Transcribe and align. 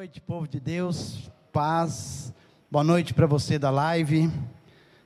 noite, 0.00 0.18
povo 0.18 0.48
de 0.48 0.58
Deus, 0.58 1.30
paz. 1.52 2.32
Boa 2.70 2.82
noite 2.82 3.12
para 3.12 3.26
você 3.26 3.58
da 3.58 3.68
live. 3.68 4.30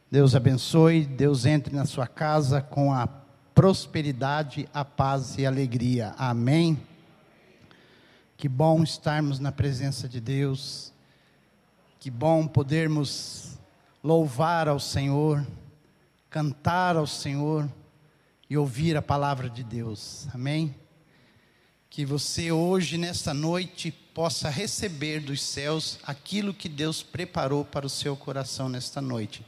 Deus 0.08 0.36
abençoe, 0.36 1.04
Deus 1.04 1.46
entre 1.46 1.74
na 1.74 1.84
sua 1.84 2.06
casa 2.06 2.62
com 2.62 2.92
a 2.92 3.08
prosperidade, 3.52 4.68
a 4.72 4.84
paz 4.84 5.36
e 5.36 5.44
a 5.44 5.48
alegria. 5.48 6.14
Amém. 6.16 6.80
Que 8.36 8.48
bom 8.48 8.84
estarmos 8.84 9.40
na 9.40 9.50
presença 9.50 10.08
de 10.08 10.20
Deus. 10.20 10.92
Que 11.98 12.08
bom 12.08 12.46
podermos 12.46 13.58
louvar 14.00 14.68
ao 14.68 14.78
Senhor, 14.78 15.44
cantar 16.30 16.96
ao 16.96 17.08
Senhor 17.08 17.68
e 18.48 18.56
ouvir 18.56 18.96
a 18.96 19.02
palavra 19.02 19.50
de 19.50 19.64
Deus. 19.64 20.28
Amém. 20.32 20.72
Que 21.90 22.06
você 22.06 22.52
hoje, 22.52 22.96
nesta 22.96 23.34
noite, 23.34 24.03
possa 24.14 24.48
receber 24.48 25.20
dos 25.20 25.42
céus 25.42 25.98
aquilo 26.04 26.54
que 26.54 26.68
Deus 26.68 27.02
preparou 27.02 27.64
para 27.64 27.84
o 27.84 27.90
seu 27.90 28.16
coração 28.16 28.68
nesta 28.68 29.00
noite. 29.00 29.44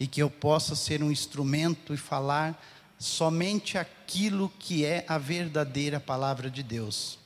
E 0.00 0.06
que 0.06 0.20
eu 0.20 0.28
possa 0.28 0.74
ser 0.74 1.02
um 1.02 1.12
instrumento 1.12 1.94
e 1.94 1.96
falar 1.96 2.60
somente 2.98 3.78
aquilo 3.78 4.52
que 4.58 4.84
é 4.84 5.04
a 5.06 5.16
verdadeira 5.16 6.00
palavra 6.00 6.50
de 6.50 6.62
Deus. 6.62 7.18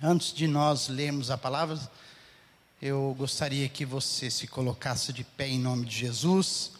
Antes 0.00 0.32
de 0.32 0.46
nós 0.46 0.88
lermos 0.88 1.30
a 1.30 1.36
palavra, 1.36 1.78
eu 2.80 3.14
gostaria 3.18 3.68
que 3.68 3.84
você 3.84 4.30
se 4.30 4.46
colocasse 4.46 5.12
de 5.12 5.24
pé 5.24 5.48
em 5.48 5.58
nome 5.58 5.86
de 5.86 5.96
Jesus 5.96 6.72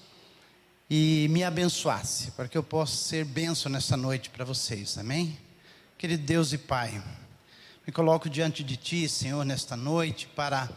e 0.88 1.26
me 1.30 1.42
abençoasse, 1.42 2.30
para 2.32 2.46
que 2.46 2.56
eu 2.56 2.62
possa 2.62 2.94
ser 2.94 3.24
benção 3.24 3.72
nessa 3.72 3.96
noite 3.96 4.30
para 4.30 4.44
vocês, 4.44 4.96
amém? 4.98 5.36
Querido 5.98 6.22
Deus 6.22 6.52
e 6.52 6.58
Pai, 6.58 7.02
me 7.86 7.92
coloco 7.92 8.28
diante 8.28 8.64
de 8.64 8.76
Ti, 8.76 9.08
Senhor, 9.08 9.44
nesta 9.44 9.76
noite, 9.76 10.26
para 10.34 10.68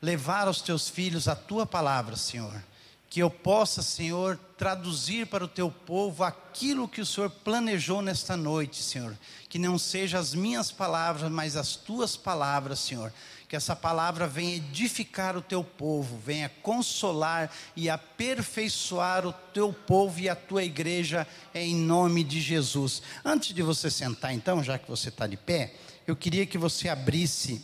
levar 0.00 0.46
aos 0.46 0.62
Teus 0.62 0.88
filhos 0.88 1.26
a 1.26 1.34
Tua 1.34 1.66
palavra, 1.66 2.14
Senhor. 2.14 2.62
Que 3.10 3.20
eu 3.20 3.28
possa, 3.28 3.82
Senhor, 3.82 4.38
traduzir 4.56 5.26
para 5.26 5.42
o 5.42 5.48
Teu 5.48 5.68
povo 5.68 6.22
aquilo 6.22 6.86
que 6.86 7.00
o 7.00 7.06
Senhor 7.06 7.28
planejou 7.28 8.00
nesta 8.00 8.36
noite, 8.36 8.80
Senhor. 8.80 9.18
Que 9.48 9.58
não 9.58 9.76
sejam 9.78 10.20
as 10.20 10.32
minhas 10.32 10.70
palavras, 10.70 11.28
mas 11.28 11.56
as 11.56 11.74
Tuas 11.74 12.16
palavras, 12.16 12.78
Senhor 12.78 13.12
que 13.48 13.56
essa 13.56 13.74
palavra 13.74 14.26
venha 14.26 14.56
edificar 14.56 15.34
o 15.34 15.40
teu 15.40 15.64
povo, 15.64 16.18
venha 16.18 16.50
consolar 16.62 17.50
e 17.74 17.88
aperfeiçoar 17.88 19.26
o 19.26 19.32
teu 19.32 19.72
povo 19.72 20.20
e 20.20 20.28
a 20.28 20.36
tua 20.36 20.62
igreja 20.62 21.26
em 21.54 21.74
nome 21.74 22.22
de 22.22 22.42
Jesus. 22.42 23.02
Antes 23.24 23.54
de 23.54 23.62
você 23.62 23.90
sentar, 23.90 24.34
então, 24.34 24.62
já 24.62 24.76
que 24.76 24.86
você 24.86 25.08
está 25.08 25.26
de 25.26 25.38
pé, 25.38 25.72
eu 26.08 26.16
queria 26.16 26.46
que 26.46 26.56
você 26.56 26.88
abrisse 26.88 27.62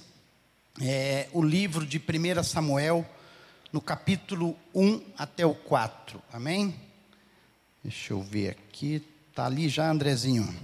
é, 0.78 1.30
o 1.32 1.42
livro 1.42 1.86
de 1.86 1.96
1 1.96 2.42
Samuel, 2.42 3.08
no 3.72 3.80
capítulo 3.80 4.54
1 4.74 5.02
até 5.16 5.46
o 5.46 5.54
4, 5.54 6.22
amém? 6.30 6.78
Deixa 7.82 8.12
eu 8.12 8.20
ver 8.20 8.50
aqui, 8.50 9.02
está 9.30 9.46
ali 9.46 9.66
já, 9.66 9.90
Andrezinho. 9.90 10.54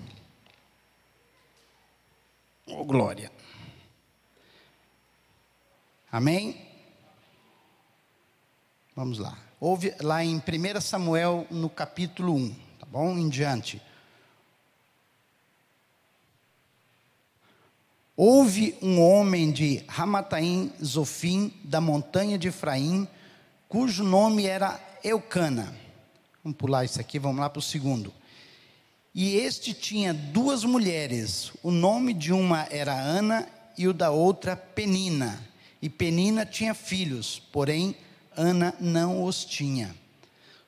Oh, 2.66 2.84
glória. 2.84 3.32
Amém? 6.12 6.60
Vamos 8.94 9.18
lá. 9.18 9.38
Houve 9.58 9.94
lá 10.02 10.22
em 10.22 10.36
1 10.36 10.80
Samuel, 10.82 11.46
no 11.50 11.70
capítulo 11.70 12.36
1, 12.36 12.54
tá 12.78 12.84
bom? 12.84 13.16
Em 13.16 13.30
diante. 13.30 13.80
Houve 18.22 18.76
um 18.82 19.00
homem 19.00 19.50
de 19.50 19.82
Ramataim 19.88 20.70
Zofim, 20.84 21.54
da 21.64 21.80
montanha 21.80 22.36
de 22.36 22.48
Efraim, 22.48 23.08
cujo 23.66 24.04
nome 24.04 24.44
era 24.44 24.78
Eucana. 25.02 25.74
Vamos 26.44 26.58
pular 26.58 26.84
isso 26.84 27.00
aqui, 27.00 27.18
vamos 27.18 27.40
lá 27.40 27.48
para 27.48 27.60
o 27.60 27.62
segundo. 27.62 28.12
E 29.14 29.36
este 29.36 29.72
tinha 29.72 30.12
duas 30.12 30.64
mulheres, 30.64 31.50
o 31.62 31.70
nome 31.70 32.12
de 32.12 32.30
uma 32.30 32.68
era 32.70 32.92
Ana 32.92 33.48
e 33.78 33.88
o 33.88 33.94
da 33.94 34.10
outra 34.10 34.54
Penina. 34.54 35.42
E 35.80 35.88
Penina 35.88 36.44
tinha 36.44 36.74
filhos, 36.74 37.40
porém 37.50 37.96
Ana 38.36 38.74
não 38.78 39.24
os 39.24 39.46
tinha. 39.46 39.96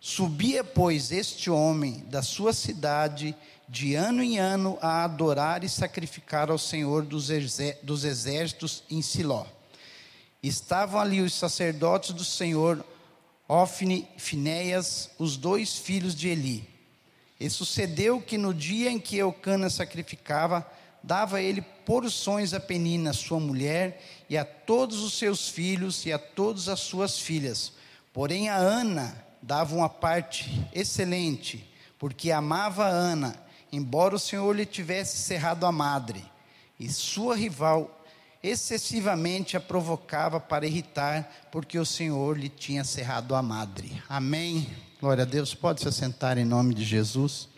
Subia, 0.00 0.64
pois, 0.64 1.12
este 1.12 1.50
homem 1.50 2.02
da 2.08 2.22
sua 2.22 2.54
cidade 2.54 3.36
de 3.72 3.94
ano 3.94 4.22
em 4.22 4.38
ano 4.38 4.78
a 4.82 5.02
adorar 5.02 5.64
e 5.64 5.68
sacrificar 5.68 6.50
ao 6.50 6.58
Senhor 6.58 7.06
dos, 7.06 7.30
exércitos 8.04 8.84
em 8.90 9.00
Siló. 9.00 9.46
Estavam 10.42 11.00
ali 11.00 11.22
os 11.22 11.32
sacerdotes 11.32 12.12
do 12.12 12.22
Senhor, 12.22 12.84
Ofne 13.48 14.06
e 14.14 14.20
Finéias, 14.20 15.08
os 15.18 15.38
dois 15.38 15.78
filhos 15.78 16.14
de 16.14 16.28
Eli. 16.28 16.68
E 17.40 17.48
sucedeu 17.48 18.20
que 18.20 18.36
no 18.36 18.52
dia 18.52 18.90
em 18.90 19.00
que 19.00 19.16
Eucana 19.16 19.70
sacrificava, 19.70 20.70
dava 21.02 21.40
ele 21.40 21.62
porções 21.62 22.52
a 22.52 22.60
Penina, 22.60 23.14
sua 23.14 23.40
mulher, 23.40 24.02
e 24.28 24.36
a 24.36 24.44
todos 24.44 25.02
os 25.02 25.14
seus 25.14 25.48
filhos 25.48 26.04
e 26.04 26.12
a 26.12 26.18
todas 26.18 26.68
as 26.68 26.80
suas 26.80 27.18
filhas. 27.18 27.72
Porém, 28.12 28.50
a 28.50 28.56
Ana 28.56 29.16
dava 29.40 29.74
uma 29.74 29.88
parte 29.88 30.68
excelente, 30.74 31.66
porque 31.98 32.30
amava 32.30 32.84
a 32.84 32.90
Ana, 32.90 33.42
embora 33.72 34.14
o 34.14 34.18
Senhor 34.18 34.54
lhe 34.54 34.66
tivesse 34.66 35.16
cerrado 35.16 35.66
a 35.66 35.72
madre, 35.72 36.22
e 36.78 36.88
sua 36.92 37.34
rival 37.34 37.98
excessivamente 38.42 39.56
a 39.56 39.60
provocava 39.60 40.38
para 40.38 40.66
irritar, 40.66 41.48
porque 41.50 41.78
o 41.78 41.86
Senhor 41.86 42.38
lhe 42.38 42.48
tinha 42.48 42.84
cerrado 42.84 43.34
a 43.34 43.42
madre. 43.42 44.02
Amém. 44.08 44.68
Glória 45.00 45.22
a 45.22 45.26
Deus. 45.26 45.54
Pode 45.54 45.80
se 45.80 45.88
assentar 45.88 46.38
em 46.38 46.44
nome 46.44 46.74
de 46.74 46.84
Jesus. 46.84 47.48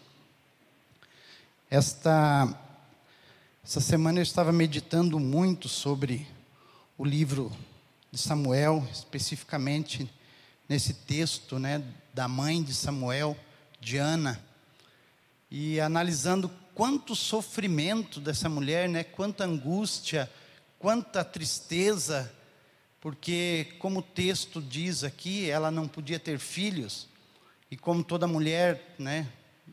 Esta 1.71 2.55
essa 3.65 3.81
semana 3.81 4.19
eu 4.19 4.23
estava 4.23 4.53
meditando 4.53 5.19
muito 5.19 5.71
sobre 5.71 6.27
o 6.99 7.05
livro 7.05 7.51
de 8.13 8.21
Samuel, 8.21 8.87
especificamente 8.93 10.09
nesse 10.69 10.93
texto, 10.93 11.59
né, 11.59 11.83
da 12.13 12.29
mãe 12.29 12.63
de 12.63 12.75
Samuel, 12.75 13.35
de 13.81 13.97
Ana, 13.97 14.39
e 15.57 15.79
analisando 15.79 16.51
quanto 16.75 17.15
sofrimento 17.15 18.19
dessa 18.19 18.49
mulher, 18.49 18.89
né, 18.89 19.05
quanta 19.05 19.45
angústia, 19.45 20.29
quanta 20.81 21.25
tristeza, 21.25 22.29
porque 23.01 23.69
como 23.79 24.01
o 24.01 24.03
texto 24.03 24.61
diz 24.61 25.05
aqui, 25.05 25.49
ela 25.49 25.71
não 25.71 25.87
podia 25.87 26.19
ter 26.19 26.41
filhos, 26.41 27.07
e 27.71 27.77
como 27.77 28.03
toda 28.03 28.27
mulher, 28.27 28.97
né, 28.99 29.29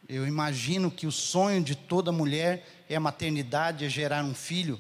eu 0.08 0.28
imagino 0.28 0.92
que 0.92 1.08
o 1.08 1.12
sonho 1.12 1.64
de 1.64 1.74
toda 1.74 2.12
mulher 2.12 2.64
é 2.88 2.96
a 2.96 3.00
maternidade, 3.00 3.84
é 3.84 3.90
gerar 3.90 4.24
um 4.24 4.36
filho. 4.36 4.80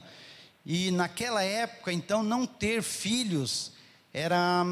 E 0.63 0.91
naquela 0.91 1.41
época, 1.41 1.91
então, 1.91 2.21
não 2.21 2.45
ter 2.45 2.83
filhos 2.83 3.71
era 4.13 4.63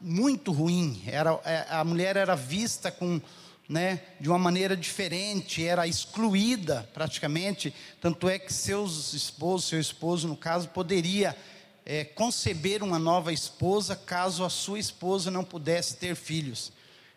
muito 0.00 0.50
ruim. 0.50 1.00
Era, 1.06 1.40
é, 1.44 1.64
a 1.70 1.84
mulher 1.84 2.16
era 2.16 2.34
vista 2.34 2.90
com, 2.90 3.20
né, 3.68 4.00
de 4.20 4.28
uma 4.28 4.38
maneira 4.38 4.76
diferente, 4.76 5.64
era 5.64 5.86
excluída 5.86 6.88
praticamente. 6.94 7.74
Tanto 8.00 8.28
é 8.28 8.38
que 8.38 8.52
seus 8.52 9.12
esposos, 9.12 9.68
seu 9.68 9.80
esposo, 9.80 10.28
no 10.28 10.36
caso, 10.36 10.68
poderia 10.68 11.36
é, 11.84 12.04
conceber 12.04 12.82
uma 12.82 12.98
nova 12.98 13.32
esposa 13.32 13.94
caso 13.94 14.44
a 14.44 14.50
sua 14.50 14.78
esposa 14.78 15.30
não 15.30 15.44
pudesse 15.44 15.96
ter 15.96 16.14
filhos. 16.14 16.72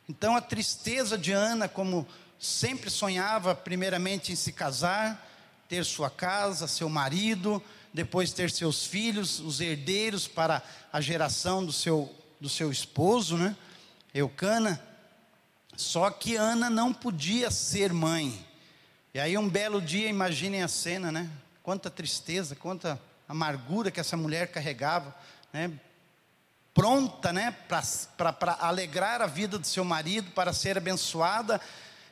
Então 0.08 0.36
a 0.36 0.42
tristeza 0.42 1.18
de 1.18 1.32
Ana, 1.32 1.68
como 1.68 2.08
sempre 2.40 2.90
sonhava 2.90 3.54
primeiramente 3.54 4.32
em 4.32 4.36
se 4.36 4.52
casar, 4.52 5.28
ter 5.68 5.86
sua 5.86 6.09
casa, 6.09 6.68
seu 6.68 6.90
marido, 6.90 7.62
depois 7.94 8.32
ter 8.32 8.50
seus 8.50 8.85
filhos, 8.85 9.40
os 9.40 9.59
herdeiros 9.59 10.28
para 10.28 10.64
a 10.91 11.02
geração 11.02 11.64
do 11.66 11.72
seu, 11.72 12.12
do 12.40 12.50
seu 12.50 12.72
esposo, 12.72 13.38
né? 13.38 13.56
Eucana. 14.14 14.89
Só 15.79 16.09
que 16.09 16.35
Ana 16.35 16.70
não 16.70 16.93
podia 16.93 17.49
ser 17.49 17.93
mãe. 17.93 18.46
E 19.14 19.20
aí 19.20 19.37
um 19.37 19.47
belo 19.47 19.81
dia, 19.81 20.09
imaginem 20.09 20.61
a 20.61 20.67
cena, 20.67 21.09
né? 21.09 21.29
Quanta 21.64 21.90
tristeza, 21.90 22.53
quanta 22.53 22.99
amargura 23.29 23.90
que 23.90 23.97
essa 23.97 24.17
mulher 24.17 24.52
carregava, 24.52 25.16
né? 25.53 25.72
Pronta, 26.73 27.31
né, 27.31 27.55
para 27.66 28.58
alegrar 28.59 29.22
a 29.22 29.26
vida 29.26 29.58
do 29.58 29.66
seu 29.66 29.85
marido, 29.85 30.31
para 30.31 30.52
ser 30.52 30.78
abençoada, 30.78 31.61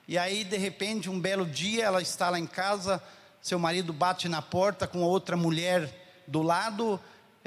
e 0.08 0.18
aí, 0.18 0.46
de 0.46 0.56
repente, 0.56 1.10
um 1.10 1.20
belo 1.20 1.46
dia, 1.46 1.84
ela 1.84 2.02
está 2.02 2.30
lá 2.30 2.40
em 2.40 2.48
casa, 2.48 3.04
seu 3.42 3.60
marido 3.60 3.92
bate 3.92 4.30
na 4.30 4.42
porta 4.42 4.88
com 4.88 5.02
outra 5.02 5.36
mulher 5.36 6.24
do 6.26 6.42
lado, 6.42 6.98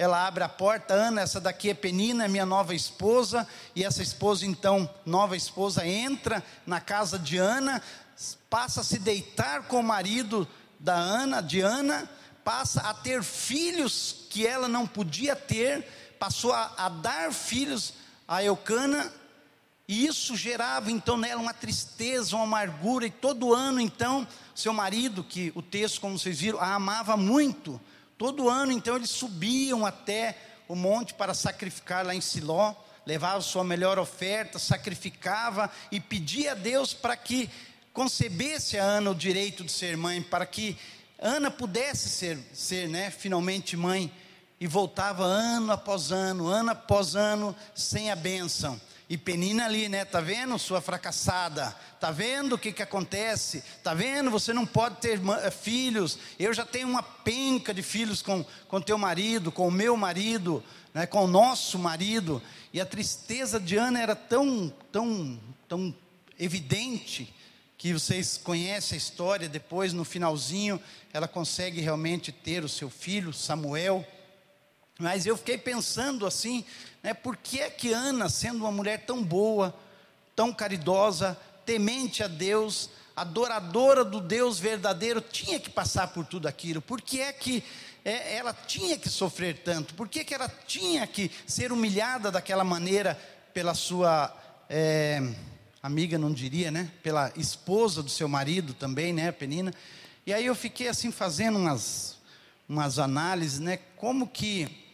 ela 0.00 0.26
abre 0.26 0.43
a 0.43 0.49
porta, 0.49 0.94
Ana, 0.94 1.20
essa 1.20 1.38
daqui 1.38 1.69
é 1.69 1.75
Penina, 1.75 2.26
minha 2.26 2.47
nova 2.47 2.75
esposa, 2.75 3.47
e 3.76 3.85
essa 3.85 4.02
esposa, 4.02 4.47
então, 4.47 4.88
nova 5.05 5.37
esposa, 5.37 5.87
entra 5.87 6.43
na 6.67 6.81
casa 6.81 7.19
de 7.19 7.37
Ana, 7.37 7.82
passa 8.49 8.81
a 8.81 8.85
se 8.85 8.99
deitar 8.99 9.64
com 9.64 9.81
o 9.81 9.82
marido 9.82 10.49
da 10.79 10.94
Ana, 10.94 11.43
de 11.43 11.61
Ana, 11.61 12.08
passa 12.43 12.81
a 12.81 12.94
ter 12.94 13.23
filhos 13.23 14.25
que 14.31 14.47
ela 14.47 14.67
não 14.67 14.87
podia 14.87 15.37
ter, 15.37 15.87
passou 16.19 16.55
a, 16.55 16.73
a 16.79 16.88
dar 16.88 17.31
filhos 17.31 17.93
a 18.26 18.43
Eucana, 18.43 19.12
e 19.87 20.06
isso 20.06 20.35
gerava 20.35 20.91
então 20.91 21.19
nela 21.19 21.43
uma 21.43 21.52
tristeza, 21.52 22.37
uma 22.37 22.44
amargura, 22.44 23.06
e 23.06 23.11
todo 23.11 23.52
ano 23.52 23.79
então, 23.79 24.26
seu 24.55 24.73
marido, 24.73 25.23
que 25.23 25.52
o 25.55 25.61
texto, 25.61 26.00
como 26.00 26.19
vocês 26.19 26.41
viram, 26.41 26.58
a 26.58 26.73
amava 26.73 27.19
muito, 27.19 27.79
todo 28.20 28.50
ano 28.50 28.70
então 28.70 28.96
eles 28.96 29.08
subiam 29.08 29.87
até 29.87 30.37
o 30.69 30.75
monte 30.75 31.14
para 31.14 31.32
sacrificar 31.32 32.05
lá 32.05 32.14
em 32.14 32.20
Siló, 32.20 32.75
levava 33.06 33.40
sua 33.40 33.64
melhor 33.64 33.99
oferta, 33.99 34.58
sacrificava 34.58 35.70
e 35.90 35.99
pedia 35.99 36.52
a 36.52 36.55
Deus 36.55 36.93
para 36.93 37.17
que 37.17 37.49
concebesse 37.94 38.78
a 38.78 38.84
Ana 38.84 39.12
o 39.12 39.14
direito 39.14 39.64
de 39.64 39.72
ser 39.72 39.96
mãe, 39.96 40.20
para 40.20 40.44
que 40.44 40.76
Ana 41.19 41.50
pudesse 41.50 42.11
ser, 42.11 42.38
ser 42.52 42.90
né, 42.90 43.11
finalmente 43.11 43.75
mãe, 43.75 44.12
e 44.61 44.66
voltava 44.66 45.25
ano 45.25 45.73
após 45.73 46.12
ano, 46.12 46.46
ano 46.46 46.73
após 46.73 47.16
ano, 47.16 47.56
sem 47.75 48.11
a 48.11 48.16
bênção. 48.16 48.78
E 49.11 49.19
Penina 49.19 49.65
ali, 49.65 49.89
né? 49.89 50.05
Tá 50.05 50.21
vendo 50.21 50.57
sua 50.57 50.81
fracassada? 50.81 51.77
Tá 51.99 52.12
vendo 52.12 52.53
o 52.53 52.59
que 52.59 52.71
que 52.71 52.81
acontece? 52.81 53.61
Tá 53.83 53.93
vendo? 53.93 54.31
Você 54.31 54.53
não 54.53 54.65
pode 54.65 54.99
ter 54.99 55.21
eh, 55.21 55.51
filhos. 55.51 56.17
Eu 56.39 56.55
já 56.55 56.65
tenho 56.65 56.87
uma 56.89 57.03
penca 57.03 57.75
de 57.75 57.83
filhos 57.83 58.23
com 58.23 58.47
com 58.69 58.81
teu 58.81 58.97
marido, 58.97 59.51
com 59.51 59.67
o 59.67 59.71
meu 59.71 59.97
marido, 59.97 60.62
né? 60.95 61.07
Com 61.07 61.25
o 61.25 61.27
nosso 61.27 61.77
marido. 61.77 62.41
E 62.73 62.81
a 62.81 62.87
tristeza 62.87 63.59
de 63.59 63.77
Ana 63.77 64.01
era 64.01 64.15
tão 64.15 64.73
tão 64.93 65.41
tão 65.69 65.93
evidente 66.39 67.35
que 67.77 67.93
vocês 67.93 68.39
conhecem 68.39 68.95
a 68.95 68.99
história. 68.99 69.49
Depois, 69.49 69.93
no 69.93 70.05
finalzinho, 70.05 70.81
ela 71.12 71.27
consegue 71.27 71.81
realmente 71.81 72.31
ter 72.31 72.62
o 72.62 72.69
seu 72.69 72.89
filho 72.89 73.33
Samuel. 73.33 74.07
Mas 75.01 75.25
eu 75.25 75.37
fiquei 75.37 75.57
pensando 75.57 76.27
assim, 76.27 76.65
né, 77.02 77.14
por 77.14 77.37
que 77.37 77.61
é 77.61 77.70
que 77.70 77.93
Ana, 77.93 78.29
sendo 78.29 78.58
uma 78.58 78.73
mulher 78.73 79.05
tão 79.05 79.23
boa, 79.23 79.75
tão 80.37 80.52
caridosa, 80.52 81.37
temente 81.64 82.23
a 82.23 82.29
Deus, 82.29 82.91
adoradora 83.17 84.05
do 84.05 84.20
Deus 84.20 84.58
verdadeiro, 84.58 85.20
tinha 85.20 85.58
que 85.61 85.70
passar 85.70 86.08
por 86.08 86.25
tudo 86.26 86.47
aquilo? 86.47 86.81
Por 86.81 87.00
que 87.00 87.20
é 87.20 87.32
que 87.32 87.62
é, 88.05 88.37
ela 88.37 88.52
tinha 88.52 88.99
que 88.99 89.08
sofrer 89.08 89.58
tanto? 89.58 89.94
Por 89.94 90.08
que, 90.08 90.25
que 90.25 90.35
ela 90.35 90.49
tinha 90.67 91.06
que 91.06 91.31
ser 91.47 91.73
humilhada 91.73 92.31
daquela 92.31 92.64
maneira 92.64 93.19
pela 93.52 93.75
sua 93.75 94.35
é, 94.69 95.23
amiga, 95.82 96.19
não 96.19 96.32
diria, 96.32 96.70
né? 96.70 96.91
Pela 97.02 97.32
esposa 97.37 98.02
do 98.02 98.11
seu 98.11 98.29
marido 98.29 98.75
também, 98.75 99.12
né, 99.12 99.31
Penina? 99.32 99.73
E 100.26 100.32
aí 100.32 100.47
eu 100.47 100.55
fiquei 100.55 100.88
assim 100.88 101.11
fazendo 101.11 101.58
umas, 101.58 102.17
umas 102.69 102.99
análises, 102.99 103.58
né? 103.58 103.79
Como 103.97 104.26
que 104.26 104.89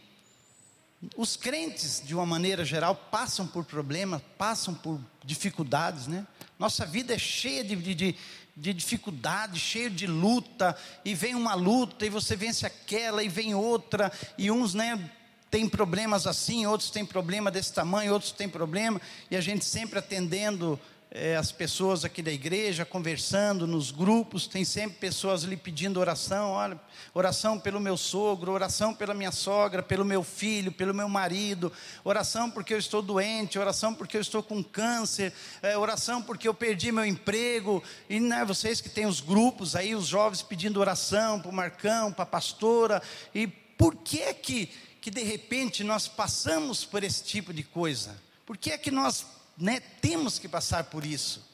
os 1.17 1.37
crentes, 1.37 2.03
de 2.05 2.15
uma 2.15 2.27
maneira 2.27 2.65
geral, 2.65 2.97
passam 3.11 3.47
por 3.47 3.65
problemas, 3.65 4.23
passam 4.39 4.75
por 4.75 5.01
dificuldades, 5.25 6.07
né? 6.07 6.27
Nossa 6.59 6.87
vida 6.87 7.15
é 7.15 7.19
cheia 7.19 7.63
de, 7.63 7.77
de, 7.77 8.17
de 8.57 8.73
dificuldades, 8.73 9.61
cheia 9.61 9.91
de 9.91 10.07
luta, 10.07 10.77
e 11.05 11.15
vem 11.15 11.35
uma 11.35 11.55
luta, 11.55 12.07
e 12.07 12.11
você 12.11 12.35
vence 12.35 12.65
aquela, 12.65 13.23
e 13.23 13.29
vem 13.29 13.55
outra, 13.55 14.11
e 14.39 14.51
uns, 14.51 14.73
né, 14.73 15.11
tem 15.51 15.69
problemas 15.69 16.27
assim, 16.27 16.67
outros 16.67 16.91
têm 16.91 17.05
problema 17.05 17.51
desse 17.51 17.73
tamanho, 17.73 18.13
outros 18.13 18.33
têm 18.33 18.49
problema, 18.49 19.01
e 19.31 19.37
a 19.37 19.41
gente 19.41 19.65
sempre 19.65 19.99
atendendo 19.99 20.81
é, 21.19 21.35
as 21.35 21.51
pessoas 21.51 22.05
aqui 22.05 22.21
da 22.21 22.31
igreja, 22.31 22.85
conversando 22.85 23.67
nos 23.67 23.91
grupos, 23.91 24.47
tem 24.47 24.67
sempre 24.67 24.99
pessoas 24.99 25.45
ali 25.45 25.57
pedindo 25.57 25.99
oração, 25.99 26.51
olha, 26.51 26.79
oração 27.15 27.59
pelo 27.59 27.81
meu 27.81 27.97
sogro, 27.97 28.53
oração 28.53 28.93
pela 28.93 29.15
minha 29.15 29.33
sogra, 29.33 29.83
pelo 29.83 30.05
meu 30.05 30.23
filho, 30.23 30.71
pelo 30.71 30.93
meu 30.93 31.09
marido, 31.09 31.73
oração 32.05 32.51
porque 32.51 32.75
eu 32.75 32.79
estou 32.79 33.01
doente, 33.01 33.59
oração 33.59 33.95
porque 33.95 34.19
eu 34.19 34.21
estou 34.21 34.43
com 34.43 34.63
câncer, 34.63 35.33
é, 35.63 35.77
oração 35.79 36.21
porque 36.21 36.47
eu 36.47 36.53
perdi 36.53 36.93
meu 36.93 37.05
emprego, 37.05 37.83
e 38.11 38.21
né, 38.21 38.45
vocês 38.45 38.83
que 38.83 38.91
têm 38.91 39.07
os 39.07 39.23
grupos 39.23 39.75
aí, 39.75 39.95
os 39.95 40.07
jovens 40.07 40.43
pedindo 40.43 40.79
oração 40.79 41.41
para 41.41 41.51
o 41.51 41.55
Marcão, 41.55 42.13
para 42.13 42.25
a 42.25 42.27
pastora, 42.27 43.03
e 43.35 43.47
por 43.47 43.97
que 43.97 44.21
é 44.21 44.35
que, 44.35 44.67
que 45.01 45.11
de 45.11 45.23
repente 45.23 45.83
nós 45.83 46.07
passamos 46.07 46.85
por 46.85 47.03
esse 47.03 47.25
tipo 47.25 47.55
de 47.55 47.63
coisa? 47.63 48.15
Por 48.45 48.59
que 48.59 48.71
é 48.71 48.77
que 48.79 48.91
nós 48.91 49.25
né, 49.57 49.81
temos 50.01 50.39
que 50.39 50.49
passar 50.49 50.85
por 50.85 51.05
isso. 51.05 51.45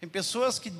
Tem 0.00 0.08
pessoas 0.08 0.58
que 0.58 0.72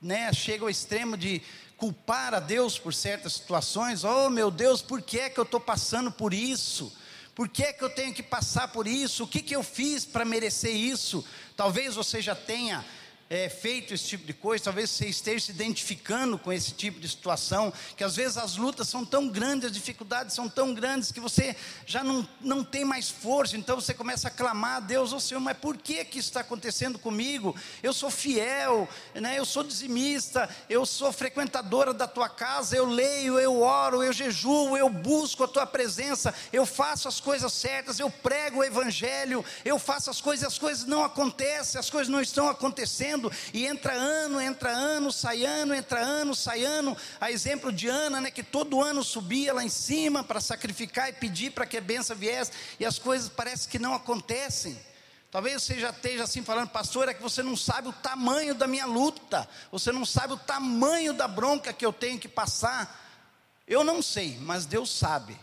né, 0.00 0.32
chegam 0.32 0.66
ao 0.66 0.70
extremo 0.70 1.16
de 1.16 1.42
culpar 1.76 2.34
a 2.34 2.40
Deus 2.40 2.78
por 2.78 2.94
certas 2.94 3.34
situações. 3.34 4.04
Oh 4.04 4.30
meu 4.30 4.50
Deus, 4.50 4.82
por 4.82 5.02
que 5.02 5.18
é 5.18 5.30
que 5.30 5.38
eu 5.38 5.44
estou 5.44 5.60
passando 5.60 6.10
por 6.10 6.32
isso? 6.32 6.92
Por 7.34 7.48
que 7.48 7.62
é 7.62 7.72
que 7.72 7.84
eu 7.84 7.90
tenho 7.90 8.14
que 8.14 8.22
passar 8.22 8.68
por 8.68 8.86
isso? 8.86 9.24
O 9.24 9.28
que, 9.28 9.42
que 9.42 9.54
eu 9.54 9.62
fiz 9.62 10.06
para 10.06 10.24
merecer 10.24 10.74
isso? 10.74 11.24
Talvez 11.54 11.94
você 11.94 12.22
já 12.22 12.34
tenha 12.34 12.82
é, 13.28 13.48
feito 13.48 13.92
esse 13.92 14.04
tipo 14.04 14.24
de 14.24 14.32
coisa, 14.32 14.64
talvez 14.64 14.90
você 14.90 15.06
esteja 15.06 15.46
se 15.46 15.52
identificando 15.52 16.38
com 16.38 16.52
esse 16.52 16.72
tipo 16.72 17.00
de 17.00 17.08
situação, 17.08 17.72
que 17.96 18.04
às 18.04 18.16
vezes 18.16 18.36
as 18.36 18.56
lutas 18.56 18.88
são 18.88 19.04
tão 19.04 19.28
grandes, 19.28 19.66
as 19.66 19.72
dificuldades 19.72 20.34
são 20.34 20.48
tão 20.48 20.72
grandes, 20.72 21.10
que 21.10 21.20
você 21.20 21.56
já 21.84 22.04
não, 22.04 22.26
não 22.40 22.62
tem 22.62 22.84
mais 22.84 23.10
força, 23.10 23.56
então 23.56 23.80
você 23.80 23.92
começa 23.92 24.28
a 24.28 24.30
clamar 24.30 24.76
a 24.76 24.80
Deus, 24.80 25.12
ô 25.12 25.16
oh, 25.16 25.20
Senhor, 25.20 25.40
mas 25.40 25.58
por 25.58 25.76
que 25.76 26.04
que 26.04 26.18
isso 26.18 26.28
está 26.28 26.40
acontecendo 26.40 26.98
comigo? 26.98 27.54
Eu 27.82 27.92
sou 27.92 28.10
fiel, 28.10 28.88
né? 29.14 29.38
eu 29.38 29.44
sou 29.44 29.64
dizimista, 29.64 30.48
eu 30.68 30.86
sou 30.86 31.12
frequentadora 31.12 31.92
da 31.92 32.06
tua 32.06 32.28
casa, 32.28 32.76
eu 32.76 32.86
leio, 32.86 33.38
eu 33.38 33.60
oro, 33.60 34.02
eu 34.02 34.12
jejuo, 34.12 34.76
eu 34.76 34.88
busco 34.88 35.42
a 35.42 35.48
tua 35.48 35.66
presença, 35.66 36.32
eu 36.52 36.64
faço 36.64 37.08
as 37.08 37.18
coisas 37.20 37.52
certas, 37.52 37.98
eu 37.98 38.10
prego 38.10 38.60
o 38.60 38.64
evangelho, 38.64 39.44
eu 39.64 39.78
faço 39.78 40.10
as 40.10 40.20
coisas, 40.20 40.46
as 40.46 40.58
coisas 40.58 40.84
não 40.84 41.02
acontecem, 41.02 41.78
as 41.78 41.90
coisas 41.90 42.08
não 42.08 42.20
estão 42.20 42.48
acontecendo, 42.48 43.15
e 43.52 43.66
entra 43.66 43.92
ano, 43.92 44.40
entra 44.40 44.70
ano, 44.70 45.10
sai 45.12 45.44
ano, 45.44 45.74
entra 45.74 46.00
ano, 46.00 46.34
sai 46.34 46.64
ano. 46.64 46.96
A 47.20 47.30
exemplo 47.30 47.72
de 47.72 47.88
Ana, 47.88 48.20
né, 48.20 48.30
que 48.30 48.42
todo 48.42 48.82
ano 48.82 49.02
subia 49.02 49.52
lá 49.52 49.64
em 49.64 49.68
cima 49.68 50.22
para 50.22 50.40
sacrificar 50.40 51.08
e 51.08 51.12
pedir 51.12 51.52
para 51.52 51.66
que 51.66 51.76
a 51.76 51.80
benção 51.80 52.16
viesse, 52.16 52.52
e 52.78 52.84
as 52.84 52.98
coisas 52.98 53.28
parecem 53.28 53.68
que 53.68 53.78
não 53.78 53.94
acontecem. 53.94 54.78
Talvez 55.30 55.62
você 55.62 55.78
já 55.78 55.90
esteja 55.90 56.24
assim 56.24 56.42
falando, 56.42 56.70
pastor, 56.70 57.08
é 57.08 57.14
que 57.14 57.22
você 57.22 57.42
não 57.42 57.56
sabe 57.56 57.88
o 57.88 57.92
tamanho 57.92 58.54
da 58.54 58.66
minha 58.66 58.86
luta, 58.86 59.48
você 59.70 59.92
não 59.92 60.06
sabe 60.06 60.32
o 60.32 60.38
tamanho 60.38 61.12
da 61.12 61.28
bronca 61.28 61.72
que 61.72 61.84
eu 61.84 61.92
tenho 61.92 62.18
que 62.18 62.28
passar. 62.28 63.04
Eu 63.66 63.82
não 63.82 64.00
sei, 64.00 64.38
mas 64.40 64.64
Deus 64.64 64.90
sabe. 64.90 65.36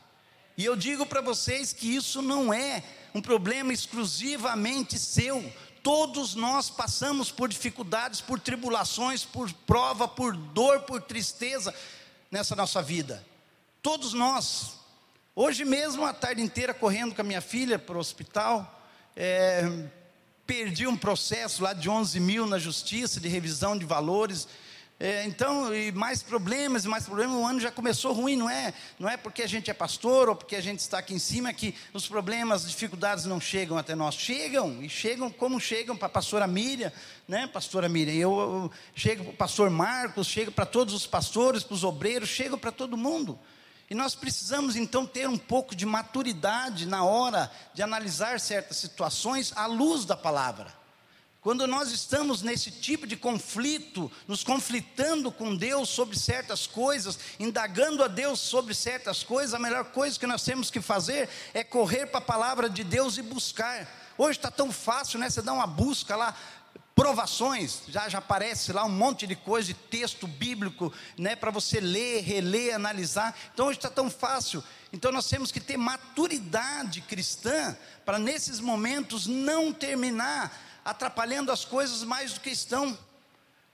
E 0.57 0.65
eu 0.65 0.75
digo 0.75 1.05
para 1.05 1.21
vocês 1.21 1.73
que 1.73 1.95
isso 1.95 2.21
não 2.21 2.53
é 2.53 2.83
um 3.13 3.21
problema 3.21 3.73
exclusivamente 3.73 4.99
seu. 4.99 5.43
Todos 5.81 6.35
nós 6.35 6.69
passamos 6.69 7.31
por 7.31 7.49
dificuldades, 7.49 8.21
por 8.21 8.39
tribulações, 8.39 9.25
por 9.25 9.51
prova, 9.51 10.07
por 10.07 10.35
dor, 10.35 10.81
por 10.81 11.01
tristeza 11.01 11.73
nessa 12.31 12.55
nossa 12.55 12.81
vida. 12.81 13.25
Todos 13.81 14.13
nós. 14.13 14.73
Hoje 15.35 15.65
mesmo, 15.65 16.05
a 16.05 16.13
tarde 16.13 16.41
inteira 16.41 16.73
correndo 16.73 17.15
com 17.15 17.21
a 17.21 17.25
minha 17.25 17.41
filha 17.41 17.79
para 17.79 17.97
o 17.97 17.99
hospital, 17.99 18.87
é, 19.15 19.89
perdi 20.45 20.85
um 20.85 20.95
processo 20.95 21.63
lá 21.63 21.73
de 21.73 21.89
11 21.89 22.19
mil 22.19 22.45
na 22.45 22.59
justiça 22.59 23.19
de 23.19 23.27
revisão 23.27 23.77
de 23.77 23.85
valores. 23.85 24.47
É, 25.05 25.25
então, 25.25 25.75
e 25.75 25.91
mais 25.91 26.23
problemas, 26.23 26.85
e 26.85 26.87
mais 26.87 27.03
problemas, 27.03 27.35
o 27.35 27.45
ano 27.45 27.59
já 27.59 27.69
começou 27.69 28.13
ruim, 28.13 28.37
não 28.37 28.49
é? 28.49 28.73
Não 28.97 29.09
é 29.09 29.17
porque 29.17 29.43
a 29.43 29.47
gente 29.47 29.69
é 29.69 29.73
pastor 29.73 30.29
ou 30.29 30.35
porque 30.37 30.55
a 30.55 30.61
gente 30.61 30.79
está 30.79 30.99
aqui 30.99 31.13
em 31.13 31.19
cima 31.19 31.51
que 31.51 31.75
os 31.93 32.07
problemas, 32.07 32.63
as 32.63 32.71
dificuldades 32.71 33.25
não 33.25 33.37
chegam 33.37 33.77
até 33.77 33.95
nós. 33.95 34.15
Chegam, 34.15 34.81
e 34.81 34.87
chegam 34.87 35.29
como 35.29 35.59
chegam 35.59 35.93
para 35.93 36.05
a 36.05 36.09
pastora 36.09 36.47
Miriam, 36.47 36.89
né, 37.27 37.47
pastora 37.47 37.89
Miriam? 37.89 38.13
Eu, 38.13 38.31
eu 38.31 38.71
chego 38.95 39.25
para 39.25 39.33
o 39.33 39.35
pastor 39.35 39.69
Marcos, 39.69 40.25
chego 40.25 40.53
para 40.53 40.65
todos 40.65 40.93
os 40.93 41.05
pastores, 41.05 41.65
para 41.65 41.75
os 41.75 41.83
obreiros, 41.83 42.29
chego 42.29 42.57
para 42.57 42.71
todo 42.71 42.95
mundo. 42.95 43.37
E 43.89 43.93
nós 43.93 44.15
precisamos 44.15 44.77
então 44.77 45.05
ter 45.05 45.27
um 45.27 45.37
pouco 45.37 45.75
de 45.75 45.85
maturidade 45.85 46.85
na 46.85 47.03
hora 47.03 47.51
de 47.73 47.83
analisar 47.83 48.39
certas 48.39 48.77
situações 48.77 49.51
à 49.57 49.65
luz 49.65 50.05
da 50.05 50.15
palavra. 50.15 50.82
Quando 51.43 51.67
nós 51.67 51.91
estamos 51.91 52.41
nesse 52.41 52.71
tipo 52.71 53.05
de 53.05 53.17
conflito, 53.17 54.09
nos 54.25 54.45
conflitando 54.45 55.29
com 55.29 55.53
Deus 55.53 55.89
sobre 55.89 56.17
certas 56.17 56.65
coisas, 56.65 57.19
indagando 57.37 58.01
a 58.01 58.07
Deus 58.07 58.39
sobre 58.39 58.73
certas 58.73 59.23
coisas, 59.23 59.53
a 59.53 59.59
melhor 59.59 59.83
coisa 59.91 60.17
que 60.17 60.25
nós 60.25 60.41
temos 60.41 60.71
que 60.71 60.79
fazer 60.79 61.27
é 61.53 61.61
correr 61.61 62.05
para 62.05 62.19
a 62.19 62.21
palavra 62.21 62.69
de 62.69 62.81
Deus 62.81 63.17
e 63.17 63.21
buscar. 63.21 63.85
Hoje 64.17 64.39
está 64.39 64.49
tão 64.49 64.71
fácil, 64.71 65.19
né? 65.19 65.29
Você 65.29 65.41
dá 65.41 65.51
uma 65.51 65.67
busca 65.67 66.15
lá, 66.15 66.33
provações, 66.95 67.81
já, 67.89 68.07
já 68.07 68.19
aparece 68.19 68.71
lá 68.71 68.85
um 68.85 68.89
monte 68.89 69.27
de 69.27 69.35
coisa, 69.35 69.67
de 69.67 69.73
texto 69.73 70.25
bíblico, 70.25 70.93
né? 71.17 71.35
Para 71.35 71.51
você 71.51 71.81
ler, 71.81 72.21
reler, 72.21 72.73
analisar. 72.73 73.37
Então 73.53 73.67
hoje 73.67 73.79
está 73.79 73.89
tão 73.89 74.09
fácil. 74.09 74.63
Então 74.93 75.11
nós 75.11 75.27
temos 75.27 75.51
que 75.51 75.59
ter 75.59 75.75
maturidade 75.75 77.01
cristã 77.01 77.75
para 78.05 78.17
nesses 78.17 78.61
momentos 78.61 79.27
não 79.27 79.73
terminar 79.73 80.71
atrapalhando 80.83 81.51
as 81.51 81.65
coisas 81.65 82.03
mais 82.03 82.33
do 82.33 82.39
que 82.39 82.49
estão, 82.49 82.97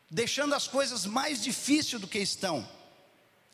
deixando 0.10 0.54
as 0.56 0.68
coisas 0.68 1.06
mais 1.06 1.42
difíceis 1.42 2.02
do 2.02 2.08
que 2.08 2.20
estão. 2.20 2.68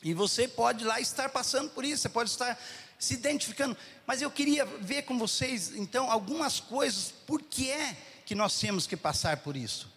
E 0.04 0.14
você 0.14 0.48
pode 0.48 0.84
lá 0.84 1.00
estar 1.00 1.30
passando 1.30 1.70
por 1.70 1.84
isso, 1.84 2.04
você 2.04 2.10
pode 2.10 2.30
estar 2.30 2.60
se 3.00 3.14
identificando. 3.14 3.76
Mas 4.06 4.22
eu 4.22 4.30
queria 4.30 4.66
ver 4.66 5.04
com 5.04 5.18
vocês, 5.18 5.74
então, 5.76 6.12
algumas 6.12 6.60
coisas, 6.60 7.14
por 7.26 7.42
que 7.42 7.72
é 7.72 7.98
que 8.26 8.36
nós 8.36 8.58
temos 8.60 8.86
que 8.88 8.98
passar 8.98 9.38
por 9.38 9.56
isso? 9.56 9.95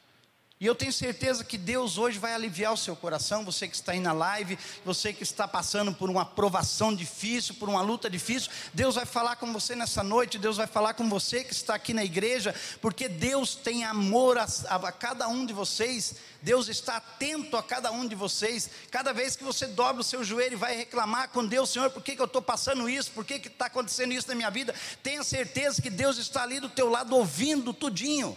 E 0.61 0.67
eu 0.67 0.75
tenho 0.75 0.93
certeza 0.93 1.45
que 1.45 1.57
Deus 1.57 1.99
hoje 1.99 2.19
vai 2.19 2.35
aliviar 2.35 2.73
o 2.73 2.77
seu 2.77 2.97
coração, 2.97 3.45
você 3.45 3.69
que 3.69 3.77
está 3.77 3.93
aí 3.93 4.01
na 4.01 4.13
live, 4.13 4.59
você 4.85 5.13
que 5.13 5.23
está 5.23 5.47
passando 5.47 5.95
por 5.95 6.11
uma 6.11 6.25
provação 6.25 6.93
difícil, 6.93 7.55
por 7.55 7.69
uma 7.69 7.81
luta 7.81 8.11
difícil, 8.11 8.51
Deus 8.75 8.97
vai 8.97 9.07
falar 9.07 9.37
com 9.37 9.53
você 9.53 9.77
nessa 9.77 10.03
noite, 10.03 10.37
Deus 10.37 10.57
vai 10.57 10.67
falar 10.67 10.95
com 10.95 11.09
você 11.09 11.45
que 11.45 11.53
está 11.53 11.77
aqui 11.77 11.95
na 11.95 12.05
igreja, 12.05 12.53
porque 12.81 13.09
Deus 13.09 13.55
tem 13.55 13.85
amor 13.85 14.37
a, 14.37 14.49
a, 14.69 14.77
a 14.89 14.93
cada 14.93 15.29
um 15.29 15.47
de 15.47 15.53
vocês, 15.53 16.17
Deus 16.43 16.67
está 16.67 16.97
atento 16.97 17.57
a 17.57 17.63
cada 17.63 17.93
um 17.93 18.05
de 18.05 18.17
vocês, 18.17 18.69
cada 18.91 19.13
vez 19.13 19.37
que 19.37 19.45
você 19.45 19.65
dobra 19.65 20.01
o 20.01 20.05
seu 20.05 20.25
joelho 20.25 20.55
e 20.55 20.57
vai 20.57 20.77
reclamar 20.77 21.29
com 21.29 21.47
Deus, 21.47 21.71
Senhor, 21.71 21.89
por 21.91 22.03
que, 22.03 22.17
que 22.17 22.23
eu 22.23 22.27
estou 22.27 22.43
passando 22.43 22.89
isso, 22.89 23.13
por 23.13 23.25
que 23.25 23.35
está 23.35 23.67
acontecendo 23.67 24.13
isso 24.13 24.27
na 24.27 24.35
minha 24.35 24.51
vida, 24.51 24.75
tenha 25.05 25.23
certeza 25.23 25.81
que 25.81 25.89
Deus 25.89 26.19
está 26.19 26.43
ali 26.43 26.59
do 26.59 26.69
teu 26.69 26.91
lado 26.91 27.15
ouvindo 27.15 27.73
tudinho. 27.73 28.37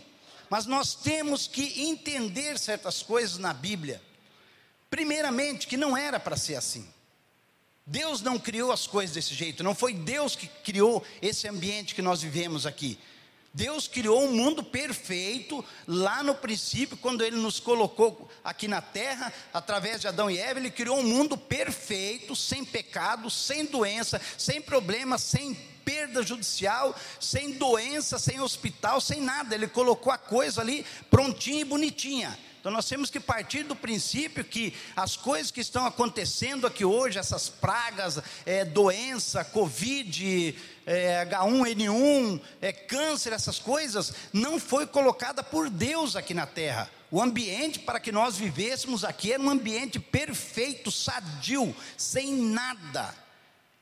Mas 0.51 0.65
nós 0.65 0.93
temos 0.93 1.48
que 1.48 1.81
entender 1.81 2.60
certas 2.60 3.01
coisas 3.01 3.38
na 3.38 3.53
Bíblia. 3.53 4.01
Primeiramente, 4.89 5.65
que 5.65 5.77
não 5.77 5.96
era 5.96 6.20
para 6.20 6.36
ser 6.36 6.55
assim. 6.55 6.86
Deus 7.86 8.22
não 8.22 8.38
criou 8.38 8.70
as 8.70 8.86
coisas 8.86 9.15
desse 9.15 9.34
jeito, 9.34 9.63
não 9.63 9.74
foi 9.74 9.93
Deus 9.93 10.36
que 10.36 10.48
criou 10.48 11.01
esse 11.22 11.48
ambiente 11.48 11.96
que 11.96 12.01
nós 12.01 12.22
vivemos 12.22 12.65
aqui. 12.65 13.00
Deus 13.53 13.88
criou 13.88 14.25
um 14.25 14.34
mundo 14.34 14.62
perfeito 14.62 15.63
lá 15.88 16.22
no 16.22 16.36
princípio, 16.36 16.98
quando 16.98 17.24
Ele 17.24 17.38
nos 17.38 17.62
colocou 17.62 18.29
aqui 18.43 18.67
na 18.67 18.81
terra, 18.81 19.31
através 19.53 20.01
de 20.01 20.10
Adão 20.10 20.29
e 20.29 20.38
Eva, 20.38 20.60
Ele 20.60 20.70
criou 20.70 21.00
um 21.00 21.03
mundo 21.03 21.38
perfeito, 21.38 22.36
sem 22.36 22.65
pecado, 22.65 23.29
sem 23.29 23.65
doença, 23.65 24.20
sem 24.38 24.62
problema, 24.62 25.17
sem 25.17 25.58
perda 25.91 26.24
judicial, 26.24 26.95
sem 27.19 27.51
doença, 27.51 28.17
sem 28.17 28.39
hospital, 28.39 29.01
sem 29.01 29.19
nada. 29.21 29.53
Ele 29.53 29.67
colocou 29.67 30.12
a 30.12 30.17
coisa 30.17 30.62
ali 30.62 30.86
prontinha 31.10 31.62
e 31.62 31.65
bonitinha. 31.65 32.39
Então 32.60 32.71
nós 32.71 32.88
temos 32.88 33.10
que 33.10 33.19
partir 33.19 33.63
do 33.63 33.75
princípio 33.75 34.45
que 34.45 34.74
as 34.95 35.17
coisas 35.17 35.51
que 35.51 35.60
estão 35.60 35.86
acontecendo 35.86 36.65
aqui 36.65 36.86
hoje, 36.86 37.19
essas 37.19 37.50
pragas, 37.50 38.19
é, 38.45 38.63
doença, 38.63 39.43
Covid, 39.43 40.55
é, 40.86 41.25
H1N1, 41.25 42.39
é, 42.62 42.71
câncer, 42.71 43.33
essas 43.33 43.60
coisas, 43.60 44.13
não 44.31 44.60
foi 44.60 44.86
colocada 44.86 45.43
por 45.43 45.69
Deus 45.69 46.15
aqui 46.15 46.33
na 46.33 46.45
terra. 46.45 46.89
O 47.10 47.21
ambiente 47.21 47.79
para 47.79 48.00
que 48.00 48.12
nós 48.12 48.38
vivêssemos 48.38 49.03
aqui 49.03 49.33
era 49.33 49.41
um 49.41 49.50
ambiente 49.50 50.00
perfeito, 50.00 50.89
sadio, 50.89 51.75
sem 51.98 52.31
nada. 52.33 53.13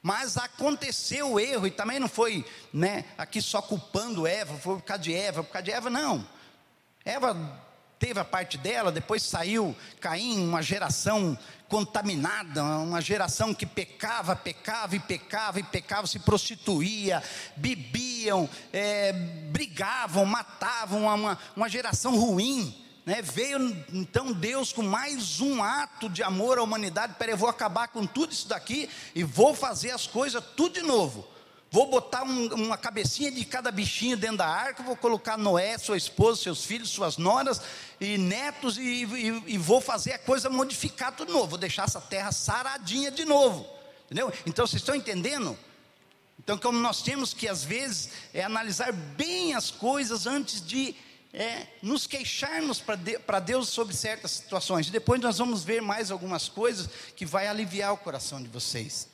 Mas 0.01 0.37
aconteceu 0.37 1.33
o 1.33 1.39
erro, 1.39 1.67
e 1.67 1.71
também 1.71 1.99
não 1.99 2.07
foi 2.07 2.45
né, 2.73 3.05
aqui 3.17 3.41
só 3.41 3.61
culpando 3.61 4.25
Eva, 4.25 4.55
foi 4.57 4.75
por 4.77 4.83
causa 4.83 5.03
de 5.03 5.13
Eva, 5.13 5.43
por 5.43 5.51
causa 5.51 5.65
de 5.65 5.71
Eva, 5.71 5.89
não. 5.89 6.25
Eva 7.03 7.35
teve 7.99 8.17
a 8.19 8.25
parte 8.25 8.57
dela, 8.57 8.91
depois 8.91 9.21
saiu 9.21 9.75
Caim, 9.99 10.47
uma 10.47 10.61
geração 10.61 11.37
contaminada, 11.67 12.63
uma 12.63 13.01
geração 13.01 13.53
que 13.53 13.65
pecava, 13.65 14.35
pecava 14.35 14.95
e 14.95 14.99
pecava 14.99 15.59
e 15.59 15.63
pecava, 15.63 16.07
se 16.07 16.17
prostituía, 16.19 17.21
bebiam, 17.57 18.49
é, 18.71 19.11
brigavam, 19.51 20.25
matavam, 20.25 21.03
uma, 21.03 21.37
uma 21.55 21.69
geração 21.69 22.17
ruim. 22.17 22.85
Né? 23.09 23.23
Veio 23.23 23.75
então 23.91 24.31
Deus 24.31 24.71
com 24.71 24.83
mais 24.83 25.41
um 25.41 25.63
ato 25.63 26.07
de 26.07 26.21
amor 26.21 26.59
à 26.59 26.61
humanidade. 26.61 27.15
Peraí, 27.17 27.33
eu 27.33 27.37
vou 27.39 27.49
acabar 27.49 27.87
com 27.87 28.05
tudo 28.05 28.31
isso 28.31 28.47
daqui 28.47 28.87
e 29.15 29.23
vou 29.23 29.55
fazer 29.55 29.89
as 29.89 30.05
coisas 30.05 30.43
tudo 30.55 30.75
de 30.75 30.83
novo. 30.83 31.27
Vou 31.71 31.87
botar 31.87 32.21
um, 32.21 32.53
uma 32.53 32.77
cabecinha 32.77 33.31
de 33.31 33.43
cada 33.45 33.71
bichinho 33.71 34.15
dentro 34.15 34.37
da 34.37 34.47
arca, 34.47 34.83
vou 34.83 34.95
colocar 34.95 35.39
Noé, 35.39 35.75
sua 35.79 35.97
esposa, 35.97 36.39
seus 36.39 36.63
filhos, 36.63 36.91
suas 36.91 37.17
noras 37.17 37.59
e 37.99 38.15
netos, 38.15 38.77
e, 38.77 39.05
e, 39.05 39.43
e 39.47 39.57
vou 39.57 39.81
fazer 39.81 40.13
a 40.13 40.19
coisa 40.19 40.47
modificar 40.47 41.11
tudo 41.11 41.29
de 41.29 41.33
novo. 41.33 41.47
Vou 41.47 41.57
deixar 41.57 41.85
essa 41.85 41.99
terra 41.99 42.31
saradinha 42.31 43.09
de 43.09 43.25
novo. 43.25 43.65
Entendeu? 44.05 44.31
Então 44.45 44.67
vocês 44.67 44.83
estão 44.83 44.93
entendendo? 44.93 45.57
Então, 46.37 46.59
como 46.59 46.79
nós 46.79 47.01
temos 47.01 47.33
que, 47.33 47.47
às 47.47 47.63
vezes, 47.63 48.09
é, 48.35 48.43
analisar 48.43 48.93
bem 48.93 49.55
as 49.55 49.71
coisas 49.71 50.27
antes 50.27 50.63
de 50.63 50.95
é, 51.33 51.67
nos 51.81 52.07
queixarmos 52.07 52.79
para 52.79 52.95
de, 52.95 53.17
Deus 53.45 53.69
sobre 53.69 53.95
certas 53.95 54.31
situações. 54.31 54.89
Depois 54.89 55.21
nós 55.21 55.37
vamos 55.37 55.63
ver 55.63 55.81
mais 55.81 56.11
algumas 56.11 56.49
coisas 56.49 56.89
que 57.15 57.25
vai 57.25 57.47
aliviar 57.47 57.93
o 57.93 57.97
coração 57.97 58.41
de 58.41 58.49
vocês. 58.49 59.07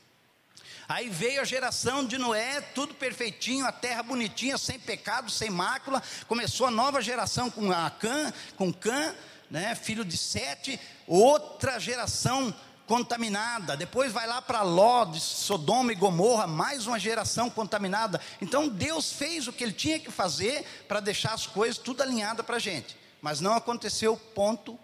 Aí 0.88 1.10
veio 1.10 1.42
a 1.42 1.46
geração 1.46 2.06
de 2.06 2.18
Noé, 2.18 2.62
tudo 2.62 2.94
perfeitinho, 2.94 3.66
a 3.66 3.72
terra 3.72 4.04
bonitinha, 4.04 4.58
sem 4.58 4.80
pecado, 4.80 5.32
sem 5.32 5.50
mácula. 5.50 6.02
Começou 6.28 6.68
a 6.68 6.72
nova 6.72 7.02
geração 7.02 7.50
com 7.50 7.72
a 7.72 7.90
Cã, 7.90 8.32
com 8.56 8.72
Cã, 8.72 9.16
né, 9.50 9.74
filho 9.74 10.06
de 10.06 10.16
Sete, 10.16 10.80
outra 11.08 11.80
geração 11.80 12.54
contaminada. 12.88 13.76
Depois 13.76 14.12
vai 14.12 14.28
lá 14.28 14.42
para 14.42 14.62
Ló, 14.62 15.06
de 15.06 15.20
Sodoma 15.20 15.92
e 15.92 15.96
Gomorra, 15.96 16.48
mais 16.48 16.88
uma 16.88 17.00
geração 17.00 17.50
contaminada. 17.50 18.22
Então 18.42 18.68
Deus 18.68 19.12
fez 19.12 19.48
o 19.48 19.54
que 19.54 19.64
ele 19.64 19.74
tinha 19.74 20.00
que 20.00 20.12
fazer 20.12 20.66
para 20.88 21.00
deixar 21.00 21.34
as 21.34 21.48
coisas 21.48 21.78
tudo 21.78 22.02
alinhada 22.02 22.44
para 22.44 22.58
a 22.58 22.60
gente. 22.60 22.96
Mas 23.22 23.40
não 23.40 23.54
aconteceu, 23.54 24.16
ponto, 24.18 24.78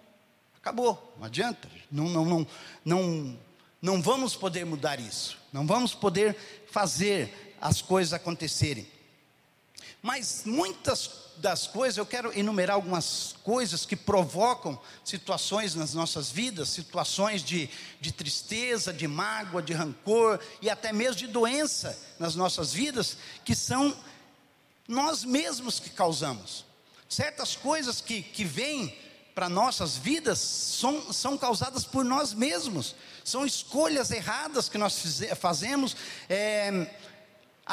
acabou. 0.57 1.15
Não 1.17 1.25
adianta. 1.25 1.69
Não, 1.91 2.05
não, 2.05 2.25
não, 2.25 2.47
não, 2.83 3.39
não 3.81 4.01
vamos 4.01 4.35
poder 4.35 4.65
mudar 4.65 4.99
isso. 4.99 5.37
Não 5.53 5.67
vamos 5.67 5.93
poder 5.93 6.35
fazer 6.71 7.55
as 7.61 7.81
coisas 7.81 8.13
acontecerem. 8.13 8.87
Mas 10.01 10.43
muitas 10.45 11.09
das 11.37 11.65
coisas, 11.65 11.97
eu 11.97 12.05
quero 12.05 12.37
enumerar 12.37 12.75
algumas 12.75 13.35
coisas 13.43 13.85
que 13.85 13.95
provocam 13.95 14.79
situações 15.03 15.73
nas 15.73 15.93
nossas 15.93 16.29
vidas, 16.29 16.69
situações 16.69 17.43
de, 17.43 17.69
de 17.99 18.11
tristeza, 18.11 18.93
de 18.93 19.07
mágoa, 19.07 19.61
de 19.61 19.73
rancor 19.73 20.39
e 20.61 20.69
até 20.69 20.93
mesmo 20.93 21.15
de 21.15 21.27
doença 21.27 21.97
nas 22.19 22.35
nossas 22.35 22.71
vidas, 22.71 23.17
que 23.43 23.55
são 23.55 23.97
nós 24.87 25.23
mesmos 25.23 25.79
que 25.79 25.89
causamos. 25.89 26.65
Certas 27.09 27.55
coisas 27.55 27.99
que, 28.01 28.21
que 28.21 28.45
vêm 28.45 28.95
para 29.33 29.49
nossas 29.49 29.97
vidas 29.97 30.39
são, 30.39 31.11
são 31.11 31.37
causadas 31.37 31.85
por 31.85 32.03
nós 32.05 32.33
mesmos, 32.33 32.95
são 33.23 33.45
escolhas 33.45 34.11
erradas 34.11 34.69
que 34.69 34.77
nós 34.77 35.01
fazemos. 35.39 35.95
É, 36.29 36.93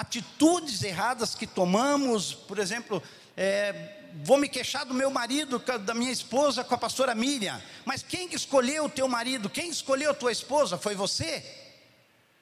atitudes 0.00 0.83
erradas 0.83 1.35
que 1.35 1.47
tomamos, 1.47 2.33
por 2.33 2.59
exemplo, 2.59 3.02
é, 3.37 3.97
vou 4.23 4.38
me 4.38 4.49
queixar 4.49 4.85
do 4.85 4.95
meu 4.95 5.11
marido, 5.11 5.59
da 5.81 5.95
minha 5.95 6.12
esposa 6.12 6.62
com 6.62 6.75
a 6.75 6.78
pastora 6.78 7.14
Miriam, 7.14 7.61
mas 7.85 8.02
quem 8.02 8.28
que 8.28 8.37
escolheu 8.37 8.85
o 8.85 8.88
teu 8.88 9.09
marido? 9.09 9.50
Quem 9.50 9.69
escolheu 9.69 10.12
a 10.12 10.14
tua 10.14 10.31
esposa? 10.31 10.78
Foi 10.78 10.95
você? 10.95 11.45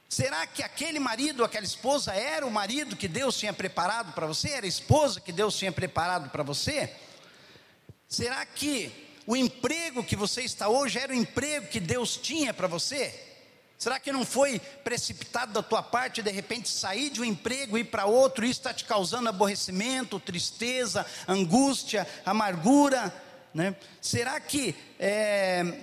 Será 0.09 0.47
que 0.47 0.63
aquele 0.63 1.01
marido, 1.01 1.43
aquela 1.43 1.65
esposa 1.65 2.13
era 2.13 2.47
o 2.47 2.51
marido 2.51 2.95
que 2.95 3.09
Deus 3.09 3.39
tinha 3.39 3.53
preparado 3.53 4.13
para 4.13 4.27
você? 4.27 4.51
Era 4.51 4.67
a 4.67 4.69
esposa 4.69 5.21
que 5.21 5.33
Deus 5.33 5.57
tinha 5.57 5.73
preparado 5.73 6.31
para 6.31 6.43
você? 6.43 6.95
Será 8.07 8.45
que 8.47 8.93
o 9.27 9.35
emprego 9.35 10.05
que 10.05 10.15
você 10.15 10.43
está 10.43 10.69
hoje 10.69 10.99
era 10.99 11.13
o 11.13 11.17
emprego 11.17 11.69
que 11.69 11.81
Deus 11.81 12.17
tinha 12.17 12.55
para 12.55 12.69
você? 12.69 13.26
Será 13.79 14.01
que 14.01 14.11
não 14.11 14.25
foi 14.25 14.59
precipitado 14.59 15.53
da 15.53 15.63
tua 15.63 15.83
parte 15.83 16.23
de 16.23 16.31
repente 16.31 16.69
sair 16.69 17.11
de 17.11 17.21
um 17.21 17.25
emprego 17.25 17.77
e 17.77 17.83
ir 17.83 17.85
para 17.85 18.07
outro, 18.07 18.45
e 18.45 18.51
isso 18.51 18.61
está 18.61 18.73
te 18.73 18.85
causando 18.85 19.29
aborrecimento, 19.29 20.19
tristeza, 20.19 21.05
angústia, 21.29 22.07
amargura? 22.25 23.15
Né? 23.53 23.77
Será 24.01 24.41
que 24.41 24.75
é, 24.99 25.81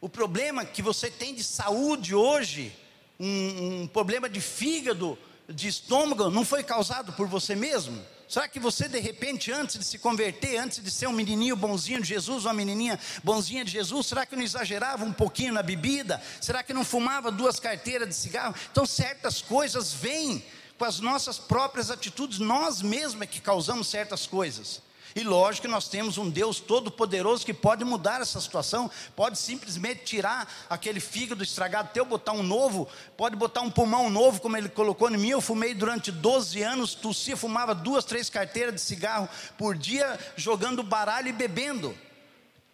o 0.00 0.08
problema 0.08 0.64
que 0.64 0.82
você 0.82 1.10
tem 1.10 1.34
de 1.34 1.44
saúde 1.44 2.14
hoje, 2.14 2.72
um, 3.20 3.82
um 3.82 3.86
problema 3.86 4.28
de 4.28 4.40
fígado, 4.40 5.18
de 5.48 5.68
estômago, 5.68 6.30
não 6.30 6.44
foi 6.44 6.62
causado 6.62 7.12
por 7.12 7.26
você 7.26 7.54
mesmo? 7.54 7.98
Será 8.28 8.46
que 8.46 8.60
você, 8.60 8.86
de 8.86 9.00
repente, 9.00 9.50
antes 9.50 9.78
de 9.78 9.84
se 9.84 9.98
converter, 9.98 10.58
antes 10.58 10.82
de 10.82 10.90
ser 10.90 11.06
um 11.06 11.12
menininho 11.12 11.56
bonzinho 11.56 12.02
de 12.02 12.08
Jesus, 12.08 12.44
uma 12.44 12.52
menininha 12.52 13.00
bonzinha 13.24 13.64
de 13.64 13.70
Jesus, 13.70 14.06
será 14.06 14.26
que 14.26 14.36
não 14.36 14.42
exagerava 14.42 15.02
um 15.02 15.12
pouquinho 15.12 15.54
na 15.54 15.62
bebida? 15.62 16.20
Será 16.38 16.62
que 16.62 16.74
não 16.74 16.84
fumava 16.84 17.30
duas 17.30 17.58
carteiras 17.58 18.06
de 18.06 18.14
cigarro? 18.14 18.54
Então, 18.70 18.84
certas 18.84 19.40
coisas 19.40 19.94
vêm 19.94 20.44
com 20.78 20.84
as 20.84 21.00
nossas 21.00 21.38
próprias 21.38 21.90
atitudes, 21.90 22.38
nós 22.38 22.82
mesmos 22.82 23.22
é 23.22 23.26
que 23.26 23.40
causamos 23.40 23.88
certas 23.88 24.26
coisas. 24.26 24.82
E 25.18 25.24
lógico 25.24 25.66
que 25.66 25.72
nós 25.72 25.88
temos 25.88 26.16
um 26.16 26.30
Deus 26.30 26.60
todo-poderoso 26.60 27.44
que 27.44 27.52
pode 27.52 27.84
mudar 27.84 28.20
essa 28.20 28.40
situação, 28.40 28.88
pode 29.16 29.36
simplesmente 29.36 30.04
tirar 30.04 30.48
aquele 30.70 31.00
fígado 31.00 31.42
estragado 31.42 31.90
teu, 31.92 32.04
botar 32.04 32.30
um 32.30 32.42
novo, 32.44 32.88
pode 33.16 33.34
botar 33.34 33.62
um 33.62 33.68
pulmão 33.68 34.08
novo, 34.08 34.40
como 34.40 34.56
ele 34.56 34.68
colocou 34.68 35.10
em 35.10 35.16
mim. 35.16 35.30
Eu 35.30 35.40
fumei 35.40 35.74
durante 35.74 36.12
12 36.12 36.62
anos, 36.62 36.94
tossia, 36.94 37.36
fumava 37.36 37.74
duas, 37.74 38.04
três 38.04 38.30
carteiras 38.30 38.72
de 38.72 38.80
cigarro 38.80 39.28
por 39.56 39.76
dia, 39.76 40.16
jogando 40.36 40.84
baralho 40.84 41.26
e 41.26 41.32
bebendo. 41.32 41.98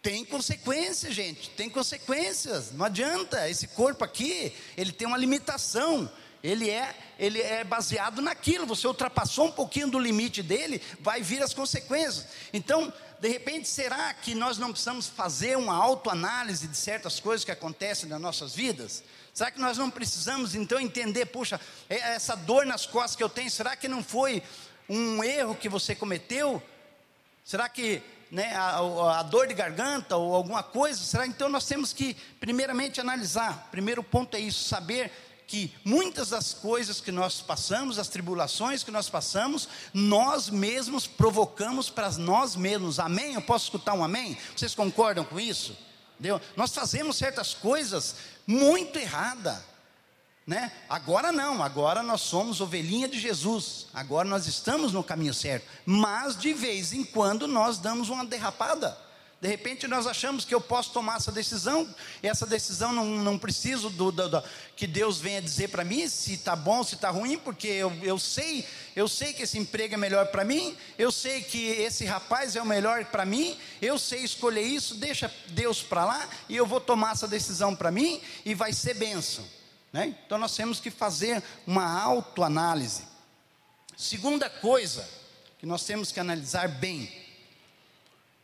tem 0.03 0.23
consequências, 0.23 1.15
gente, 1.15 1.49
tem 1.49 1.67
consequências. 1.67 2.71
Não 2.71 2.85
adianta. 2.85 3.49
Esse 3.49 3.69
corpo 3.69 4.03
aqui, 4.03 4.53
ele 4.77 4.91
tem 4.91 5.07
uma 5.07 5.17
limitação. 5.17 6.07
Ele 6.45 6.69
é, 6.69 6.95
ele 7.17 7.41
é 7.41 7.63
baseado 7.63 8.21
naquilo. 8.21 8.67
Você 8.67 8.85
ultrapassou 8.85 9.47
um 9.47 9.51
pouquinho 9.51 9.87
do 9.87 9.97
limite 9.97 10.43
dele, 10.43 10.79
vai 10.99 11.21
vir 11.21 11.41
as 11.41 11.55
consequências. 11.55 12.27
Então, 12.53 12.93
de 13.19 13.27
repente, 13.27 13.67
será 13.67 14.13
que 14.13 14.35
nós 14.35 14.59
não 14.59 14.69
precisamos 14.69 15.07
fazer 15.07 15.57
uma 15.57 15.75
autoanálise 15.75 16.67
de 16.67 16.77
certas 16.77 17.19
coisas 17.19 17.43
que 17.43 17.51
acontecem 17.51 18.07
nas 18.07 18.21
nossas 18.21 18.53
vidas? 18.53 19.03
Será 19.33 19.49
que 19.49 19.59
nós 19.59 19.79
não 19.79 19.89
precisamos 19.89 20.53
então 20.53 20.79
entender, 20.79 21.25
puxa, 21.25 21.59
é, 21.89 21.95
essa 22.13 22.35
dor 22.35 22.63
nas 22.63 22.85
costas 22.85 23.15
que 23.15 23.23
eu 23.23 23.29
tenho, 23.29 23.49
será 23.49 23.75
que 23.75 23.87
não 23.87 24.03
foi 24.03 24.43
um 24.87 25.23
erro 25.23 25.55
que 25.55 25.67
você 25.67 25.95
cometeu? 25.95 26.61
Será 27.43 27.67
que 27.67 28.03
né, 28.29 28.53
a, 28.55 29.19
a, 29.19 29.23
dor 29.23 29.47
de 29.47 29.55
garganta 29.55 30.15
ou 30.15 30.35
alguma 30.35 30.61
coisa? 30.61 31.01
Será 31.01 31.25
então 31.25 31.49
nós 31.49 31.65
temos 31.65 31.91
que 31.91 32.13
primeiramente 32.39 33.01
analisar. 33.01 33.67
Primeiro 33.71 34.03
ponto 34.03 34.37
é 34.37 34.39
isso, 34.39 34.69
saber 34.69 35.11
que 35.47 35.73
muitas 35.83 36.29
das 36.29 36.53
coisas 36.53 36.99
que 36.99 37.11
nós 37.11 37.41
passamos, 37.41 37.99
as 37.99 38.07
tribulações 38.07 38.83
que 38.83 38.91
nós 38.91 39.09
passamos, 39.09 39.67
nós 39.93 40.49
mesmos 40.49 41.05
provocamos 41.07 41.89
para 41.89 42.09
nós 42.11 42.55
mesmos. 42.55 42.99
Amém? 42.99 43.35
Eu 43.35 43.41
posso 43.41 43.65
escutar 43.65 43.93
um 43.93 44.03
amém? 44.03 44.37
Vocês 44.55 44.73
concordam 44.73 45.23
com 45.23 45.39
isso? 45.39 45.77
Entendeu? 46.13 46.41
Nós 46.55 46.73
fazemos 46.73 47.17
certas 47.17 47.53
coisas 47.53 48.15
muito 48.47 48.97
erradas. 48.97 49.57
Né? 50.47 50.71
Agora 50.87 51.31
não, 51.31 51.63
agora 51.63 52.03
nós 52.03 52.21
somos 52.21 52.61
ovelhinha 52.61 53.07
de 53.07 53.19
Jesus, 53.19 53.87
agora 53.91 54.29
nós 54.29 54.45
estamos 54.45 54.93
no 54.93 55.03
caminho 55.03 55.33
certo, 55.33 55.67
mas 55.87 56.37
de 56.37 56.53
vez 56.53 56.93
em 56.93 57.03
quando 57.03 57.47
nós 57.47 57.79
damos 57.79 58.09
uma 58.09 58.23
derrapada. 58.23 59.04
De 59.41 59.49
repente 59.49 59.87
nós 59.87 60.07
achamos 60.07 60.45
que 60.45 60.55
eu 60.55 60.61
posso 60.61 60.91
tomar 60.91 61.17
essa 61.17 61.31
decisão, 61.31 61.87
essa 62.23 62.45
decisão 62.45 62.93
não, 62.93 63.05
não 63.05 63.37
preciso 63.37 63.89
do, 63.89 64.11
do, 64.11 64.29
do 64.29 64.43
que 64.75 64.87
Deus 64.87 65.19
venha 65.19 65.41
dizer 65.41 65.69
para 65.69 65.83
mim 65.83 66.07
se 66.07 66.33
está 66.33 66.55
bom, 66.55 66.83
se 66.83 66.95
está 66.95 67.09
ruim, 67.09 67.37
porque 67.37 67.67
eu, 67.67 67.93
eu 68.01 68.17
sei, 68.17 68.65
eu 68.95 69.07
sei 69.07 69.33
que 69.33 69.43
esse 69.43 69.59
emprego 69.59 69.93
é 69.93 69.97
melhor 69.97 70.27
para 70.27 70.45
mim, 70.45 70.75
eu 70.97 71.11
sei 71.11 71.41
que 71.41 71.67
esse 71.67 72.05
rapaz 72.05 72.55
é 72.55 72.61
o 72.61 72.65
melhor 72.65 73.05
para 73.05 73.25
mim, 73.25 73.57
eu 73.81 73.99
sei 73.99 74.23
escolher 74.23 74.63
isso, 74.63 74.95
deixa 74.95 75.31
Deus 75.49 75.81
para 75.81 76.05
lá 76.05 76.29
e 76.47 76.55
eu 76.55 76.65
vou 76.65 76.79
tomar 76.79 77.11
essa 77.11 77.27
decisão 77.27 77.75
para 77.75 77.91
mim 77.91 78.21
e 78.45 78.55
vai 78.55 78.71
ser 78.71 78.95
bênção. 78.95 79.45
Né? 79.91 80.15
Então 80.25 80.37
nós 80.37 80.55
temos 80.55 80.79
que 80.79 80.89
fazer 80.89 81.43
uma 81.67 82.01
autoanálise. 82.01 83.03
Segunda 83.97 84.49
coisa 84.49 85.07
que 85.57 85.65
nós 85.65 85.85
temos 85.85 86.11
que 86.11 86.19
analisar 86.19 86.67
bem: 86.67 87.24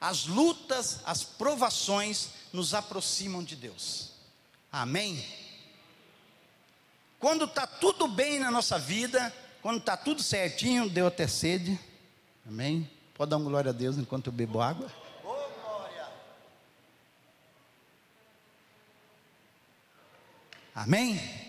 as 0.01 0.25
lutas, 0.25 0.99
as 1.05 1.23
provações 1.23 2.29
nos 2.51 2.73
aproximam 2.73 3.43
de 3.43 3.55
Deus. 3.55 4.09
Amém? 4.71 5.23
Quando 7.19 7.45
está 7.45 7.67
tudo 7.67 8.07
bem 8.07 8.39
na 8.39 8.49
nossa 8.49 8.79
vida, 8.79 9.31
quando 9.61 9.77
está 9.77 9.95
tudo 9.95 10.23
certinho, 10.23 10.89
deu 10.89 11.05
até 11.05 11.27
sede. 11.27 11.79
Amém? 12.47 12.89
Pode 13.13 13.29
dar 13.29 13.37
uma 13.37 13.47
glória 13.47 13.69
a 13.69 13.73
Deus 13.73 13.95
enquanto 13.95 14.27
eu 14.27 14.33
bebo 14.33 14.59
água? 14.59 14.91
Amém? 20.73 21.40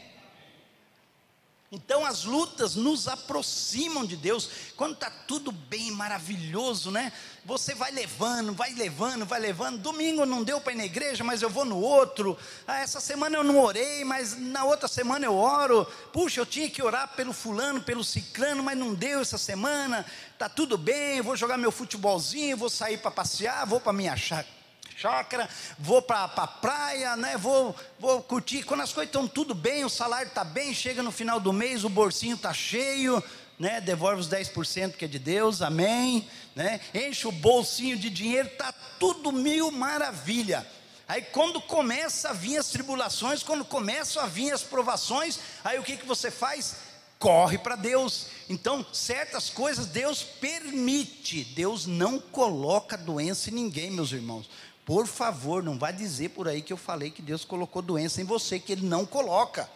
Então 1.74 2.04
as 2.04 2.24
lutas 2.24 2.76
nos 2.76 3.08
aproximam 3.08 4.04
de 4.04 4.14
Deus. 4.14 4.46
Quando 4.76 4.92
está 4.92 5.08
tudo 5.08 5.50
bem, 5.50 5.90
maravilhoso, 5.90 6.90
né? 6.90 7.10
Você 7.46 7.74
vai 7.74 7.90
levando, 7.90 8.52
vai 8.52 8.74
levando, 8.74 9.24
vai 9.24 9.40
levando. 9.40 9.78
Domingo 9.78 10.26
não 10.26 10.44
deu 10.44 10.60
para 10.60 10.74
ir 10.74 10.76
na 10.76 10.84
igreja, 10.84 11.24
mas 11.24 11.40
eu 11.40 11.48
vou 11.48 11.64
no 11.64 11.78
outro. 11.78 12.36
Ah, 12.66 12.80
essa 12.80 13.00
semana 13.00 13.38
eu 13.38 13.42
não 13.42 13.58
orei, 13.58 14.04
mas 14.04 14.38
na 14.38 14.64
outra 14.64 14.86
semana 14.86 15.24
eu 15.24 15.34
oro. 15.34 15.86
Puxa, 16.12 16.42
eu 16.42 16.46
tinha 16.46 16.68
que 16.68 16.82
orar 16.82 17.16
pelo 17.16 17.32
fulano, 17.32 17.80
pelo 17.80 18.04
ciclano, 18.04 18.62
mas 18.62 18.76
não 18.76 18.92
deu 18.92 19.20
essa 19.20 19.38
semana. 19.38 20.04
Tá 20.36 20.50
tudo 20.50 20.76
bem, 20.76 21.22
vou 21.22 21.36
jogar 21.36 21.56
meu 21.56 21.72
futebolzinho, 21.72 22.54
vou 22.54 22.68
sair 22.68 22.98
para 22.98 23.10
passear, 23.10 23.66
vou 23.66 23.80
para 23.80 23.94
minha 23.94 24.14
chácara 24.14 24.61
chácara, 25.02 25.48
vou 25.80 26.00
para 26.00 26.22
a 26.22 26.28
pra 26.28 26.46
praia, 26.46 27.16
né? 27.16 27.36
vou, 27.36 27.74
vou 27.98 28.22
curtir. 28.22 28.62
Quando 28.62 28.82
as 28.82 28.92
coisas 28.92 29.08
estão 29.08 29.26
tudo 29.26 29.52
bem, 29.52 29.84
o 29.84 29.90
salário 29.90 30.28
está 30.28 30.44
bem, 30.44 30.72
chega 30.72 31.02
no 31.02 31.10
final 31.10 31.40
do 31.40 31.52
mês, 31.52 31.82
o 31.82 31.88
bolsinho 31.88 32.36
está 32.36 32.54
cheio, 32.54 33.22
né? 33.58 33.80
devolve 33.80 34.20
os 34.20 34.28
10% 34.28 34.92
que 34.92 35.04
é 35.04 35.08
de 35.08 35.18
Deus, 35.18 35.60
amém. 35.60 36.28
Né? 36.54 36.80
Enche 36.94 37.26
o 37.26 37.32
bolsinho 37.32 37.96
de 37.96 38.08
dinheiro, 38.08 38.46
está 38.46 38.72
tudo 39.00 39.32
mil 39.32 39.72
maravilha. 39.72 40.64
Aí 41.08 41.22
quando 41.22 41.60
começa 41.60 42.30
a 42.30 42.32
vir 42.32 42.58
as 42.58 42.68
tribulações, 42.68 43.42
quando 43.42 43.64
começam 43.64 44.22
a 44.22 44.26
vir 44.26 44.52
as 44.52 44.62
provações, 44.62 45.40
aí 45.64 45.80
o 45.80 45.82
que, 45.82 45.96
que 45.96 46.06
você 46.06 46.30
faz? 46.30 46.76
Corre 47.18 47.58
para 47.58 47.76
Deus. 47.76 48.26
Então, 48.48 48.84
certas 48.92 49.48
coisas 49.48 49.86
Deus 49.86 50.22
permite, 50.22 51.44
Deus 51.44 51.86
não 51.86 52.18
coloca 52.18 52.96
doença 52.96 53.48
em 53.50 53.54
ninguém, 53.54 53.90
meus 53.90 54.10
irmãos. 54.10 54.48
Por 54.84 55.06
favor, 55.06 55.62
não 55.62 55.78
vá 55.78 55.90
dizer 55.90 56.30
por 56.30 56.48
aí 56.48 56.60
que 56.60 56.72
eu 56.72 56.76
falei 56.76 57.10
que 57.10 57.22
Deus 57.22 57.44
colocou 57.44 57.80
doença 57.80 58.20
em 58.20 58.24
você, 58.24 58.58
que 58.58 58.72
Ele 58.72 58.86
não 58.86 59.06
coloca. 59.06 59.68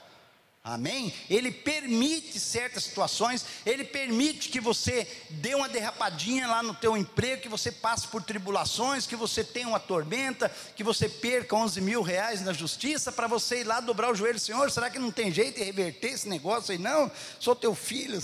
Amém? 0.67 1.15
Ele 1.31 1.53
permite 1.53 2.41
certas 2.41 2.83
situações, 2.83 3.47
Ele 3.65 3.85
permite 3.85 4.49
que 4.49 4.61
você 4.61 5.07
dê 5.31 5.55
uma 5.55 5.69
derrapadinha 5.69 6.49
lá 6.49 6.61
no 6.61 6.75
teu 6.75 6.97
emprego, 6.97 7.43
que 7.43 7.49
você 7.49 7.71
passe 7.71 8.09
por 8.09 8.21
tribulações, 8.21 9.07
que 9.07 9.15
você 9.15 9.45
tenha 9.45 9.69
uma 9.69 9.79
tormenta, 9.79 10.51
que 10.75 10.83
você 10.83 11.09
perca 11.09 11.55
11 11.55 11.81
mil 11.81 12.03
reais 12.03 12.43
na 12.45 12.53
justiça, 12.53 13.13
para 13.13 13.29
você 13.29 13.61
ir 13.61 13.65
lá 13.65 13.79
dobrar 13.79 14.11
o 14.11 14.15
joelho, 14.17 14.41
Senhor, 14.41 14.69
será 14.73 14.91
que 14.91 14.99
não 14.99 15.13
tem 15.13 15.31
jeito 15.31 15.57
de 15.57 15.63
reverter 15.63 16.09
esse 16.09 16.29
negócio 16.29 16.73
aí? 16.73 16.79
Não, 16.79 17.09
sou 17.39 17.55
teu 17.55 17.73
filho, 17.73 18.19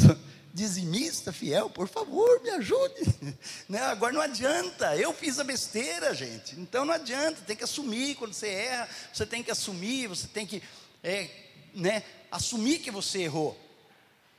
dizimista 0.53 1.33
fiel, 1.33 1.71
por 1.71 1.89
favor, 1.89 2.41
me 2.43 2.51
ajude. 2.51 3.03
Né? 3.69 3.81
Agora 3.81 4.13
não 4.13 4.21
adianta, 4.21 4.97
eu 4.97 5.13
fiz 5.15 5.39
a 5.39 5.45
besteira, 5.45 6.15
gente. 6.15 6.59
Então 6.61 6.85
não 6.85 6.93
adianta, 6.93 7.41
tem 7.43 7.57
que 7.57 7.65
assumir 7.65 8.17
quando 8.17 8.35
você 8.35 8.49
erra, 8.49 8.89
você 9.13 9.25
tem 9.25 9.43
que 9.43 9.51
assumir, 9.51 10.09
você 10.09 10.27
tem 10.27 10.47
que 10.47 10.63
é, 11.03 11.31
né, 11.75 12.03
assumir 12.31 12.81
que 12.81 12.91
você 12.91 13.23
errou. 13.23 13.59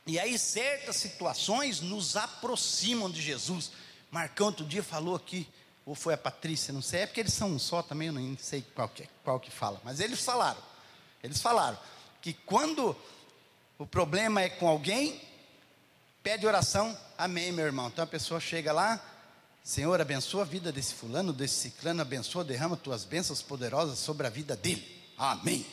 E 0.06 0.18
aí 0.18 0.38
certas 0.38 0.96
situações 0.96 1.80
nos 1.80 2.16
aproximam 2.16 3.10
de 3.10 3.20
Jesus. 3.20 3.72
Marcão 4.10 4.48
outro 4.48 4.64
dia 4.64 4.82
falou 4.82 5.16
aqui, 5.16 5.48
ou 5.84 5.94
foi 5.94 6.14
a 6.14 6.18
Patrícia, 6.18 6.72
não 6.72 6.82
sei, 6.82 7.00
é 7.00 7.06
porque 7.06 7.20
eles 7.20 7.34
são 7.34 7.50
um 7.50 7.58
só 7.58 7.82
também, 7.82 8.08
eu 8.08 8.14
nem 8.14 8.36
sei 8.40 8.64
qual 8.74 8.88
que, 8.88 9.08
qual 9.24 9.40
que 9.40 9.50
fala, 9.50 9.80
mas 9.84 10.00
eles 10.00 10.24
falaram, 10.24 10.62
eles 11.22 11.40
falaram 11.40 11.78
que 12.22 12.32
quando 12.32 12.96
o 13.78 13.86
problema 13.86 14.40
é 14.40 14.48
com 14.48 14.68
alguém, 14.68 15.20
Pede 16.24 16.46
oração, 16.46 16.96
amém, 17.18 17.52
meu 17.52 17.66
irmão. 17.66 17.88
Então 17.88 18.02
a 18.02 18.06
pessoa 18.06 18.40
chega 18.40 18.72
lá, 18.72 18.98
Senhor, 19.62 20.00
abençoa 20.00 20.40
a 20.40 20.46
vida 20.46 20.72
desse 20.72 20.94
fulano, 20.94 21.34
desse 21.34 21.54
ciclano, 21.54 22.00
abençoa, 22.00 22.42
derrama 22.42 22.78
tuas 22.78 23.04
bênçãos 23.04 23.42
poderosas 23.42 23.98
sobre 23.98 24.26
a 24.26 24.30
vida 24.30 24.56
dele. 24.56 24.82
Amém. 25.18 25.66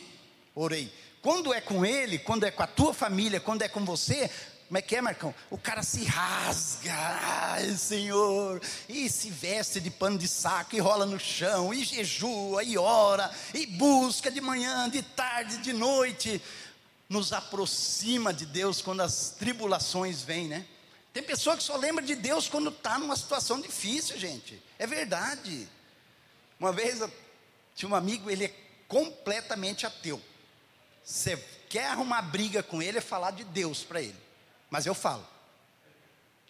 Orei. 0.54 0.92
Quando 1.22 1.54
é 1.54 1.60
com 1.62 1.86
ele, 1.86 2.18
quando 2.18 2.44
é 2.44 2.50
com 2.50 2.62
a 2.62 2.66
tua 2.66 2.92
família, 2.92 3.40
quando 3.40 3.62
é 3.62 3.68
com 3.68 3.82
você, 3.82 4.30
como 4.68 4.76
é 4.76 4.82
que 4.82 4.94
é, 4.94 5.00
Marcão? 5.00 5.34
O 5.48 5.56
cara 5.56 5.82
se 5.82 6.04
rasga, 6.04 6.92
ai, 6.92 7.70
Senhor, 7.70 8.60
e 8.90 9.08
se 9.08 9.30
veste 9.30 9.80
de 9.80 9.90
pano 9.90 10.18
de 10.18 10.28
saco, 10.28 10.76
e 10.76 10.80
rola 10.80 11.06
no 11.06 11.18
chão, 11.18 11.72
e 11.72 11.82
jejua, 11.82 12.62
e 12.62 12.76
ora, 12.76 13.30
e 13.54 13.64
busca 13.64 14.30
de 14.30 14.42
manhã, 14.42 14.90
de 14.90 15.00
tarde, 15.00 15.62
de 15.62 15.72
noite 15.72 16.42
nos 17.12 17.30
aproxima 17.30 18.32
de 18.32 18.46
Deus 18.46 18.80
quando 18.80 19.02
as 19.02 19.30
tribulações 19.38 20.22
vêm, 20.22 20.48
né? 20.48 20.66
Tem 21.12 21.22
pessoa 21.22 21.58
que 21.58 21.62
só 21.62 21.76
lembra 21.76 22.02
de 22.02 22.14
Deus 22.14 22.48
quando 22.48 22.70
está 22.70 22.98
numa 22.98 23.14
situação 23.14 23.60
difícil, 23.60 24.18
gente. 24.18 24.60
É 24.78 24.86
verdade. 24.86 25.68
Uma 26.58 26.72
vez 26.72 27.00
tinha 27.74 27.90
um 27.90 27.94
amigo, 27.94 28.30
ele 28.30 28.46
é 28.46 28.54
completamente 28.88 29.84
ateu. 29.84 30.20
Você 31.04 31.36
quer 31.68 31.88
arrumar 31.88 32.22
briga 32.22 32.62
com 32.62 32.80
ele, 32.80 32.96
é 32.96 33.02
falar 33.02 33.32
de 33.32 33.44
Deus 33.44 33.84
para 33.84 34.00
ele. 34.00 34.18
Mas 34.70 34.86
eu 34.86 34.94
falo. 34.94 35.26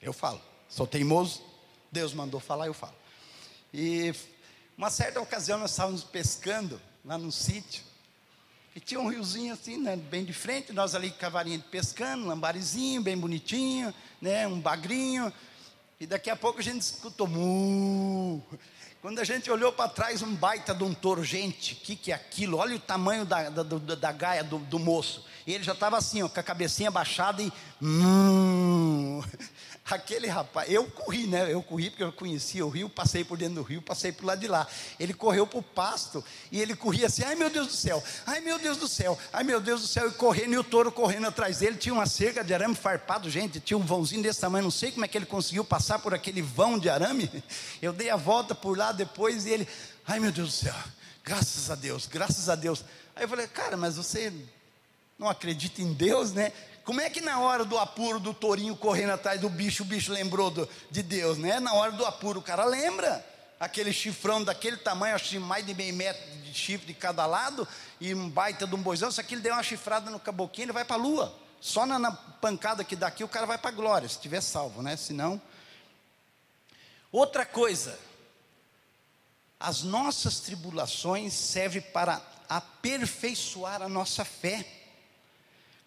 Eu 0.01 0.13
falo. 0.13 0.41
Sou 0.69 0.87
teimoso, 0.87 1.43
Deus 1.91 2.15
mandou 2.15 2.39
falar, 2.39 2.69
eu 2.69 2.75
falo. 2.75 2.95
E 3.75 4.15
uma 4.79 4.91
certa 4.91 5.21
ocasião 5.21 5.59
nós 5.59 5.73
estávamos 5.73 6.05
pescando 6.05 6.81
lá 7.05 7.19
no 7.19 7.33
sítio. 7.33 7.83
E 8.75 8.81
tinha 8.81 8.99
um 8.99 9.09
riozinho 9.09 9.53
assim, 9.53 9.77
né, 9.77 9.97
bem 9.97 10.25
de 10.25 10.33
frente, 10.33 10.73
nós 10.73 10.95
ali 10.95 11.11
cavarinho 11.11 11.61
pescando, 11.71 12.25
um 12.25 12.29
lambarizinho, 12.29 13.03
bem 13.03 13.17
bonitinho, 13.17 13.93
né, 14.21 14.47
um 14.47 14.59
bagrinho. 14.59 15.31
E 16.01 16.07
daqui 16.07 16.31
a 16.31 16.37
pouco 16.37 16.59
a 16.59 16.63
gente 16.63 16.81
escutou 16.81 17.29
mu. 17.29 18.43
Quando 19.03 19.19
a 19.19 19.25
gente 19.25 19.51
olhou 19.51 19.73
para 19.73 19.91
trás, 19.91 20.23
um 20.23 20.35
baita 20.35 20.75
de 20.75 20.85
um 20.85 20.95
touro, 20.95 21.23
gente, 21.23 21.75
o 21.75 21.77
que, 21.77 21.97
que 21.97 22.13
é 22.13 22.15
aquilo? 22.15 22.57
Olha 22.57 22.77
o 22.77 22.81
tamanho 22.81 23.27
da, 23.27 23.51
da, 23.51 23.63
da, 23.63 23.95
da 23.95 24.13
gaia 24.13 24.43
do, 24.43 24.59
do, 24.59 24.79
moço. 24.79 25.27
E 25.47 25.53
ele 25.53 25.65
já 25.65 25.73
estava 25.73 25.99
assim, 25.99 26.23
ó, 26.23 26.29
com 26.29 26.41
a 26.41 26.43
cabecinha 26.43 26.91
baixada 26.91 27.43
e. 27.43 27.53
Hum. 27.83 29.23
Aquele 29.85 30.29
rapaz, 30.29 30.71
eu 30.71 30.85
corri, 30.85 31.27
né? 31.27 31.53
Eu 31.53 31.61
corri 31.61 31.91
porque 31.91 32.05
eu 32.05 32.13
conhecia 32.13 32.65
o 32.65 32.69
rio, 32.69 32.89
passei 32.89 33.25
por 33.25 33.37
dentro 33.37 33.57
do 33.57 33.63
rio, 33.63 33.83
passei 33.83 34.13
por 34.13 34.25
lá 34.25 34.37
de 34.37 34.47
lá. 34.47 34.67
Ele 34.99 35.13
correu 35.13 35.45
para 35.45 35.59
o 35.59 35.63
pasto 35.63 36.25
e 36.53 36.61
ele 36.61 36.77
corria 36.77 37.07
assim: 37.07 37.25
ai 37.25 37.35
meu 37.35 37.51
Deus 37.51 37.67
do 37.67 37.73
céu, 37.75 38.03
ai 38.25 38.41
meu 38.41 38.61
Deus 38.61 38.77
do 38.77 38.87
céu, 38.87 39.19
ai 39.33 39.43
meu 39.43 39.61
Deus 39.61 39.81
do 39.81 39.89
céu, 39.89 40.09
e 40.09 40.13
correndo, 40.13 40.55
e 40.55 40.59
o 40.59 40.63
touro 40.63 40.93
correndo 40.93 41.27
atrás 41.27 41.59
dele. 41.59 41.77
Tinha 41.77 41.93
uma 41.93 42.07
cerca 42.07 42.45
de 42.45 42.55
arame 42.55 42.77
farpado, 42.77 43.29
gente, 43.29 43.59
tinha 43.59 43.77
um 43.77 43.85
vãozinho 43.85 44.23
desse 44.23 44.41
tamanho, 44.41 44.65
não 44.65 44.71
sei 44.71 44.93
como 44.93 45.05
é 45.05 45.09
que 45.09 45.19
ele 45.19 45.27
conseguiu 45.27 45.65
passar 45.65 45.99
por 45.99 46.15
aquele 46.15 46.41
vão 46.41 46.79
de 46.79 46.89
arame. 46.89 47.29
Eu 47.83 47.93
dei 47.93 48.09
a 48.09 48.17
volta 48.17 48.55
por 48.55 48.79
lá 48.79 48.93
depois 48.93 49.47
e 49.47 49.51
ele, 49.51 49.69
ai 50.07 50.21
meu 50.21 50.31
Deus 50.31 50.49
do 50.49 50.55
céu, 50.55 50.75
graças 51.25 51.71
a 51.71 51.75
Deus, 51.75 52.07
graças 52.07 52.49
a 52.49 52.55
Deus. 52.55 52.85
Aí 53.17 53.25
eu 53.25 53.29
falei, 53.29 53.47
cara, 53.47 53.77
mas 53.77 53.97
você 53.97 54.33
não 55.19 55.29
acredita 55.29 55.83
em 55.83 55.93
Deus, 55.93 56.33
né? 56.33 56.53
Como 56.85 57.01
é 57.01 57.09
que 57.09 57.21
na 57.21 57.41
hora 57.41 57.65
do 57.65 57.79
apuro 57.79 58.19
do 58.19 58.35
tourinho 58.35 58.77
correndo 58.77 59.13
atrás 59.13 59.41
do 59.41 59.49
bicho, 59.49 59.85
o 59.85 59.87
bicho 59.87 60.13
lembrou 60.13 60.51
do, 60.51 60.69
de 60.91 61.03
Deus, 61.03 61.39
né? 61.39 61.61
Na 61.61 61.73
hora 61.75 61.93
do 61.93 62.05
apuro 62.05 62.41
o 62.41 62.43
cara 62.43 62.65
lembra. 62.65 63.25
Aquele 63.61 63.93
chifrão 63.93 64.43
daquele 64.43 64.77
tamanho, 64.77 65.15
acho 65.15 65.31
que 65.31 65.39
mais 65.39 65.65
de 65.65 65.73
meio 65.73 65.95
metro 65.95 66.21
de 66.43 66.53
chifre 66.53 66.89
de 66.89 66.95
cada 66.95 67.25
lado, 67.27 67.67
e 68.01 68.13
um 68.13 68.29
baita 68.29 68.67
de 68.67 68.75
um 68.75 68.83
boizão, 68.83 69.11
se 69.11 69.21
aquele 69.21 69.41
der 69.41 69.53
uma 69.53 69.63
chifrada 69.63 70.11
no 70.11 70.19
caboquinho, 70.19 70.65
ele 70.65 70.73
vai 70.73 70.85
para 70.85 70.97
a 70.97 70.99
lua. 70.99 71.33
Só 71.61 71.87
na, 71.87 71.97
na, 71.97 72.11
pancada 72.11 72.83
que 72.83 72.97
dá 72.97 73.07
aqui 73.07 73.23
o 73.23 73.29
cara 73.29 73.47
vai 73.47 73.57
para 73.57 73.71
a 73.71 73.73
glória, 73.73 74.09
se 74.09 74.19
tiver 74.19 74.41
salvo, 74.41 74.83
né? 74.83 74.97
Senão. 74.97 75.41
Outra 77.13 77.47
coisa, 77.47 77.97
as 79.61 79.85
nossas 79.85 80.41
tribulações 80.41 81.33
servem 81.33 81.81
para 81.81 82.21
aperfeiçoar 82.49 83.81
a 83.81 83.89
nossa 83.89 84.25
fé. 84.25 84.67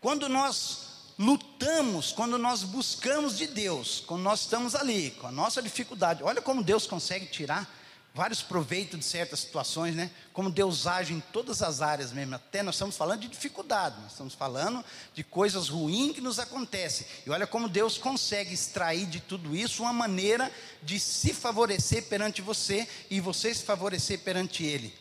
Quando 0.06 0.30
nós 0.30 0.82
lutamos, 1.18 2.12
quando 2.12 2.38
nós 2.38 2.62
buscamos 2.62 3.36
de 3.36 3.48
Deus, 3.48 4.04
quando 4.06 4.22
nós 4.22 4.42
estamos 4.42 4.76
ali, 4.76 5.10
com 5.20 5.26
a 5.26 5.32
nossa 5.32 5.64
dificuldade, 5.64 6.22
olha 6.22 6.44
como 6.44 6.62
Deus 6.62 6.86
consegue 6.86 7.26
tirar 7.26 7.68
vários 8.14 8.40
proveitos 8.40 9.00
de 9.00 9.04
certas 9.04 9.40
situações, 9.40 9.96
né? 9.96 10.12
Como 10.32 10.52
Deus 10.52 10.86
age 10.86 11.12
em 11.12 11.20
todas 11.20 11.64
as 11.64 11.82
áreas 11.82 12.12
mesmo. 12.12 12.36
Até 12.36 12.62
nós 12.62 12.76
estamos 12.76 12.96
falando 12.96 13.22
de 13.22 13.30
dificuldade, 13.30 14.00
nós 14.00 14.12
estamos 14.12 14.36
falando 14.36 14.86
de 15.12 15.24
coisas 15.24 15.70
ruins 15.70 16.14
que 16.14 16.22
nos 16.22 16.38
acontecem. 16.38 17.08
E 17.26 17.32
olha 17.32 17.48
como 17.48 17.68
Deus 17.68 17.98
consegue 17.98 18.54
extrair 18.54 19.08
de 19.08 19.20
tudo 19.20 19.56
isso 19.56 19.82
uma 19.82 19.92
maneira 19.92 20.52
de 20.84 21.00
se 21.00 21.34
favorecer 21.34 22.04
perante 22.04 22.44
você 22.44 22.88
e 23.10 23.20
você 23.20 23.52
se 23.56 23.64
favorecer 23.64 24.20
perante 24.20 24.64
Ele. 24.64 24.94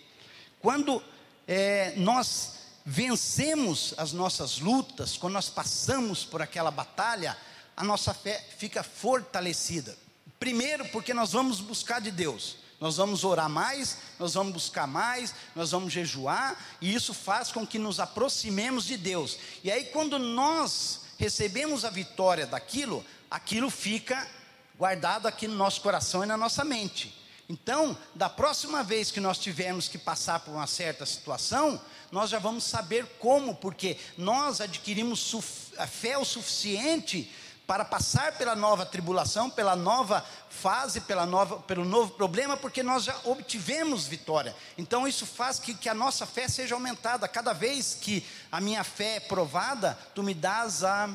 Quando 0.63 1.03
é, 1.47 1.93
nós 1.99 2.64
vencemos 2.85 3.95
as 3.97 4.13
nossas 4.13 4.59
lutas, 4.59 5.17
quando 5.17 5.35
nós 5.35 5.49
passamos 5.49 6.25
por 6.25 6.43
aquela 6.43 6.71
batalha, 6.71 7.37
a 7.77 7.83
nossa 7.83 8.13
fé 8.13 8.45
fica 8.59 8.83
fortalecida. 8.83 9.97
Primeiro, 10.39 10.87
porque 10.89 11.15
nós 11.15 11.33
vamos 11.33 11.61
buscar 11.61 12.01
de 12.01 12.11
Deus. 12.11 12.57
Nós 12.81 12.97
vamos 12.97 13.25
orar 13.25 13.49
mais, 13.49 13.97
nós 14.19 14.35
vamos 14.35 14.53
buscar 14.53 14.87
mais, 14.87 15.35
nós 15.55 15.71
vamos 15.71 15.93
jejuar, 15.93 16.59
e 16.81 16.93
isso 16.93 17.15
faz 17.15 17.51
com 17.51 17.67
que 17.67 17.79
nos 17.79 17.99
aproximemos 17.99 18.85
de 18.85 18.97
Deus. 18.97 19.39
E 19.63 19.71
aí, 19.71 19.87
quando 19.87 20.19
nós 20.19 21.01
recebemos 21.17 21.85
a 21.85 21.91
vitória 21.91 22.47
daquilo, 22.47 23.03
aquilo 23.31 23.71
fica 23.71 24.29
guardado 24.77 25.27
aqui 25.27 25.49
no 25.49 25.55
nosso 25.55 25.81
coração 25.81 26.25
e 26.25 26.27
na 26.27 26.37
nossa 26.37 26.65
mente. 26.65 27.24
Então, 27.49 27.97
da 28.15 28.29
próxima 28.29 28.83
vez 28.83 29.11
que 29.11 29.21
nós 29.21 29.39
tivermos 29.39 29.87
que 29.87 29.99
passar 29.99 30.41
por 30.41 30.53
uma 30.53 30.67
certa 30.67 31.05
situação, 31.05 31.81
nós 32.11 32.31
já 32.31 32.39
vamos 32.39 32.65
saber 32.65 33.05
como, 33.19 33.55
porque 33.55 33.99
nós 34.17 34.61
adquirimos 34.61 35.35
fé 35.87 36.17
o 36.17 36.25
suficiente 36.25 37.31
para 37.67 37.85
passar 37.85 38.37
pela 38.37 38.55
nova 38.55 38.85
tribulação, 38.85 39.49
pela 39.49 39.75
nova 39.75 40.25
fase, 40.51 41.01
pela 41.01 41.25
nova, 41.25 41.59
pelo 41.61 41.85
novo 41.85 42.13
problema, 42.13 42.57
porque 42.57 42.83
nós 42.83 43.05
já 43.05 43.19
obtivemos 43.25 44.07
vitória. 44.07 44.55
Então 44.77 45.09
isso 45.09 45.25
faz 45.27 45.59
que, 45.59 45.75
que 45.75 45.89
a 45.89 45.95
nossa 45.95 46.27
fé 46.27 46.47
seja 46.47 46.75
aumentada. 46.75 47.27
Cada 47.27 47.53
vez 47.53 47.95
que 47.95 48.25
a 48.53 48.61
minha 48.61 48.85
fé 48.85 49.17
é 49.17 49.21
provada, 49.21 49.99
tu 50.15 50.23
me 50.23 50.35
dás 50.35 50.85
a, 50.85 51.09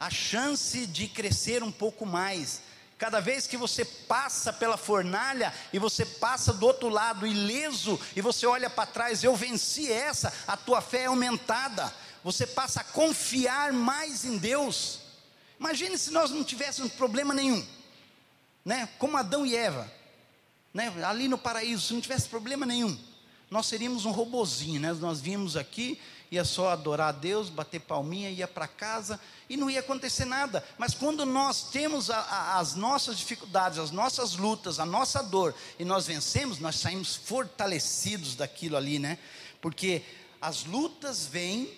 a 0.00 0.10
chance 0.10 0.86
de 0.86 1.08
crescer 1.08 1.62
um 1.62 1.72
pouco 1.72 2.06
mais. 2.06 2.62
Cada 2.96 3.20
vez 3.20 3.46
que 3.46 3.56
você 3.56 3.84
passa 3.84 4.52
pela 4.52 4.76
fornalha 4.76 5.52
e 5.72 5.78
você 5.78 6.04
passa 6.04 6.52
do 6.52 6.64
outro 6.64 6.88
lado 6.88 7.26
ileso 7.26 8.00
e 8.14 8.20
você 8.20 8.46
olha 8.46 8.70
para 8.70 8.86
trás, 8.86 9.24
eu 9.24 9.34
venci 9.34 9.90
essa, 9.90 10.32
a 10.46 10.56
tua 10.56 10.80
fé 10.80 11.02
é 11.02 11.06
aumentada. 11.06 11.92
Você 12.22 12.46
passa 12.46 12.80
a 12.80 12.84
confiar 12.84 13.72
mais 13.72 14.24
em 14.24 14.38
Deus. 14.38 15.00
Imagine 15.58 15.98
se 15.98 16.10
nós 16.10 16.30
não 16.30 16.44
tivéssemos 16.44 16.92
problema 16.92 17.34
nenhum, 17.34 17.64
né? 18.64 18.88
Como 18.98 19.16
Adão 19.16 19.44
e 19.44 19.56
Eva, 19.56 19.90
né? 20.72 20.92
Ali 21.04 21.28
no 21.28 21.36
paraíso, 21.36 21.86
se 21.86 21.94
não 21.94 22.00
tivesse 22.00 22.28
problema 22.28 22.64
nenhum, 22.64 22.98
nós 23.50 23.66
seríamos 23.66 24.04
um 24.04 24.10
robozinho, 24.10 24.80
né? 24.80 24.92
Nós 24.94 25.20
vimos 25.20 25.56
aqui, 25.56 26.00
ia 26.30 26.44
só 26.44 26.70
adorar 26.70 27.08
a 27.08 27.12
Deus, 27.12 27.48
bater 27.48 27.80
palminha, 27.80 28.30
ia 28.30 28.48
para 28.48 28.66
casa 28.66 29.20
e 29.48 29.56
não 29.56 29.70
ia 29.70 29.80
acontecer 29.80 30.24
nada. 30.24 30.64
Mas 30.78 30.94
quando 30.94 31.24
nós 31.24 31.70
temos 31.70 32.10
a, 32.10 32.18
a, 32.18 32.58
as 32.58 32.74
nossas 32.74 33.18
dificuldades, 33.18 33.78
as 33.78 33.90
nossas 33.90 34.36
lutas, 34.36 34.78
a 34.78 34.86
nossa 34.86 35.22
dor, 35.22 35.54
e 35.78 35.84
nós 35.84 36.06
vencemos, 36.06 36.58
nós 36.58 36.76
saímos 36.76 37.14
fortalecidos 37.16 38.34
daquilo 38.34 38.76
ali, 38.76 38.98
né? 38.98 39.18
Porque 39.60 40.02
as 40.40 40.64
lutas 40.64 41.26
vêm 41.26 41.72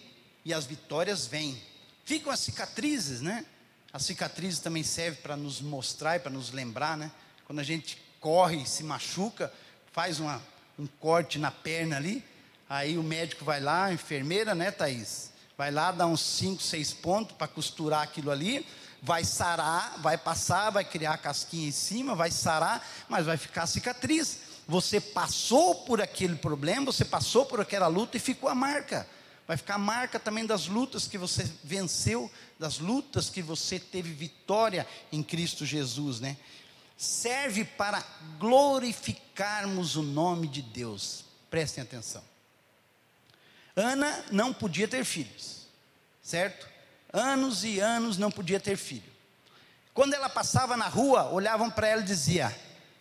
e 0.44 0.54
as 0.54 0.64
vitórias 0.64 1.26
vêm. 1.26 1.60
Ficam 2.04 2.32
as 2.32 2.40
cicatrizes, 2.40 3.20
né? 3.20 3.44
As 3.92 4.04
cicatrizes 4.04 4.60
também 4.60 4.82
servem 4.82 5.20
para 5.20 5.36
nos 5.36 5.60
mostrar 5.60 6.16
e 6.16 6.20
para 6.20 6.30
nos 6.30 6.52
lembrar, 6.52 6.96
né? 6.96 7.10
Quando 7.46 7.58
a 7.58 7.64
gente 7.64 7.98
corre 8.20 8.66
se 8.66 8.82
machuca, 8.82 9.52
faz 9.92 10.18
uma, 10.18 10.42
um 10.78 10.86
corte 10.86 11.38
na 11.38 11.50
perna 11.50 11.96
ali, 11.96 12.24
aí 12.68 12.98
o 12.98 13.02
médico 13.02 13.44
vai 13.44 13.60
lá, 13.60 13.86
a 13.86 13.92
enfermeira, 13.92 14.54
né, 14.54 14.70
Thaís? 14.70 15.30
Vai 15.56 15.70
lá, 15.70 15.90
dá 15.90 16.06
uns 16.06 16.20
5, 16.20 16.62
6 16.62 16.94
pontos 16.94 17.36
para 17.36 17.48
costurar 17.48 18.02
aquilo 18.02 18.30
ali, 18.30 18.66
vai 19.02 19.24
sarar, 19.24 19.98
vai 20.00 20.18
passar, 20.18 20.70
vai 20.70 20.84
criar 20.84 21.16
casquinha 21.18 21.68
em 21.68 21.72
cima, 21.72 22.14
vai 22.14 22.30
sarar, 22.30 22.86
mas 23.08 23.24
vai 23.24 23.36
ficar 23.36 23.66
cicatriz. 23.66 24.38
Você 24.68 25.00
passou 25.00 25.76
por 25.84 26.00
aquele 26.02 26.36
problema, 26.36 26.86
você 26.86 27.04
passou 27.04 27.46
por 27.46 27.60
aquela 27.60 27.86
luta 27.86 28.16
e 28.16 28.20
ficou 28.20 28.48
a 28.48 28.54
marca. 28.54 29.08
Vai 29.46 29.56
ficar 29.56 29.76
a 29.76 29.78
marca 29.78 30.18
também 30.18 30.44
das 30.44 30.66
lutas 30.66 31.06
que 31.06 31.16
você 31.16 31.48
venceu, 31.62 32.30
das 32.58 32.78
lutas 32.78 33.30
que 33.30 33.40
você 33.40 33.78
teve 33.78 34.12
vitória 34.12 34.86
em 35.12 35.22
Cristo 35.22 35.64
Jesus, 35.64 36.18
né? 36.20 36.36
Serve 36.96 37.64
para 37.64 38.02
glorificarmos 38.38 39.94
o 39.94 40.02
nome 40.02 40.48
de 40.48 40.62
Deus. 40.62 41.24
Prestem 41.48 41.84
atenção. 41.84 42.35
Ana 43.76 44.24
não 44.32 44.54
podia 44.54 44.88
ter 44.88 45.04
filhos, 45.04 45.66
certo? 46.22 46.66
Anos 47.12 47.62
e 47.62 47.78
anos 47.78 48.16
não 48.16 48.30
podia 48.30 48.58
ter 48.58 48.78
filho. 48.78 49.16
Quando 49.92 50.14
ela 50.14 50.30
passava 50.30 50.76
na 50.78 50.88
rua, 50.88 51.30
olhavam 51.30 51.70
para 51.70 51.86
ela 51.86 52.00
e 52.00 52.04
diziam: 52.04 52.50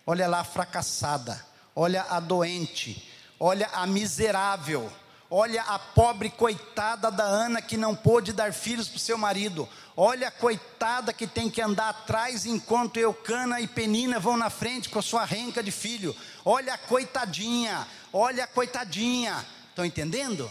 Olha 0.05 0.27
lá 0.27 0.41
a 0.41 0.43
fracassada, 0.43 1.43
olha 1.73 2.03
a 2.09 2.19
doente, 2.19 3.09
olha 3.39 3.67
a 3.73 3.87
miserável, 3.87 4.91
olha 5.29 5.61
a 5.63 5.79
pobre 5.79 6.29
coitada 6.29 7.09
da 7.09 7.23
Ana 7.23 7.61
que 7.61 7.77
não 7.77 7.95
pôde 7.95 8.33
dar 8.33 8.51
filhos 8.53 8.89
para 8.89 8.97
o 8.97 8.99
seu 8.99 9.17
marido, 9.17 9.67
olha 9.95 10.27
a 10.27 10.31
coitada 10.31 11.13
que 11.13 11.25
tem 11.25 11.49
que 11.49 11.61
andar 11.61 11.89
atrás 11.89 12.45
enquanto 12.45 12.97
Eucana 12.97 13.61
e 13.61 13.67
Penina 13.67 14.19
vão 14.19 14.35
na 14.35 14.49
frente 14.49 14.89
com 14.89 14.99
a 14.99 15.01
sua 15.01 15.23
renca 15.23 15.63
de 15.63 15.71
filho, 15.71 16.15
olha 16.43 16.73
a 16.73 16.77
coitadinha, 16.77 17.87
olha 18.11 18.43
a 18.43 18.47
coitadinha, 18.47 19.45
estão 19.69 19.85
entendendo? 19.85 20.49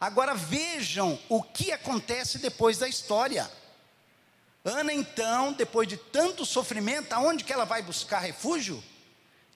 Agora 0.00 0.34
vejam 0.34 1.18
o 1.28 1.42
que 1.42 1.72
acontece 1.72 2.38
depois 2.38 2.78
da 2.78 2.88
história. 2.88 3.50
Ana, 4.64 4.92
então, 4.92 5.52
depois 5.52 5.88
de 5.88 5.96
tanto 5.96 6.44
sofrimento, 6.44 7.12
aonde 7.12 7.42
que 7.42 7.52
ela 7.52 7.64
vai 7.64 7.82
buscar 7.82 8.18
refúgio? 8.18 8.82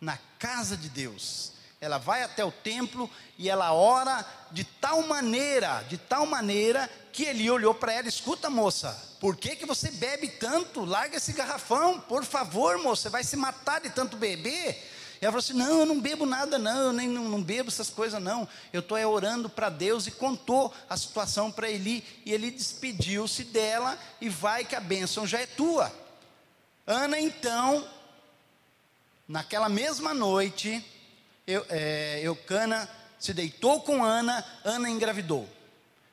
Na 0.01 0.19
casa 0.39 0.77
de 0.77 0.89
Deus. 0.89 1.53
Ela 1.81 1.99
vai 1.99 2.23
até 2.23 2.45
o 2.45 2.51
templo 2.51 3.11
e 3.37 3.49
ela 3.49 3.73
ora 3.73 4.25
de 4.51 4.65
tal 4.65 5.03
maneira, 5.03 5.85
de 5.89 5.99
tal 5.99 6.25
maneira, 6.27 6.89
que 7.13 7.25
ele 7.25 7.51
olhou 7.51 7.75
para 7.75 7.93
ela: 7.93 8.09
escuta, 8.09 8.49
moça, 8.49 8.97
por 9.21 9.37
que, 9.37 9.57
que 9.57 9.67
você 9.67 9.91
bebe 9.91 10.29
tanto? 10.29 10.85
Larga 10.85 11.17
esse 11.17 11.33
garrafão, 11.33 12.01
por 12.01 12.25
favor, 12.25 12.79
moça, 12.79 13.03
você 13.03 13.09
vai 13.09 13.25
se 13.25 13.37
matar 13.37 13.81
de 13.81 13.91
tanto 13.91 14.17
beber. 14.17 14.91
Ela 15.23 15.31
falou 15.31 15.39
assim: 15.39 15.53
Não, 15.53 15.81
eu 15.81 15.87
não 15.87 16.01
bebo 16.01 16.27
nada, 16.27 16.59
não, 16.59 16.87
eu 16.87 16.93
nem 16.93 17.09
não, 17.09 17.29
não 17.29 17.41
bebo 17.41 17.69
essas 17.69 17.89
coisas, 17.89 18.21
não. 18.21 18.47
Eu 18.73 18.81
estou 18.81 18.99
é, 18.99 19.07
orando 19.07 19.49
para 19.49 19.71
Deus 19.71 20.09
e 20.09 20.11
contou 20.11 20.75
a 20.91 20.97
situação 20.97 21.51
para 21.51 21.71
Eli. 21.71 22.05
E 22.27 22.33
ele 22.33 22.51
despediu-se 22.51 23.45
dela 23.45 23.97
e 24.21 24.29
vai 24.29 24.65
que 24.65 24.75
a 24.75 24.81
bênção 24.81 25.25
já 25.25 25.39
é 25.39 25.47
tua. 25.47 25.93
Ana, 26.85 27.21
então, 27.21 27.89
naquela 29.29 29.69
mesma 29.69 30.13
noite, 30.13 30.85
eu, 31.47 31.65
é, 31.69 32.21
Eucana 32.25 32.91
se 33.17 33.33
deitou 33.33 33.81
com 33.81 34.05
Ana, 34.05 34.45
Ana 34.65 34.91
engravidou. 34.91 35.49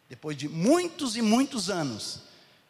Depois 0.08 0.38
de 0.38 0.48
muitos 0.48 1.15
e 1.15 1.22
muitos 1.24 1.67
anos, 1.67 2.19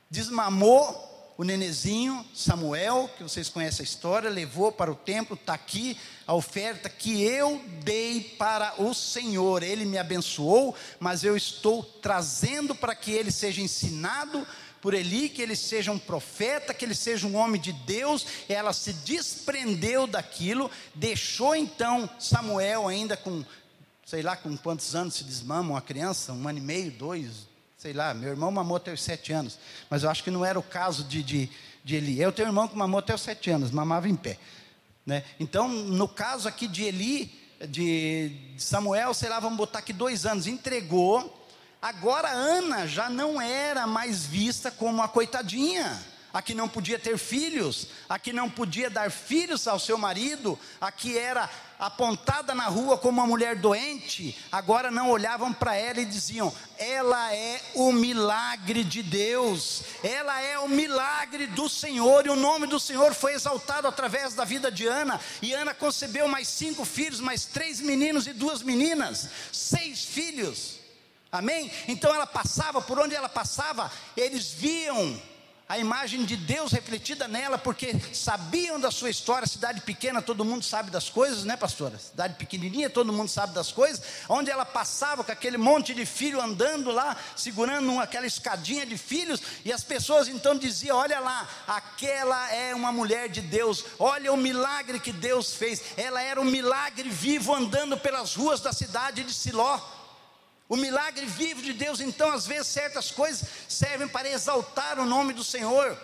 desmamou 0.09 1.08
o 1.39 1.45
nenezinho, 1.45 2.25
Samuel, 2.35 3.09
que 3.15 3.23
vocês 3.23 3.47
conhecem 3.47 3.81
a 3.81 3.87
história, 3.87 4.29
levou 4.29 4.73
para 4.73 4.91
o 4.91 4.95
templo, 4.95 5.35
está 5.35 5.53
aqui 5.53 5.97
a 6.27 6.33
oferta 6.33 6.89
que 6.89 7.23
eu 7.23 7.63
dei 7.81 8.35
para 8.37 8.73
o 8.77 8.93
Senhor. 8.93 9.63
Ele 9.63 9.85
me 9.85 9.97
abençoou, 9.97 10.75
mas 10.99 11.23
eu 11.23 11.37
estou 11.37 11.81
trazendo 11.81 12.75
para 12.75 12.93
que 12.93 13.11
ele 13.11 13.31
seja 13.31 13.61
ensinado 13.61 14.45
por 14.81 14.93
Eli, 14.93 15.29
que 15.29 15.41
ele 15.41 15.55
seja 15.55 15.93
um 15.93 15.97
profeta, 15.97 16.73
que 16.73 16.83
ele 16.83 16.93
seja 16.93 17.25
um 17.25 17.37
homem 17.37 17.61
de 17.61 17.71
Deus. 17.71 18.25
Ela 18.49 18.73
se 18.73 18.91
desprendeu 18.91 20.07
daquilo, 20.07 20.69
deixou 20.93 21.55
então 21.55 22.09
Samuel 22.19 22.85
ainda 22.85 23.15
com, 23.15 23.45
sei 24.05 24.21
lá, 24.21 24.35
com 24.35 24.57
quantos 24.57 24.93
anos 24.93 25.13
se 25.13 25.23
desmama 25.23 25.71
uma 25.71 25.81
criança, 25.81 26.33
um 26.33 26.45
ano 26.45 26.57
e 26.57 26.61
meio, 26.61 26.91
dois, 26.91 27.47
sei 27.79 27.93
lá, 27.93 28.13
meu 28.13 28.31
irmão 28.31 28.51
mamou 28.51 28.75
até 28.75 28.91
os 28.91 29.01
sete 29.01 29.31
anos, 29.31 29.57
mas 29.89 30.03
eu 30.03 30.09
acho 30.09 30.21
que 30.21 30.29
não 30.29 30.43
era 30.43 30.59
o 30.59 30.63
caso 30.63 31.01
de, 31.05 31.23
de, 31.23 31.49
de 31.81 31.95
Eli. 31.95 32.21
Eu 32.21 32.29
tenho 32.29 32.49
um 32.49 32.51
irmão 32.51 32.67
que 32.67 32.75
mamou 32.75 32.99
até 32.99 33.15
os 33.15 33.21
sete 33.21 33.49
anos, 33.49 33.71
mamava 33.71 34.09
em 34.09 34.17
pé. 34.17 34.37
Né? 35.05 35.23
Então, 35.39 35.69
no 35.69 36.05
caso 36.05 36.45
aqui 36.45 36.67
de 36.67 36.83
Eli, 36.83 37.31
de 37.69 38.35
Samuel, 38.57 39.13
sei 39.13 39.29
lá, 39.29 39.39
vamos 39.39 39.57
botar 39.57 39.79
aqui 39.79 39.93
dois 39.93 40.25
anos, 40.25 40.45
entregou. 40.45 41.47
Agora 41.81 42.27
Ana 42.27 42.85
já 42.85 43.09
não 43.09 43.41
era 43.41 43.87
mais 43.87 44.25
vista 44.25 44.69
como 44.69 45.01
a 45.01 45.07
coitadinha 45.07 46.05
a 46.33 46.41
que 46.41 46.53
não 46.53 46.69
podia 46.69 46.99
ter 46.99 47.17
filhos, 47.17 47.87
a 48.07 48.19
que 48.19 48.31
não 48.31 48.49
podia 48.49 48.89
dar 48.89 49.09
filhos 49.09 49.67
ao 49.67 49.79
seu 49.79 49.97
marido, 49.97 50.59
a 50.79 50.91
que 50.91 51.17
era 51.17 51.49
apontada 51.79 52.53
na 52.53 52.65
rua 52.65 52.97
como 52.97 53.21
uma 53.21 53.27
mulher 53.27 53.55
doente, 53.55 54.37
agora 54.51 54.91
não 54.91 55.09
olhavam 55.09 55.53
para 55.53 55.75
ela 55.75 56.01
e 56.01 56.05
diziam: 56.05 56.53
ela 56.77 57.33
é 57.33 57.61
o 57.73 57.93
milagre 57.93 58.83
de 58.83 59.01
Deus, 59.01 59.83
ela 60.03 60.41
é 60.41 60.59
o 60.59 60.67
milagre 60.67 61.47
do 61.47 61.69
Senhor, 61.69 62.25
e 62.25 62.29
o 62.29 62.35
nome 62.35 62.67
do 62.67 62.79
Senhor 62.79 63.13
foi 63.13 63.33
exaltado 63.33 63.87
através 63.87 64.33
da 64.33 64.43
vida 64.43 64.69
de 64.69 64.85
Ana, 64.85 65.19
e 65.41 65.53
Ana 65.53 65.73
concebeu 65.73 66.27
mais 66.27 66.49
cinco 66.49 66.83
filhos, 66.83 67.21
mais 67.21 67.45
três 67.45 67.79
meninos 67.79 68.27
e 68.27 68.33
duas 68.33 68.61
meninas, 68.61 69.29
seis 69.53 70.03
filhos. 70.03 70.77
Amém? 71.31 71.71
Então 71.87 72.13
ela 72.13 72.25
passava, 72.25 72.81
por 72.81 72.99
onde 72.99 73.15
ela 73.15 73.29
passava, 73.29 73.91
eles 74.17 74.51
viam 74.51 75.21
a 75.69 75.77
imagem 75.77 76.25
de 76.25 76.35
Deus 76.35 76.71
refletida 76.71 77.27
nela, 77.27 77.55
porque 77.55 77.93
sabiam 78.11 78.79
da 78.79 78.89
sua 78.89 79.11
história, 79.11 79.47
cidade 79.47 79.81
pequena, 79.81 80.19
todo 80.19 80.43
mundo 80.43 80.65
sabe 80.65 80.89
das 80.89 81.11
coisas, 81.11 81.43
né, 81.43 81.55
pastora? 81.55 81.99
Cidade 81.99 82.33
pequenininha, 82.33 82.89
todo 82.89 83.13
mundo 83.13 83.29
sabe 83.29 83.53
das 83.53 83.71
coisas, 83.71 84.01
onde 84.27 84.49
ela 84.49 84.65
passava 84.65 85.23
com 85.23 85.31
aquele 85.31 85.59
monte 85.59 85.93
de 85.93 86.07
filho 86.07 86.41
andando 86.41 86.89
lá, 86.89 87.15
segurando 87.35 87.99
aquela 87.99 88.25
escadinha 88.25 88.83
de 88.83 88.97
filhos, 88.97 89.43
e 89.63 89.71
as 89.71 89.83
pessoas 89.83 90.27
então 90.27 90.57
diziam: 90.57 90.97
Olha 90.97 91.19
lá, 91.19 91.47
aquela 91.67 92.51
é 92.51 92.73
uma 92.73 92.91
mulher 92.91 93.29
de 93.29 93.41
Deus, 93.41 93.85
olha 93.99 94.33
o 94.33 94.37
milagre 94.37 94.99
que 94.99 95.11
Deus 95.11 95.53
fez, 95.53 95.83
ela 95.95 96.19
era 96.19 96.41
um 96.41 96.45
milagre 96.45 97.07
vivo 97.07 97.53
andando 97.53 97.95
pelas 97.95 98.33
ruas 98.33 98.59
da 98.59 98.73
cidade 98.73 99.23
de 99.23 99.31
Siló. 99.31 99.79
O 100.69 100.77
milagre 100.77 101.25
vivo 101.25 101.63
de 101.63 101.73
Deus, 101.73 101.99
então, 101.99 102.31
às 102.31 102.45
vezes, 102.45 102.67
certas 102.67 103.09
coisas 103.09 103.43
servem 103.67 104.07
para 104.07 104.29
exaltar 104.29 104.99
o 104.99 105.05
nome 105.05 105.33
do 105.33 105.43
Senhor. 105.43 105.97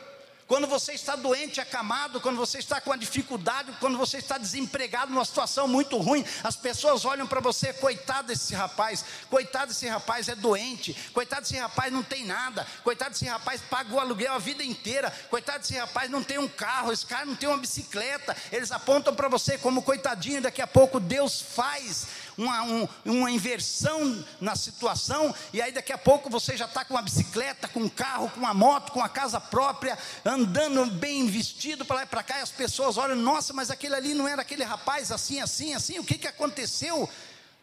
Quando 0.48 0.68
você 0.68 0.94
está 0.94 1.16
doente, 1.16 1.60
acamado, 1.60 2.22
quando 2.22 2.38
você 2.38 2.60
está 2.60 2.80
com 2.80 2.92
uma 2.92 2.98
dificuldade, 2.98 3.72
quando 3.80 3.98
você 3.98 4.18
está 4.18 4.38
desempregado, 4.38 5.12
numa 5.12 5.26
situação 5.26 5.68
muito 5.68 5.98
ruim, 5.98 6.24
as 6.44 6.56
pessoas 6.56 7.04
olham 7.04 7.26
para 7.26 7.40
você, 7.40 7.74
coitado 7.74 8.28
desse 8.28 8.54
rapaz, 8.54 9.04
coitado 9.28 9.68
desse 9.68 9.88
rapaz 9.88 10.30
é 10.30 10.36
doente, 10.36 10.94
coitado 11.14 11.42
desse 11.42 11.58
rapaz 11.58 11.92
não 11.92 12.04
tem 12.04 12.26
nada, 12.26 12.66
coitado 12.84 13.12
desse 13.12 13.26
rapaz 13.26 13.60
pagou 13.62 14.00
aluguel 14.00 14.34
a 14.34 14.38
vida 14.38 14.64
inteira, 14.64 15.12
coitado 15.32 15.60
desse 15.60 15.78
rapaz 15.78 16.12
não 16.12 16.22
tem 16.22 16.38
um 16.38 16.48
carro, 16.48 16.92
esse 16.92 17.08
cara 17.08 17.26
não 17.26 17.36
tem 17.36 17.50
uma 17.50 17.58
bicicleta, 17.58 18.38
eles 18.52 18.72
apontam 18.72 19.16
para 19.16 19.28
você 19.28 19.58
como 19.58 19.82
coitadinho, 19.82 20.44
daqui 20.44 20.62
a 20.62 20.68
pouco 20.68 21.00
Deus 21.00 21.42
faz 21.42 22.06
uma, 22.38 22.64
um, 22.64 22.88
uma 23.06 23.32
inversão 23.32 24.24
na 24.40 24.56
situação, 24.56 25.34
e 25.54 25.62
aí 25.62 25.72
daqui 25.72 25.94
a 25.94 25.98
pouco 25.98 26.30
você 26.30 26.58
já 26.58 26.66
está 26.66 26.84
com 26.84 26.94
uma 26.94 27.02
bicicleta, 27.02 27.68
com 27.68 27.82
um 27.82 27.90
carro, 27.90 28.30
com 28.30 28.40
uma 28.40 28.54
moto, 28.54 28.92
com 28.92 29.02
a 29.02 29.10
casa 29.10 29.40
própria, 29.40 29.98
andando 30.24 30.86
bem 30.88 31.28
vestido 31.28 31.86
para 31.86 31.98
lá 31.98 32.04
e 32.04 32.08
para 32.08 32.24
cá, 32.24 32.40
e 32.40 32.42
as 32.42 32.52
pessoas 32.52 32.98
olham, 32.98 33.16
nossa, 33.16 33.54
mas 33.54 33.72
aquele 33.72 33.96
ali 33.96 34.14
não 34.14 34.28
era 34.28 34.42
aquele 34.42 34.64
rapaz 34.64 35.12
assim, 35.12 35.40
assim, 35.40 35.74
assim, 35.74 36.00
o 36.00 36.04
que, 36.04 36.18
que 36.18 36.28
aconteceu? 36.28 37.10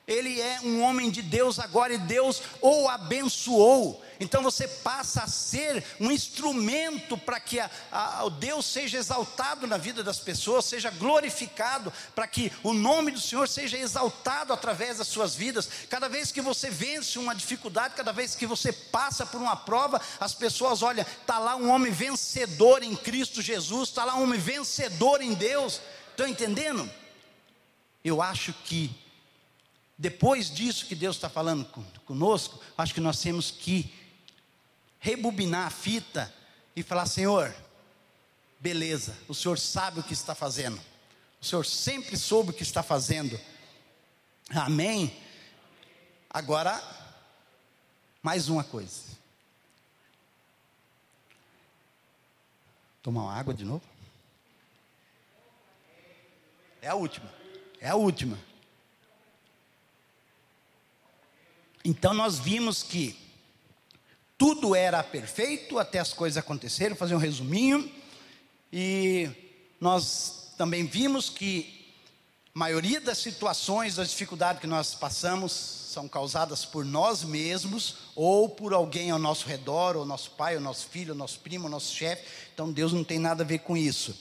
Ele 0.06 0.40
é 0.40 0.60
um 0.62 0.82
homem 0.82 1.10
de 1.10 1.22
Deus 1.22 1.60
agora 1.60 1.94
e 1.94 1.98
Deus 1.98 2.42
o 2.60 2.88
abençoou. 2.88 4.02
Então 4.22 4.42
você 4.42 4.68
passa 4.68 5.24
a 5.24 5.26
ser 5.26 5.84
um 5.98 6.10
instrumento 6.10 7.18
para 7.18 7.40
que 7.40 7.58
a, 7.58 7.68
a, 7.90 8.24
o 8.24 8.30
Deus 8.30 8.64
seja 8.66 8.98
exaltado 8.98 9.66
na 9.66 9.76
vida 9.76 10.02
das 10.02 10.20
pessoas, 10.20 10.64
seja 10.64 10.90
glorificado, 10.90 11.92
para 12.14 12.26
que 12.28 12.52
o 12.62 12.72
nome 12.72 13.10
do 13.10 13.20
Senhor 13.20 13.48
seja 13.48 13.76
exaltado 13.76 14.52
através 14.52 14.98
das 14.98 15.08
suas 15.08 15.34
vidas. 15.34 15.68
Cada 15.90 16.08
vez 16.08 16.30
que 16.30 16.40
você 16.40 16.70
vence 16.70 17.18
uma 17.18 17.34
dificuldade, 17.34 17.94
cada 17.94 18.12
vez 18.12 18.36
que 18.36 18.46
você 18.46 18.72
passa 18.72 19.26
por 19.26 19.40
uma 19.40 19.56
prova, 19.56 20.00
as 20.20 20.32
pessoas 20.32 20.82
olham, 20.82 21.04
está 21.20 21.40
lá 21.40 21.56
um 21.56 21.68
homem 21.68 21.92
vencedor 21.92 22.84
em 22.84 22.94
Cristo 22.94 23.42
Jesus, 23.42 23.88
está 23.88 24.04
lá 24.04 24.14
um 24.14 24.22
homem 24.22 24.38
vencedor 24.38 25.20
em 25.20 25.34
Deus. 25.34 25.80
Estão 26.10 26.28
entendendo? 26.28 26.88
Eu 28.04 28.22
acho 28.22 28.52
que 28.64 28.94
depois 29.98 30.50
disso 30.50 30.86
que 30.86 30.94
Deus 30.94 31.16
está 31.16 31.28
falando 31.28 31.64
conosco, 32.04 32.60
acho 32.76 32.94
que 32.94 33.00
nós 33.00 33.20
temos 33.20 33.50
que 33.50 34.01
rebobinar 35.02 35.66
a 35.66 35.70
fita 35.70 36.32
e 36.74 36.82
falar: 36.82 37.04
Senhor, 37.06 37.54
beleza, 38.58 39.14
o 39.28 39.34
Senhor 39.34 39.58
sabe 39.58 40.00
o 40.00 40.02
que 40.02 40.14
está 40.14 40.34
fazendo, 40.34 40.80
o 41.40 41.44
Senhor 41.44 41.66
sempre 41.66 42.16
soube 42.16 42.50
o 42.50 42.54
que 42.54 42.62
está 42.62 42.82
fazendo, 42.82 43.38
amém? 44.48 45.14
Agora, 46.30 46.80
mais 48.22 48.48
uma 48.48 48.64
coisa. 48.64 49.12
Tomar 53.02 53.22
uma 53.24 53.34
água 53.34 53.52
de 53.52 53.64
novo? 53.64 53.82
É 56.80 56.88
a 56.88 56.94
última. 56.94 57.28
É 57.80 57.88
a 57.88 57.96
última. 57.96 58.38
Então 61.84 62.14
nós 62.14 62.38
vimos 62.38 62.84
que 62.84 63.21
tudo 64.42 64.74
era 64.74 65.00
perfeito 65.04 65.78
até 65.78 66.00
as 66.00 66.12
coisas 66.12 66.36
acontecerem, 66.36 66.96
fazer 66.96 67.14
um 67.14 67.18
resuminho. 67.18 67.88
E 68.72 69.30
nós 69.80 70.52
também 70.58 70.84
vimos 70.84 71.30
que 71.30 71.94
a 72.52 72.58
maioria 72.58 73.00
das 73.00 73.18
situações, 73.18 73.94
das 73.94 74.10
dificuldades 74.10 74.60
que 74.60 74.66
nós 74.66 74.96
passamos, 74.96 75.52
são 75.52 76.08
causadas 76.08 76.64
por 76.64 76.84
nós 76.84 77.22
mesmos 77.22 77.98
ou 78.16 78.48
por 78.48 78.72
alguém 78.72 79.12
ao 79.12 79.18
nosso 79.20 79.46
redor, 79.46 79.96
ou 79.96 80.04
nosso 80.04 80.32
pai, 80.32 80.56
ou 80.56 80.60
nosso 80.60 80.88
filho, 80.88 81.12
ou 81.12 81.16
nosso 81.16 81.38
primo, 81.38 81.66
ou 81.66 81.70
nosso 81.70 81.94
chefe. 81.94 82.24
Então 82.52 82.72
Deus 82.72 82.92
não 82.92 83.04
tem 83.04 83.20
nada 83.20 83.44
a 83.44 83.46
ver 83.46 83.60
com 83.60 83.76
isso. 83.76 84.12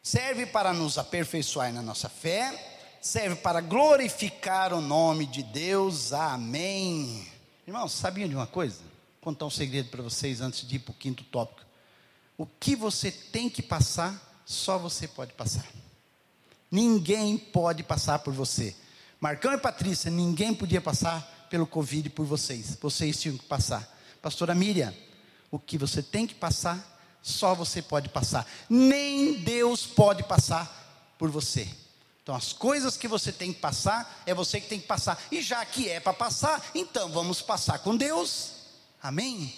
Serve 0.00 0.46
para 0.46 0.72
nos 0.72 0.98
aperfeiçoar 0.98 1.72
na 1.72 1.82
nossa 1.82 2.08
fé, 2.08 2.94
serve 3.00 3.34
para 3.34 3.60
glorificar 3.60 4.72
o 4.72 4.80
nome 4.80 5.26
de 5.26 5.42
Deus. 5.42 6.12
Amém. 6.12 7.39
Irmãos, 7.70 7.92
sabiam 7.92 8.28
de 8.28 8.34
uma 8.34 8.48
coisa? 8.48 8.78
Vou 8.78 9.20
contar 9.20 9.46
um 9.46 9.50
segredo 9.50 9.90
para 9.90 10.02
vocês 10.02 10.40
antes 10.40 10.66
de 10.66 10.74
ir 10.74 10.78
para 10.80 10.90
o 10.90 10.94
quinto 10.94 11.22
tópico. 11.22 11.64
O 12.36 12.44
que 12.44 12.74
você 12.74 13.12
tem 13.12 13.48
que 13.48 13.62
passar, 13.62 14.42
só 14.44 14.76
você 14.76 15.06
pode 15.06 15.34
passar. 15.34 15.64
Ninguém 16.68 17.38
pode 17.38 17.84
passar 17.84 18.18
por 18.18 18.34
você. 18.34 18.74
Marcão 19.20 19.52
e 19.52 19.56
Patrícia, 19.56 20.10
ninguém 20.10 20.52
podia 20.52 20.80
passar 20.80 21.46
pelo 21.48 21.64
Covid 21.64 22.10
por 22.10 22.26
vocês. 22.26 22.76
Vocês 22.82 23.20
tinham 23.20 23.38
que 23.38 23.44
passar. 23.44 23.88
Pastora 24.20 24.52
Miriam, 24.52 24.92
o 25.48 25.56
que 25.56 25.78
você 25.78 26.02
tem 26.02 26.26
que 26.26 26.34
passar, 26.34 27.00
só 27.22 27.54
você 27.54 27.80
pode 27.80 28.08
passar. 28.08 28.48
Nem 28.68 29.44
Deus 29.44 29.86
pode 29.86 30.24
passar 30.24 31.14
por 31.16 31.30
você. 31.30 31.68
Então, 32.22 32.34
as 32.34 32.52
coisas 32.52 32.96
que 32.96 33.08
você 33.08 33.32
tem 33.32 33.52
que 33.52 33.60
passar, 33.60 34.22
é 34.26 34.34
você 34.34 34.60
que 34.60 34.68
tem 34.68 34.80
que 34.80 34.86
passar. 34.86 35.20
E 35.30 35.40
já 35.40 35.64
que 35.64 35.88
é 35.88 35.98
para 35.98 36.12
passar, 36.12 36.70
então 36.74 37.10
vamos 37.10 37.40
passar 37.40 37.78
com 37.78 37.96
Deus. 37.96 38.52
Amém? 39.02 39.54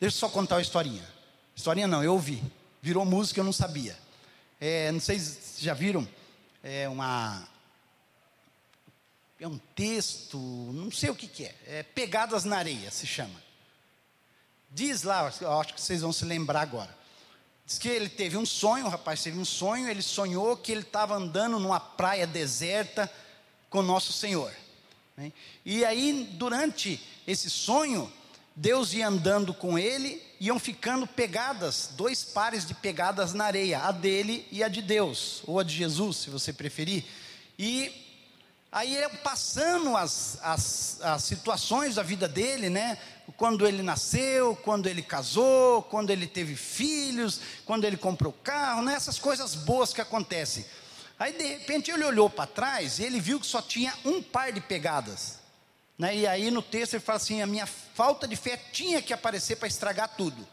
Deixa 0.00 0.16
eu 0.16 0.20
só 0.20 0.28
contar 0.28 0.56
uma 0.56 0.62
historinha. 0.62 1.06
Historinha 1.54 1.86
não, 1.86 2.02
eu 2.02 2.12
ouvi. 2.12 2.42
Virou 2.80 3.04
música, 3.04 3.40
eu 3.40 3.44
não 3.44 3.52
sabia. 3.52 3.98
É, 4.60 4.90
não 4.92 5.00
sei 5.00 5.18
se 5.18 5.64
já 5.64 5.74
viram. 5.74 6.08
É 6.62 6.88
uma. 6.88 7.46
É 9.40 9.48
um 9.48 9.58
texto, 9.74 10.38
não 10.38 10.90
sei 10.92 11.10
o 11.10 11.16
que, 11.16 11.26
que 11.26 11.44
é. 11.44 11.54
É 11.66 11.82
Pegadas 11.82 12.44
na 12.44 12.58
Areia, 12.58 12.90
se 12.92 13.06
chama. 13.06 13.42
Diz 14.70 15.02
lá, 15.02 15.26
acho 15.26 15.74
que 15.74 15.80
vocês 15.80 16.00
vão 16.00 16.12
se 16.12 16.24
lembrar 16.24 16.60
agora. 16.60 17.01
Diz 17.72 17.78
que 17.78 17.88
ele 17.88 18.10
teve 18.10 18.36
um 18.36 18.44
sonho, 18.44 18.84
o 18.84 18.88
rapaz 18.90 19.22
teve 19.22 19.38
um 19.38 19.46
sonho, 19.46 19.88
ele 19.88 20.02
sonhou 20.02 20.58
que 20.58 20.70
ele 20.70 20.82
estava 20.82 21.14
andando 21.14 21.58
numa 21.58 21.80
praia 21.80 22.26
deserta 22.26 23.10
com 23.70 23.80
nosso 23.80 24.12
Senhor. 24.12 24.52
Né? 25.16 25.32
E 25.64 25.82
aí, 25.82 26.28
durante 26.32 27.00
esse 27.26 27.48
sonho, 27.48 28.12
Deus 28.54 28.92
ia 28.92 29.08
andando 29.08 29.54
com 29.54 29.78
ele, 29.78 30.22
iam 30.38 30.58
ficando 30.58 31.06
pegadas, 31.06 31.88
dois 31.96 32.22
pares 32.22 32.66
de 32.66 32.74
pegadas 32.74 33.32
na 33.32 33.46
areia, 33.46 33.78
a 33.78 33.90
dele 33.90 34.46
e 34.52 34.62
a 34.62 34.68
de 34.68 34.82
Deus, 34.82 35.42
ou 35.46 35.58
a 35.58 35.62
de 35.62 35.74
Jesus, 35.74 36.18
se 36.18 36.28
você 36.28 36.52
preferir. 36.52 37.02
E 37.58 37.90
aí 38.72 39.06
passando 39.22 39.94
as, 39.94 40.38
as, 40.42 40.98
as 41.02 41.22
situações 41.22 41.96
da 41.96 42.02
vida 42.02 42.26
dele, 42.26 42.70
né? 42.70 42.96
Quando 43.36 43.66
ele 43.66 43.82
nasceu, 43.82 44.56
quando 44.56 44.88
ele 44.88 45.02
casou, 45.02 45.82
quando 45.82 46.08
ele 46.08 46.26
teve 46.26 46.56
filhos, 46.56 47.40
quando 47.66 47.84
ele 47.84 47.98
comprou 47.98 48.32
carro, 48.32 48.82
né? 48.82 48.94
essas 48.94 49.18
coisas 49.18 49.54
boas 49.54 49.92
que 49.92 50.00
acontecem. 50.00 50.64
Aí 51.18 51.32
de 51.32 51.44
repente 51.44 51.90
ele 51.90 52.04
olhou 52.04 52.28
para 52.28 52.46
trás 52.46 52.98
e 52.98 53.04
ele 53.04 53.20
viu 53.20 53.38
que 53.38 53.46
só 53.46 53.60
tinha 53.60 53.94
um 54.04 54.22
par 54.22 54.50
de 54.52 54.60
pegadas. 54.60 55.38
Né? 55.98 56.16
E 56.16 56.26
aí 56.26 56.50
no 56.50 56.62
texto 56.62 56.94
ele 56.94 57.02
fala 57.02 57.18
assim: 57.18 57.42
a 57.42 57.46
minha 57.46 57.66
falta 57.66 58.26
de 58.26 58.36
fé 58.36 58.56
tinha 58.72 59.02
que 59.02 59.12
aparecer 59.12 59.56
para 59.56 59.68
estragar 59.68 60.16
tudo. 60.16 60.48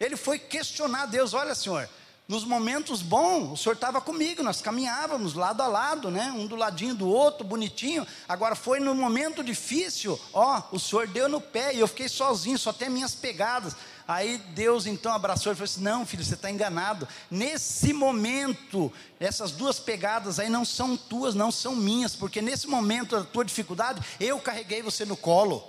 Ele 0.00 0.16
foi 0.16 0.38
questionar 0.38 1.06
Deus: 1.06 1.34
olha, 1.34 1.54
Senhor, 1.54 1.88
nos 2.28 2.44
momentos 2.44 3.02
bons, 3.02 3.52
o 3.52 3.56
Senhor 3.56 3.74
estava 3.74 4.00
comigo, 4.00 4.42
nós 4.42 4.60
caminhávamos 4.60 5.34
lado 5.34 5.62
a 5.62 5.68
lado, 5.68 6.10
né? 6.10 6.32
Um 6.36 6.46
do 6.46 6.56
ladinho 6.56 6.94
do 6.94 7.08
outro, 7.08 7.46
bonitinho. 7.46 8.04
Agora 8.28 8.56
foi 8.56 8.80
no 8.80 8.96
momento 8.96 9.44
difícil, 9.44 10.18
ó, 10.32 10.60
o 10.72 10.78
Senhor 10.78 11.06
deu 11.06 11.28
no 11.28 11.40
pé 11.40 11.72
e 11.72 11.78
eu 11.78 11.86
fiquei 11.86 12.08
sozinho, 12.08 12.58
só 12.58 12.72
tem 12.72 12.90
minhas 12.90 13.14
pegadas. 13.14 13.76
Aí 14.08 14.38
Deus 14.38 14.86
então 14.86 15.12
abraçou 15.12 15.52
e 15.52 15.54
falou 15.54 15.66
assim: 15.66 15.82
Não, 15.82 16.04
filho, 16.04 16.24
você 16.24 16.34
está 16.34 16.50
enganado. 16.50 17.06
Nesse 17.30 17.92
momento, 17.92 18.92
essas 19.20 19.52
duas 19.52 19.78
pegadas 19.78 20.40
aí 20.40 20.48
não 20.48 20.64
são 20.64 20.96
tuas, 20.96 21.34
não 21.34 21.52
são 21.52 21.76
minhas, 21.76 22.16
porque 22.16 22.42
nesse 22.42 22.66
momento 22.66 23.16
da 23.16 23.24
tua 23.24 23.44
dificuldade, 23.44 24.00
eu 24.18 24.40
carreguei 24.40 24.82
você 24.82 25.04
no 25.04 25.16
colo. 25.16 25.62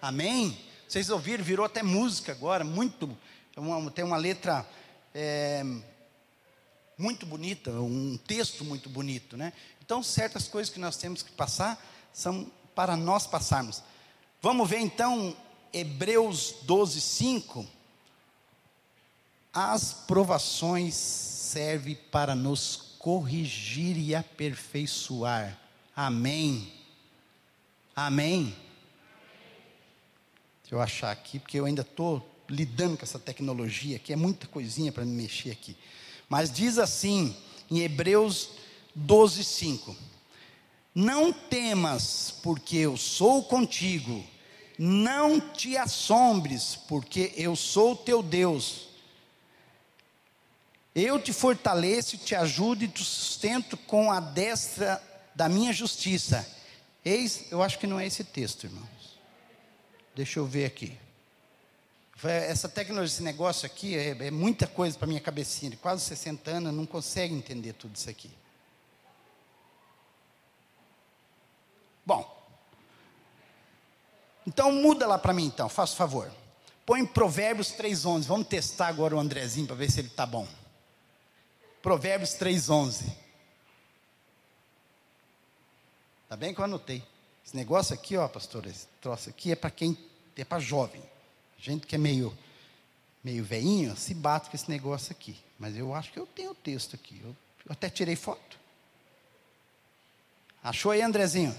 Amém? 0.00 0.56
Vocês 0.86 1.10
ouviram, 1.10 1.42
virou 1.42 1.66
até 1.66 1.82
música 1.82 2.30
agora, 2.30 2.62
muito. 2.62 3.10
Tem 3.94 4.04
uma 4.04 4.16
letra. 4.16 4.64
É, 5.12 5.64
muito 6.96 7.26
bonita, 7.26 7.70
um 7.70 8.16
texto 8.16 8.64
muito 8.64 8.88
bonito, 8.88 9.36
né? 9.36 9.52
Então, 9.84 10.02
certas 10.02 10.48
coisas 10.48 10.72
que 10.72 10.80
nós 10.80 10.96
temos 10.96 11.22
que 11.22 11.32
passar 11.32 11.82
são 12.12 12.50
para 12.74 12.96
nós 12.96 13.26
passarmos. 13.26 13.82
Vamos 14.40 14.68
ver 14.68 14.78
então 14.78 15.36
Hebreus 15.72 16.54
12, 16.62 17.00
5. 17.00 17.66
As 19.52 19.92
provações 19.92 20.94
servem 20.94 21.94
para 22.10 22.34
nos 22.34 22.94
corrigir 22.98 23.96
e 23.96 24.14
aperfeiçoar. 24.14 25.58
Amém. 25.94 26.72
Amém. 27.94 28.56
Deixa 30.62 30.74
eu 30.74 30.80
achar 30.80 31.10
aqui, 31.10 31.38
porque 31.38 31.58
eu 31.58 31.66
ainda 31.66 31.82
estou 31.82 32.26
lidando 32.48 32.96
com 32.96 33.04
essa 33.04 33.18
tecnologia 33.18 33.96
aqui, 33.96 34.12
é 34.12 34.16
muita 34.16 34.46
coisinha 34.46 34.92
para 34.92 35.04
me 35.04 35.12
mexer 35.12 35.50
aqui. 35.50 35.76
Mas 36.28 36.50
diz 36.50 36.78
assim, 36.78 37.36
em 37.70 37.80
Hebreus 37.80 38.50
12, 38.94 39.44
5: 39.44 39.96
Não 40.94 41.32
temas, 41.32 42.34
porque 42.42 42.76
eu 42.76 42.96
sou 42.96 43.44
contigo, 43.44 44.24
não 44.78 45.40
te 45.40 45.76
assombres, 45.76 46.76
porque 46.88 47.32
eu 47.36 47.54
sou 47.56 47.96
teu 47.96 48.22
Deus. 48.22 48.88
Eu 50.94 51.20
te 51.20 51.32
fortaleço, 51.32 52.16
te 52.16 52.36
ajudo 52.36 52.84
e 52.84 52.88
te 52.88 53.02
sustento 53.02 53.76
com 53.76 54.12
a 54.12 54.20
destra 54.20 55.02
da 55.34 55.48
minha 55.48 55.72
justiça. 55.72 56.48
Eis, 57.04 57.46
eu 57.50 57.62
acho 57.62 57.78
que 57.78 57.86
não 57.86 57.98
é 57.98 58.06
esse 58.06 58.22
texto, 58.22 58.64
irmãos. 58.64 59.18
Deixa 60.14 60.38
eu 60.38 60.46
ver 60.46 60.64
aqui. 60.64 60.96
Essa 62.22 62.68
tecnologia, 62.68 63.16
esse 63.16 63.22
negócio 63.22 63.66
aqui, 63.66 63.96
é, 63.96 64.10
é 64.26 64.30
muita 64.30 64.66
coisa 64.66 64.96
para 64.96 65.06
minha 65.06 65.20
cabecinha. 65.20 65.72
De 65.72 65.76
quase 65.76 66.04
60 66.04 66.50
anos, 66.50 66.74
não 66.74 66.86
consegue 66.86 67.34
entender 67.34 67.72
tudo 67.72 67.96
isso 67.96 68.08
aqui. 68.08 68.30
Bom. 72.06 72.32
Então 74.46 74.70
muda 74.72 75.06
lá 75.06 75.18
para 75.18 75.32
mim 75.32 75.46
então, 75.46 75.68
faça 75.68 75.96
favor. 75.96 76.30
Põe 76.84 77.04
Provérbios 77.06 77.72
3:11. 77.72 78.26
Vamos 78.26 78.46
testar 78.46 78.88
agora 78.88 79.16
o 79.16 79.18
Andrezinho 79.18 79.66
para 79.66 79.76
ver 79.76 79.90
se 79.90 80.00
ele 80.00 80.08
está 80.08 80.26
bom. 80.26 80.46
Provérbios 81.82 82.34
3:11. 82.34 83.10
Tá 86.28 86.36
bem 86.36 86.54
que 86.54 86.60
eu 86.60 86.64
anotei. 86.64 87.02
Esse 87.44 87.56
negócio 87.56 87.94
aqui, 87.94 88.16
ó, 88.16 88.26
pastor, 88.28 88.66
esse 88.66 88.86
troço 89.00 89.30
aqui 89.30 89.52
é 89.52 89.56
para 89.56 89.70
quem 89.70 89.96
é 90.36 90.44
para 90.44 90.58
jovem. 90.58 91.02
Gente 91.64 91.86
que 91.86 91.94
é 91.94 91.98
meio, 91.98 92.36
meio 93.22 93.42
veinho, 93.42 93.96
se 93.96 94.12
bate 94.12 94.50
com 94.50 94.54
esse 94.54 94.68
negócio 94.68 95.10
aqui. 95.12 95.34
Mas 95.58 95.74
eu 95.74 95.94
acho 95.94 96.12
que 96.12 96.18
eu 96.18 96.26
tenho 96.26 96.50
o 96.50 96.54
texto 96.54 96.94
aqui. 96.94 97.18
Eu, 97.24 97.34
eu 97.64 97.72
até 97.72 97.88
tirei 97.88 98.14
foto. 98.14 98.58
Achou 100.62 100.92
aí, 100.92 101.00
Andrezinho? 101.00 101.56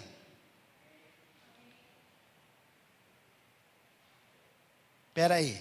Espera 5.08 5.36
aí. 5.36 5.60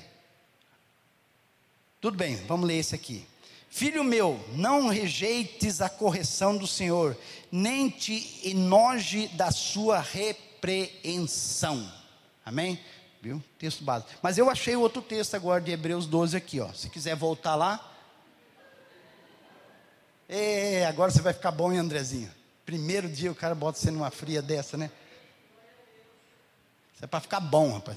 Tudo 1.98 2.18
bem, 2.18 2.36
vamos 2.44 2.68
ler 2.68 2.80
esse 2.80 2.94
aqui. 2.94 3.26
Filho 3.70 4.04
meu, 4.04 4.38
não 4.52 4.88
rejeites 4.88 5.80
a 5.80 5.88
correção 5.88 6.54
do 6.54 6.66
Senhor, 6.66 7.16
nem 7.50 7.88
te 7.88 8.46
enoje 8.46 9.26
da 9.28 9.50
sua 9.50 10.00
repreensão. 10.00 11.90
Amém? 12.44 12.78
Viu? 13.24 13.42
Texto 13.58 13.82
básico. 13.82 14.12
Mas 14.22 14.36
eu 14.36 14.50
achei 14.50 14.76
outro 14.76 15.00
texto 15.00 15.34
agora 15.34 15.58
de 15.58 15.72
Hebreus 15.72 16.04
12 16.04 16.36
aqui, 16.36 16.60
ó. 16.60 16.70
Se 16.74 16.90
quiser 16.90 17.16
voltar 17.16 17.54
lá. 17.54 17.90
É, 20.28 20.84
agora 20.84 21.10
você 21.10 21.22
vai 21.22 21.32
ficar 21.32 21.50
bom, 21.50 21.72
hein, 21.72 21.78
Andrezinho? 21.78 22.30
Primeiro 22.66 23.08
dia 23.08 23.32
o 23.32 23.34
cara 23.34 23.54
bota 23.54 23.78
você 23.78 23.90
numa 23.90 24.10
fria 24.10 24.42
dessa, 24.42 24.76
né? 24.76 24.90
Isso 26.94 27.02
é 27.02 27.06
para 27.06 27.18
ficar 27.20 27.40
bom, 27.40 27.72
rapaz. 27.72 27.96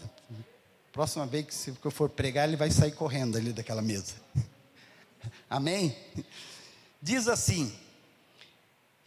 Próxima 0.93 1.25
vez 1.25 1.45
que, 1.45 1.53
se, 1.53 1.77
eu 1.83 1.91
for 1.91 2.07
pregar, 2.09 2.47
ele 2.47 2.55
vai 2.55 2.71
sair 2.71 2.93
correndo 2.93 3.37
ali 3.37 3.51
daquela 3.51 3.81
mesa. 3.81 4.13
Amém? 5.49 5.93
Diz 7.01 7.27
assim: 7.27 7.77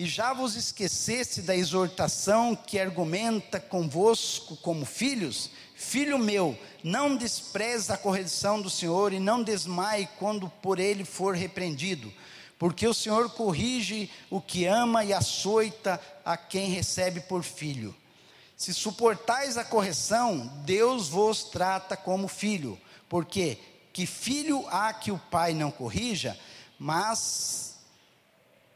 E 0.01 0.07
já 0.07 0.33
vos 0.33 0.57
esqueceste 0.57 1.43
da 1.43 1.55
exortação 1.55 2.57
que 2.57 2.79
argumenta 2.79 3.61
convosco 3.61 4.57
como 4.57 4.87
filhos? 4.87 5.51
Filho 5.75 6.19
meu, 6.19 6.59
não 6.83 7.15
despreze 7.15 7.93
a 7.93 7.99
correção 7.99 8.63
do 8.63 8.71
Senhor 8.71 9.13
e 9.13 9.21
não 9.21 9.43
desmaie 9.43 10.09
quando 10.19 10.49
por 10.49 10.81
ele 10.81 11.05
for 11.05 11.37
repreendido, 11.37 12.11
porque 12.59 12.87
o 12.87 12.95
Senhor 12.95 13.29
corrige 13.29 14.11
o 14.31 14.41
que 14.41 14.65
ama 14.65 15.05
e 15.05 15.13
açoita 15.13 16.01
a 16.25 16.35
quem 16.35 16.71
recebe 16.71 17.21
por 17.21 17.43
filho. 17.43 17.95
Se 18.57 18.73
suportais 18.73 19.59
a 19.59 19.65
correção, 19.65 20.47
Deus 20.65 21.11
vos 21.11 21.45
trata 21.45 21.95
como 21.95 22.27
filho, 22.27 22.81
porque 23.07 23.59
que 23.93 24.07
filho 24.07 24.67
há 24.71 24.95
que 24.95 25.13
o 25.13 25.19
pai 25.31 25.53
não 25.53 25.71
corrija, 25.71 26.41
mas 26.79 27.70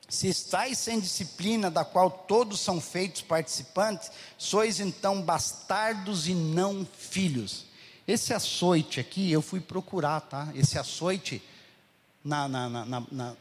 se 0.08 0.28
estáis 0.28 0.78
sem 0.78 1.00
disciplina, 1.00 1.70
da 1.70 1.84
qual 1.84 2.10
todos 2.10 2.60
são 2.60 2.80
feitos 2.80 3.22
participantes, 3.22 4.10
sois 4.36 4.80
então 4.80 5.22
bastardos 5.22 6.28
e 6.28 6.34
não 6.34 6.86
filhos. 6.98 7.64
Esse 8.06 8.34
açoite 8.34 9.00
aqui, 9.00 9.32
eu 9.32 9.40
fui 9.40 9.60
procurar, 9.60 10.20
tá? 10.20 10.48
Esse 10.54 10.78
açoite, 10.78 11.42
na, 12.22 12.46
na, 12.46 12.68
na, 12.68 13.36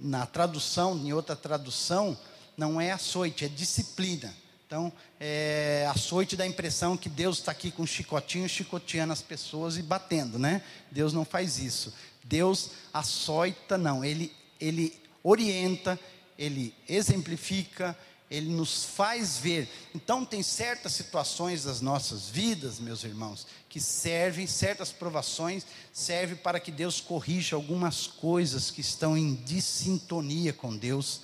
na, 0.00 0.26
tradução, 0.26 0.96
em 0.96 1.12
outra 1.12 1.36
tradução, 1.36 2.18
não 2.56 2.80
é 2.80 2.90
açoite, 2.90 3.44
é 3.44 3.48
disciplina. 3.48 4.34
Então, 4.66 4.92
é, 5.20 5.88
açoite 5.90 6.36
dá 6.36 6.44
a 6.44 6.48
impressão 6.48 6.96
que 6.96 7.08
Deus 7.08 7.38
está 7.38 7.52
aqui 7.52 7.70
com 7.70 7.86
chicotinho, 7.86 8.48
chicoteando 8.48 9.12
as 9.12 9.22
pessoas 9.22 9.78
e 9.78 9.82
batendo, 9.82 10.38
né? 10.38 10.62
Deus 10.90 11.12
não 11.12 11.24
faz 11.24 11.58
isso. 11.58 11.94
Deus 12.24 12.72
açoita, 12.92 13.78
não. 13.78 14.04
Ele, 14.04 14.32
ele 14.60 15.00
orienta, 15.22 15.98
ele 16.38 16.74
exemplifica, 16.88 17.96
ele 18.30 18.50
nos 18.50 18.84
faz 18.84 19.38
ver. 19.38 19.68
Então, 19.94 20.24
tem 20.24 20.42
certas 20.42 20.92
situações 20.92 21.64
das 21.64 21.80
nossas 21.80 22.28
vidas, 22.28 22.78
meus 22.78 23.04
irmãos, 23.04 23.46
que 23.68 23.80
servem, 23.80 24.46
certas 24.46 24.92
provações, 24.92 25.64
servem 25.92 26.36
para 26.36 26.60
que 26.60 26.70
Deus 26.70 27.00
corrija 27.00 27.56
algumas 27.56 28.06
coisas 28.06 28.70
que 28.70 28.80
estão 28.80 29.16
em 29.16 29.34
dissintonia 29.34 30.52
com 30.52 30.76
Deus. 30.76 31.22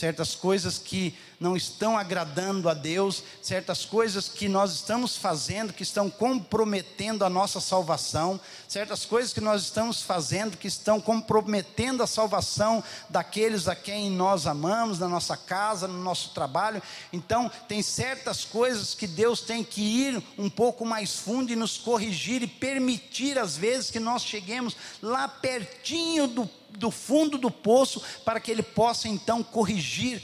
Certas 0.00 0.34
coisas 0.34 0.78
que 0.78 1.14
não 1.38 1.54
estão 1.54 1.98
agradando 1.98 2.70
a 2.70 2.74
Deus, 2.74 3.22
certas 3.42 3.84
coisas 3.84 4.28
que 4.28 4.48
nós 4.48 4.72
estamos 4.72 5.14
fazendo 5.14 5.74
que 5.74 5.82
estão 5.82 6.08
comprometendo 6.08 7.22
a 7.22 7.28
nossa 7.28 7.60
salvação, 7.60 8.40
certas 8.66 9.04
coisas 9.04 9.34
que 9.34 9.42
nós 9.42 9.62
estamos 9.62 10.00
fazendo 10.00 10.56
que 10.56 10.68
estão 10.68 11.00
comprometendo 11.00 12.02
a 12.02 12.06
salvação 12.06 12.82
daqueles 13.10 13.68
a 13.68 13.74
quem 13.74 14.10
nós 14.10 14.46
amamos, 14.46 14.98
na 14.98 15.08
nossa 15.08 15.36
casa, 15.36 15.86
no 15.86 16.02
nosso 16.02 16.30
trabalho. 16.30 16.82
Então, 17.12 17.50
tem 17.68 17.82
certas 17.82 18.42
coisas 18.42 18.94
que 18.94 19.06
Deus 19.06 19.42
tem 19.42 19.62
que 19.62 19.82
ir 19.82 20.22
um 20.38 20.48
pouco 20.48 20.86
mais 20.86 21.16
fundo 21.16 21.52
e 21.52 21.56
nos 21.56 21.76
corrigir 21.76 22.42
e 22.42 22.46
permitir, 22.46 23.38
às 23.38 23.54
vezes, 23.54 23.90
que 23.90 24.00
nós 24.00 24.24
cheguemos 24.24 24.74
lá 25.02 25.28
pertinho 25.28 26.26
do, 26.26 26.50
do 26.78 26.90
fundo 26.90 27.38
do 27.38 27.50
poço, 27.50 28.02
para 28.24 28.40
que 28.40 28.50
Ele 28.50 28.62
possa 28.62 29.08
então 29.08 29.42
corrigir 29.42 30.22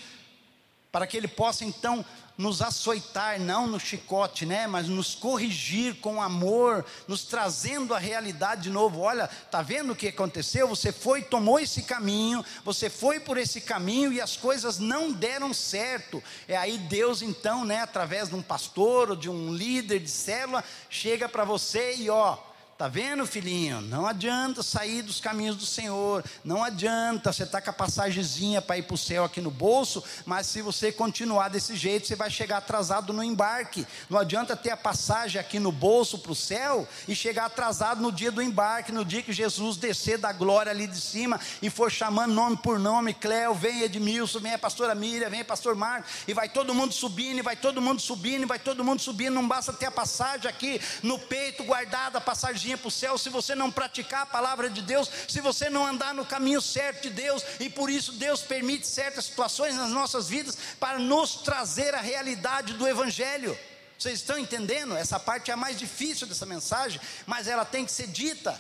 para 0.97 1.07
que 1.07 1.15
Ele 1.15 1.29
possa 1.29 1.63
então 1.63 2.03
nos 2.39 2.63
açoitar, 2.63 3.39
não 3.39 3.67
no 3.67 3.79
chicote, 3.79 4.47
né, 4.47 4.67
mas 4.67 4.89
nos 4.89 5.15
corrigir 5.15 5.97
com 5.97 6.23
amor, 6.23 6.87
nos 7.07 7.25
trazendo 7.25 7.93
a 7.93 7.99
realidade 7.99 8.63
de 8.63 8.71
novo. 8.71 9.01
Olha, 9.01 9.29
tá 9.51 9.61
vendo 9.61 9.93
o 9.93 9.95
que 9.97 10.09
aconteceu? 10.09 10.67
Você 10.69 10.93
foi, 10.93 11.21
tomou 11.21 11.61
esse 11.61 11.83
caminho, 11.83 12.43
você 12.65 12.89
foi 12.89 13.21
por 13.21 13.37
esse 13.37 13.61
caminho 13.61 14.11
e 14.11 14.23
as 14.23 14.39
coisas 14.39 14.79
não 14.79 15.13
deram 15.13 15.53
certo. 15.53 16.23
É 16.49 16.57
aí 16.57 16.79
Deus 16.79 17.21
então, 17.21 17.63
né, 17.63 17.83
através 17.83 18.31
de 18.31 18.35
um 18.35 18.43
pastor 18.43 19.11
ou 19.11 19.17
de 19.17 19.29
um 19.29 19.53
líder 19.53 20.01
de 20.01 20.11
célula, 20.11 20.65
chega 20.89 21.29
para 21.29 21.45
você 21.45 21.95
e 21.97 22.09
ó, 22.09 22.39
Tá 22.79 22.89
vendo, 22.89 23.25
filhinho? 23.25 23.81
Não 23.81 24.07
adianta 24.07 24.63
sair 24.63 25.01
dos 25.01 25.19
caminhos 25.19 25.57
do 25.57 25.65
Senhor. 25.65 26.23
Não 26.45 26.63
adianta 26.63 27.33
você 27.33 27.47
tá 27.47 27.59
com 27.59 27.71
a 27.71 27.73
passagemzinha 27.73 28.61
para 28.61 28.77
ir 28.77 28.83
para 28.83 28.95
o 28.95 28.99
céu 28.99 29.25
aqui 29.25 29.41
no 29.41 29.51
bolso, 29.51 30.05
mas 30.27 30.47
se 30.47 30.61
você 30.61 30.93
continuar 30.93 31.49
desse 31.49 31.75
jeito, 31.75 32.07
você 32.07 32.15
vai 32.15 32.29
chegar 32.29 32.59
atrasado 32.59 33.15
no 33.15 33.25
embarque. 33.25 33.87
Não 34.11 34.19
adianta 34.19 34.55
ter 34.55 34.73
a 34.73 34.77
passagem 34.77 35.41
aqui 35.41 35.59
no 35.59 35.73
bolso 35.73 36.19
para 36.19 36.33
o 36.33 36.35
céu 36.35 36.87
e 37.09 37.15
chegar 37.15 37.47
atrasado 37.47 38.03
no 38.03 38.13
dia 38.13 38.31
do 38.31 38.43
embarque, 38.43 38.93
no 38.93 39.07
dia 39.07 39.23
que 39.23 39.33
Jesus 39.33 39.79
descer 39.79 40.19
da 40.19 40.31
glória 40.31 40.71
ali 40.71 40.87
de 40.87 41.01
cima 41.01 41.41
e 41.63 41.71
for 41.71 41.91
chamando 41.91 42.35
nome 42.35 42.59
por 42.59 42.79
nome, 42.79 43.15
Cléo, 43.15 43.55
vem 43.55 43.85
Edmilson, 43.85 44.41
vem 44.41 44.53
a 44.53 44.59
pastora 44.59 44.95
Miriam, 44.95 45.31
vem 45.31 45.43
pastor 45.43 45.75
Marcos, 45.75 46.11
e 46.29 46.35
vai 46.35 46.51
todo 46.51 46.75
mundo 46.75 46.93
subindo, 46.93 47.39
e 47.39 47.43
vai 47.43 47.57
todo 47.57 47.81
mundo 47.81 48.03
subindo, 48.03 48.43
e 48.43 48.47
vai 48.47 48.59
todo 48.59 48.85
mundo 48.85 49.01
subindo. 49.01 49.33
Não 49.33 49.49
basta 49.49 49.73
ter 49.73 49.87
a 49.87 49.91
passagem 49.91 50.47
aqui 50.47 50.79
no 51.03 51.19
peito 51.19 51.65
guardada, 51.65 52.19
a 52.19 52.21
passagem 52.21 52.66
para 52.75 52.89
o 52.89 52.91
céu 52.91 53.19
se 53.19 53.29
você 53.29 53.55
não 53.55 53.71
praticar 53.71 54.23
a 54.23 54.27
palavra 54.27 54.71
de 54.71 54.81
Deus, 54.81 55.11
se 55.29 55.43
você 55.43 55.69
não 55.69 55.87
andar 55.87 56.15
no 56.15 56.25
caminho 56.25 56.63
certo 56.63 57.03
de 57.03 57.11
Deus, 57.11 57.43
e 57.61 57.69
por 57.69 57.91
isso 57.91 58.13
Deus 58.13 58.41
permite 58.41 58.87
certas 58.87 59.27
situações 59.27 59.75
nas 59.75 59.91
nossas 59.91 60.27
vidas 60.27 60.57
para 60.81 60.99
nos 60.99 61.35
trazer 61.35 61.95
a 61.95 62.01
realidade 62.01 62.73
do 62.73 62.89
Evangelho. 62.89 63.55
Vocês 63.99 64.21
estão 64.21 64.39
entendendo? 64.39 64.97
Essa 64.97 65.21
parte 65.21 65.51
é 65.51 65.55
a 65.55 65.57
mais 65.59 65.79
difícil 65.79 66.27
dessa 66.27 66.47
mensagem, 66.47 66.99
mas 67.27 67.47
ela 67.47 67.67
tem 67.67 67.85
que 67.85 67.93
ser 67.93 68.07
dita. 68.07 68.59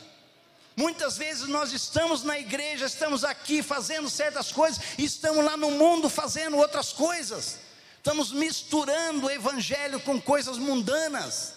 Muitas 0.76 1.16
vezes 1.16 1.48
nós 1.48 1.72
estamos 1.72 2.22
na 2.22 2.38
igreja, 2.38 2.84
estamos 2.84 3.24
aqui 3.24 3.62
fazendo 3.62 4.10
certas 4.10 4.52
coisas, 4.52 4.78
e 4.98 5.04
estamos 5.04 5.42
lá 5.42 5.56
no 5.56 5.70
mundo 5.70 6.10
fazendo 6.10 6.58
outras 6.58 6.92
coisas. 6.92 7.56
Estamos 7.96 8.30
misturando 8.30 9.26
o 9.26 9.30
evangelho 9.30 9.98
com 10.00 10.20
coisas 10.20 10.58
mundanas. 10.58 11.55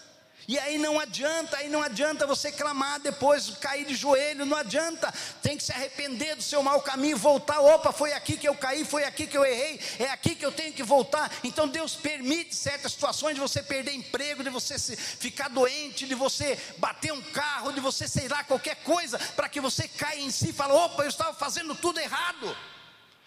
E 0.50 0.58
aí 0.58 0.80
não 0.80 1.00
adianta, 1.00 1.58
aí 1.58 1.70
não 1.70 1.84
adianta 1.84 2.26
você 2.26 2.52
clamar 2.52 3.00
depois, 3.00 3.52
cair 3.62 3.86
de 3.86 3.94
joelho, 3.94 4.48
não 4.48 4.58
adianta. 4.58 5.14
Tem 5.44 5.56
que 5.56 5.64
se 5.64 5.72
arrepender 5.72 6.36
do 6.36 6.42
seu 6.42 6.64
mau 6.64 6.82
caminho, 6.82 7.16
voltar. 7.16 7.60
Opa, 7.60 7.92
foi 7.92 8.14
aqui 8.14 8.36
que 8.36 8.50
eu 8.50 8.56
caí, 8.56 8.84
foi 8.84 9.04
aqui 9.04 9.28
que 9.28 9.38
eu 9.38 9.46
errei, 9.46 9.80
é 10.00 10.06
aqui 10.06 10.34
que 10.34 10.44
eu 10.44 10.52
tenho 10.52 10.74
que 10.74 10.82
voltar. 10.82 11.32
Então 11.44 11.68
Deus 11.68 11.94
permite 11.94 12.56
certas 12.56 12.94
situações 12.94 13.36
de 13.36 13.40
você 13.40 13.62
perder 13.62 13.94
emprego, 13.94 14.44
de 14.44 14.50
você 14.50 14.80
ficar 14.98 15.50
doente, 15.50 16.08
de 16.08 16.16
você 16.16 16.58
bater 16.80 17.14
um 17.14 17.22
carro, 17.22 17.72
de 17.72 17.80
você 17.80 18.08
sei 18.08 18.28
lá 18.28 18.44
qualquer 18.44 18.78
coisa, 18.78 19.20
para 19.36 19.48
que 19.48 19.62
você 19.62 19.88
caia 19.88 20.20
em 20.20 20.32
si 20.32 20.50
e 20.50 20.54
fale: 20.54 20.74
opa, 20.74 21.04
eu 21.04 21.10
estava 21.10 21.32
fazendo 21.32 21.76
tudo 21.76 22.00
errado. 22.00 22.58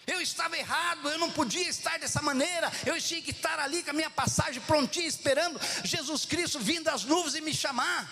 Eu 0.06 0.20
estava 0.20 0.58
errado, 0.58 1.08
eu 1.08 1.18
não 1.18 1.30
podia 1.30 1.68
estar 1.68 1.98
dessa 1.98 2.20
maneira, 2.20 2.70
eu 2.84 3.00
tinha 3.00 3.22
que 3.22 3.30
estar 3.30 3.58
ali 3.60 3.84
com 3.84 3.90
a 3.90 3.92
minha 3.92 4.10
passagem 4.10 4.60
prontinha, 4.62 5.06
esperando 5.06 5.60
Jesus 5.84 6.24
Cristo 6.24 6.58
vindo 6.58 6.84
das 6.84 7.04
nuvens 7.04 7.36
e 7.36 7.40
me 7.40 7.54
chamar, 7.54 8.10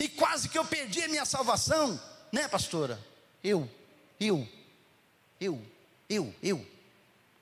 e 0.00 0.08
quase 0.08 0.48
que 0.48 0.58
eu 0.58 0.64
perdi 0.64 1.02
a 1.02 1.08
minha 1.08 1.24
salvação, 1.24 2.00
né, 2.32 2.48
pastora? 2.48 3.00
Eu, 3.42 3.70
eu, 4.18 4.48
eu, 5.40 5.64
eu, 6.08 6.34
eu, 6.42 6.66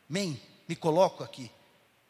amém, 0.08 0.40
me 0.68 0.76
coloco 0.76 1.24
aqui. 1.24 1.50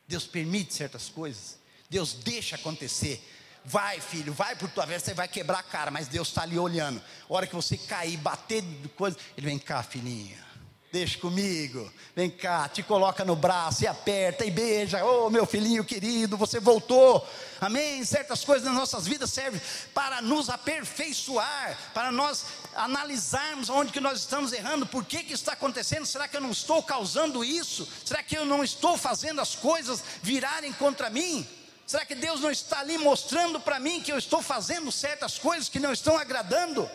Deus 0.09 0.27
permite 0.27 0.75
certas 0.75 1.09
coisas, 1.09 1.57
Deus 1.89 2.15
deixa 2.15 2.57
acontecer. 2.57 3.25
Vai, 3.65 4.01
filho, 4.01 4.33
vai 4.33 4.57
por 4.57 4.69
tua 4.71 4.87
vez, 4.87 5.05
você 5.05 5.15
vai 5.15 5.29
quebrar 5.29 5.59
a 5.61 5.63
cara, 5.63 5.91
mas 5.91 6.09
Deus 6.09 6.29
está 6.29 6.43
ali 6.43 6.59
olhando. 6.59 7.01
A 7.29 7.33
hora 7.33 7.47
que 7.47 7.55
você 7.55 7.77
cair, 7.77 8.17
bater 8.17 8.63
de 8.63 8.89
coisa, 8.89 9.17
Ele 9.37 9.47
vem 9.47 9.59
cá, 9.59 9.85
filhinha 9.85 10.50
Deixa 10.93 11.17
comigo, 11.21 11.89
vem 12.17 12.29
cá, 12.29 12.69
te 12.69 12.83
coloca 12.83 13.25
no 13.25 13.37
braço 13.37 13.85
e 13.85 13.87
aperta 13.87 14.45
e 14.45 14.51
beija. 14.51 15.05
Oh, 15.05 15.31
meu 15.31 15.47
filhinho 15.47 15.85
querido, 15.85 16.37
você 16.37 16.59
voltou. 16.59 17.25
Amém. 17.61 18.05
Certas 18.05 18.45
coisas 18.45 18.67
nas 18.67 18.75
nossas 18.75 19.07
vidas 19.07 19.31
servem 19.31 19.61
para 19.95 20.21
nos 20.21 20.51
aperfeiçoar, 20.51 21.79
para 21.95 22.11
nós 22.11 22.45
analisarmos 22.75 23.71
onde 23.71 23.93
que 23.93 24.01
nós 24.01 24.19
estamos 24.19 24.53
errando, 24.53 24.85
por 24.85 25.05
que 25.05 25.23
que 25.23 25.33
está 25.33 25.53
acontecendo? 25.53 26.07
Será 26.07 26.27
que 26.27 26.37
eu 26.37 26.41
não 26.41 26.51
estou 26.51 26.83
causando 26.83 27.45
isso? 27.45 27.87
Será 28.05 28.21
que 28.21 28.37
eu 28.37 28.45
não 28.45 28.65
estou 28.65 28.97
fazendo 28.99 29.41
as 29.41 29.55
coisas 29.55 30.03
virarem 30.23 30.73
contra 30.73 31.09
mim? 31.09 31.47
Será 31.87 32.05
que 32.05 32.17
Deus 32.17 32.41
não 32.41 32.51
está 32.51 32.81
ali 32.81 32.99
mostrando 32.99 33.61
para 33.61 33.79
mim 33.79 34.01
que 34.01 34.11
eu 34.11 34.19
estou 34.19 34.43
fazendo 34.43 34.91
certas 34.91 35.39
coisas 35.39 35.69
que 35.69 35.79
não 35.79 35.93
estão 35.93 36.19
agradando? 36.19 36.91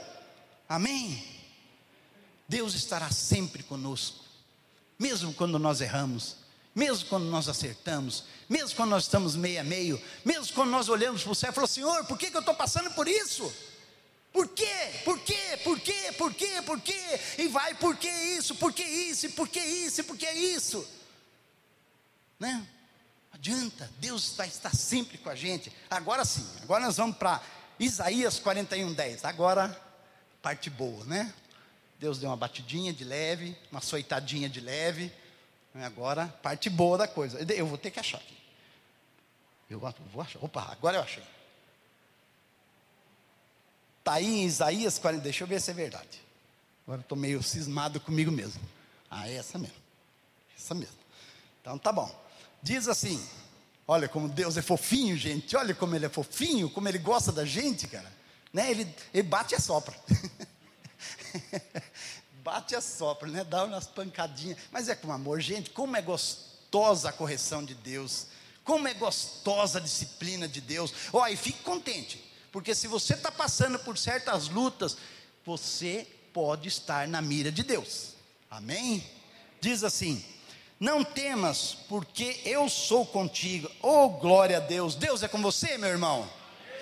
Amém. 0.68 1.35
Deus 2.48 2.74
estará 2.76 3.10
sempre 3.12 3.64
conosco, 3.64 4.24
mesmo 5.00 5.34
quando 5.34 5.58
nós 5.58 5.82
erramos, 5.82 6.38
mesmo 6.74 7.08
quando 7.08 7.26
nós 7.26 7.48
acertamos, 7.50 8.26
mesmo 8.50 8.76
quando 8.76 8.90
nós 8.90 9.04
estamos 9.04 9.36
meio 9.36 9.62
a 9.62 9.64
meio, 9.64 10.02
mesmo 10.24 10.54
quando 10.54 10.70
nós 10.70 10.90
olhamos 10.90 11.24
para 11.24 11.32
o 11.32 11.36
céu 11.36 11.50
e 11.50 11.54
falamos, 11.54 11.72
Senhor, 11.72 12.06
por 12.06 12.18
que, 12.18 12.30
que 12.30 12.36
eu 12.38 12.42
estou 12.42 12.54
passando 12.54 12.92
por 12.92 13.08
isso? 13.08 13.52
Por 14.32 14.50
quê? 14.50 15.02
Por 15.06 15.18
quê? 15.20 15.60
Por 15.64 15.80
quê? 15.80 16.12
Por 16.18 16.34
quê? 16.34 16.62
Por 16.66 16.82
quê? 16.82 17.20
E 17.38 17.48
vai, 17.48 17.74
por 17.76 17.96
que 17.96 18.10
isso? 18.10 18.54
Por 18.56 18.74
que 18.74 18.84
isso? 18.84 19.30
Por 19.32 19.48
que 19.48 19.62
isso? 19.62 20.04
Por 20.04 20.18
que 20.18 20.30
isso? 20.30 20.86
Né? 22.38 22.68
Adianta, 23.32 23.90
Deus 23.98 24.32
está, 24.32 24.46
está 24.46 24.70
sempre 24.72 25.18
com 25.18 25.30
a 25.30 25.36
gente. 25.36 25.72
Agora 25.90 26.26
sim, 26.26 26.46
agora 26.62 26.86
nós 26.86 26.98
vamos 26.98 27.16
para 27.16 27.42
Isaías 27.80 28.38
41, 28.38 28.94
10. 28.94 29.24
Agora, 29.24 29.82
parte 30.42 30.70
boa, 30.70 31.06
né? 31.06 31.34
Deus 32.00 32.20
deu 32.20 32.30
uma 32.30 32.38
batidinha 32.38 32.94
de 32.94 33.04
leve, 33.04 33.58
uma 33.72 33.80
açoitadinha 33.80 34.50
de 34.50 34.60
leve. 34.60 35.12
Agora, 35.74 36.28
parte 36.42 36.70
boa 36.70 36.98
da 36.98 37.08
coisa. 37.08 37.40
Eu 37.54 37.68
vou 37.68 37.78
ter 37.78 37.92
que 37.92 38.00
achar 38.00 38.18
aqui. 38.18 38.38
Eu 39.70 39.80
vou 39.80 40.22
achar. 40.22 40.40
Opa, 40.44 40.72
agora 40.72 40.98
eu 40.98 41.02
achei. 41.02 41.24
Está 44.00 44.14
aí 44.14 44.26
em 44.26 44.46
Isaías 44.46 45.00
40. 45.00 45.24
Deixa 45.24 45.44
eu 45.44 45.48
ver 45.48 45.60
se 45.62 45.72
é 45.72 45.74
verdade. 45.74 46.22
Agora 46.86 47.02
estou 47.02 47.18
meio 47.18 47.42
cismado 47.42 48.00
comigo 48.00 48.32
mesmo. 48.32 48.62
Ah, 49.10 49.28
é 49.28 49.36
essa 49.36 49.58
mesmo. 49.58 49.76
Essa 50.56 50.76
mesmo. 50.76 50.98
Então 51.62 51.78
tá 51.78 51.92
bom. 51.92 52.14
Diz 52.62 52.88
assim: 52.88 53.24
Olha 53.88 54.08
como 54.08 54.30
Deus 54.30 54.58
é 54.58 54.62
fofinho, 54.62 55.18
gente. 55.18 55.56
Olha 55.56 55.74
como 55.74 55.96
Ele 55.96 56.06
é 56.06 56.10
fofinho, 56.10 56.70
como 56.70 56.88
Ele 56.88 57.00
gosta 57.00 57.32
da 57.32 57.46
gente, 57.46 57.88
cara. 57.88 58.12
Né? 58.54 58.72
Ele, 58.72 58.96
ele 59.14 59.24
bate 59.24 59.54
e 59.54 59.58
assopra. 59.58 59.96
Bate 62.44 62.76
a 62.76 62.82
sopra, 62.82 63.28
né? 63.30 63.44
Dá 63.44 63.64
umas 63.64 63.88
pancadinhas. 63.88 64.60
Mas 64.72 64.88
é 64.88 64.96
com 64.96 65.12
amor. 65.12 65.42
Gente, 65.42 65.72
como 65.72 65.96
é 65.96 66.02
gostosa 66.02 67.10
a 67.10 67.14
correção 67.14 67.64
de 67.64 67.74
Deus. 67.74 68.28
Como 68.64 68.88
é 68.88 68.94
gostosa 68.94 69.80
a 69.80 69.82
disciplina 69.82 70.48
de 70.48 70.62
Deus. 70.62 70.94
Oh, 71.12 71.26
e 71.26 71.36
fique 71.36 71.64
contente. 71.64 72.24
Porque 72.52 72.74
se 72.74 72.88
você 72.88 73.14
está 73.14 73.32
passando 73.32 73.78
por 73.80 73.98
certas 73.98 74.48
lutas, 74.48 74.98
você 75.46 76.08
pode 76.34 76.68
estar 76.68 77.08
na 77.08 77.22
mira 77.22 77.52
de 77.52 77.64
Deus. 77.64 78.14
Amém? 78.50 79.04
Diz 79.60 79.84
assim: 79.84 80.24
Não 80.80 81.04
temas, 81.04 81.78
porque 81.88 82.42
eu 82.46 82.70
sou 82.70 83.06
contigo. 83.06 83.70
Oh, 83.82 84.10
glória 84.10 84.58
a 84.58 84.60
Deus. 84.60 84.96
Deus 84.96 85.24
é 85.24 85.28
com 85.28 85.42
você, 85.42 85.78
meu 85.78 85.90
irmão. 85.90 86.30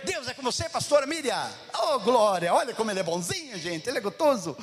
Deus 0.05 0.27
é 0.27 0.33
com 0.33 0.41
você, 0.41 0.67
pastora 0.67 1.05
Miriam. 1.05 1.49
Oh, 1.81 1.99
glória, 1.99 2.53
olha 2.53 2.73
como 2.73 2.91
ele 2.91 2.99
é 2.99 3.03
bonzinho, 3.03 3.57
gente, 3.57 3.87
ele 3.87 3.97
é 3.97 4.01
gostoso. 4.01 4.57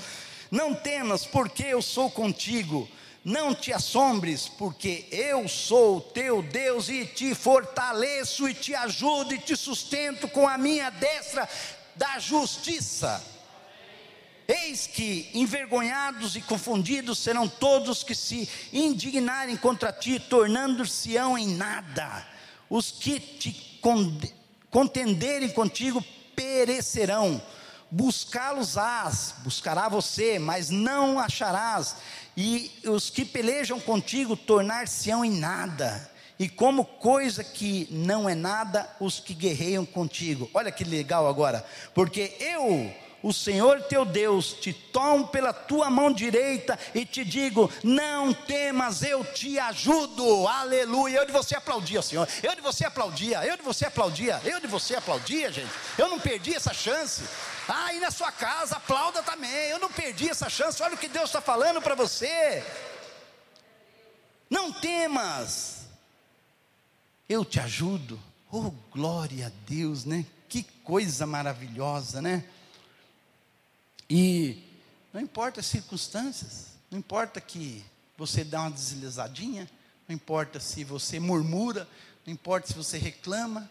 Não 0.51 0.75
temas, 0.75 1.25
porque 1.25 1.65
eu 1.65 1.81
sou 1.81 2.11
contigo. 2.11 2.89
Não 3.25 3.55
te 3.55 3.73
assombres, 3.73 4.49
porque 4.49 5.07
eu 5.11 5.47
sou 5.47 6.01
teu 6.01 6.43
Deus 6.43 6.89
e 6.89 7.05
te 7.05 7.35
fortaleço 7.35 8.49
e 8.49 8.55
te 8.55 8.75
ajudo 8.75 9.35
e 9.35 9.39
te 9.39 9.55
sustento 9.57 10.27
com 10.29 10.49
a 10.49 10.57
minha 10.57 10.89
destra 10.91 11.49
da 11.95 12.19
justiça. 12.19 13.23
Eis 14.49 14.87
que 14.87 15.31
envergonhados 15.35 16.35
e 16.35 16.41
confundidos 16.41 17.19
serão 17.19 17.47
todos 17.47 18.03
que 18.03 18.15
se 18.15 18.49
indignarem 18.73 19.57
contra 19.57 19.93
ti, 19.93 20.19
tornando-se-ão 20.19 21.39
em 21.39 21.55
nada. 21.55 22.27
Os 22.69 22.91
que 22.91 23.21
te 23.21 23.53
contenderem 24.71 25.49
contigo 25.49 26.03
perecerão. 26.35 27.41
Buscá-los-ás, 27.91 29.35
buscará 29.39 29.89
você, 29.89 30.39
mas 30.39 30.71
não 30.71 31.19
acharás. 31.19 31.97
E 32.37 32.71
os 32.85 33.11
que 33.11 33.25
pelejam 33.25 33.81
contigo 33.81 34.37
tornar-se-ão 34.37 35.25
em 35.25 35.33
nada. 35.33 36.09
E 36.39 36.49
como 36.49 36.85
coisa 36.85 37.45
que 37.45 37.87
não 37.91 38.29
é 38.29 38.35
nada, 38.35 38.89
os 38.99 39.21
que 39.21 39.35
guerreiam 39.35 39.85
contigo. 39.85 40.49
Olha 40.55 40.73
que 40.73 40.85
legal 40.85 41.29
agora, 41.29 41.67
porque 41.93 42.35
eu 42.41 42.91
o 43.23 43.33
Senhor 43.33 43.83
teu 43.83 44.05
Deus 44.05 44.55
te 44.55 44.73
tomo 44.73 45.29
pela 45.29 45.53
tua 45.53 45.91
mão 45.91 46.13
direita 46.13 46.79
e 46.95 47.05
te 47.05 47.25
digo: 47.25 47.71
não 47.85 48.33
temas, 48.33 49.03
eu 49.03 49.25
te 49.25 49.59
ajudo, 49.59 50.49
aleluia. 50.49 51.19
Eu 51.19 51.27
de 51.27 51.33
você 51.33 51.55
aplaudia, 51.55 52.01
Senhor, 52.01 52.27
eu 52.43 52.55
de 52.55 52.63
você 52.63 52.87
aplaudia, 52.87 53.45
eu 53.45 53.57
de 53.57 53.63
você 53.63 53.87
aplaudia, 53.87 54.41
eu 54.45 54.61
de 54.61 54.67
você 54.67 54.97
aplaudia, 54.97 55.53
gente. 55.53 55.71
Eu 55.99 56.09
não 56.09 56.19
perdi 56.19 56.55
essa 56.55 56.73
chance. 56.73 57.23
Ah, 57.69 57.93
e 57.93 58.01
na 58.01 58.11
sua 58.11 58.33
casa, 58.33 58.77
aplauda 58.77 59.23
também. 59.23 59.51
Eu 59.69 59.79
não 59.79 59.91
perdi 59.91 60.29
essa 60.29 60.49
chance. 60.49 60.83
Olha 60.83 60.95
o 60.95 60.99
que 60.99 61.09
Deus 61.09 61.27
está 61.27 61.41
falando 61.41 61.81
para 61.83 61.95
você. 61.95 62.65
Não 64.49 64.73
temas, 64.73 65.87
eu 67.29 67.45
te 67.45 67.61
ajudo. 67.61 68.19
Oh, 68.51 68.73
glória 68.91 69.47
a 69.47 69.51
Deus, 69.69 70.05
né? 70.05 70.27
Que 70.49 70.65
coisa 70.83 71.25
maravilhosa, 71.25 72.21
né? 72.21 72.45
E 74.11 74.61
não 75.13 75.21
importa 75.21 75.61
as 75.61 75.67
circunstâncias, 75.67 76.73
não 76.91 76.99
importa 76.99 77.41
que 77.41 77.85
você 78.19 78.43
dá 78.43 78.63
uma 78.63 78.71
deslizadinha, 78.73 79.71
não 80.09 80.15
importa 80.15 80.59
se 80.59 80.83
você 80.83 81.21
murmura, 81.21 81.89
não 82.27 82.33
importa 82.33 82.67
se 82.67 82.75
você 82.75 82.99
reclama, 82.99 83.71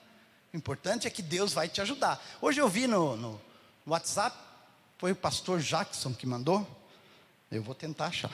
o 0.54 0.58
importante 0.58 1.06
é 1.06 1.10
que 1.10 1.22
Deus 1.22 1.52
vai 1.52 1.68
te 1.68 1.82
ajudar. 1.82 2.24
Hoje 2.42 2.62
eu 2.62 2.70
vi 2.70 2.88
no, 2.88 3.18
no 3.18 3.42
WhatsApp, 3.86 4.36
foi 4.98 5.12
o 5.12 5.16
pastor 5.16 5.60
Jackson 5.60 6.14
que 6.14 6.26
mandou, 6.26 6.66
eu 7.52 7.62
vou 7.62 7.76
tentar 7.76 8.08
achar. 8.08 8.32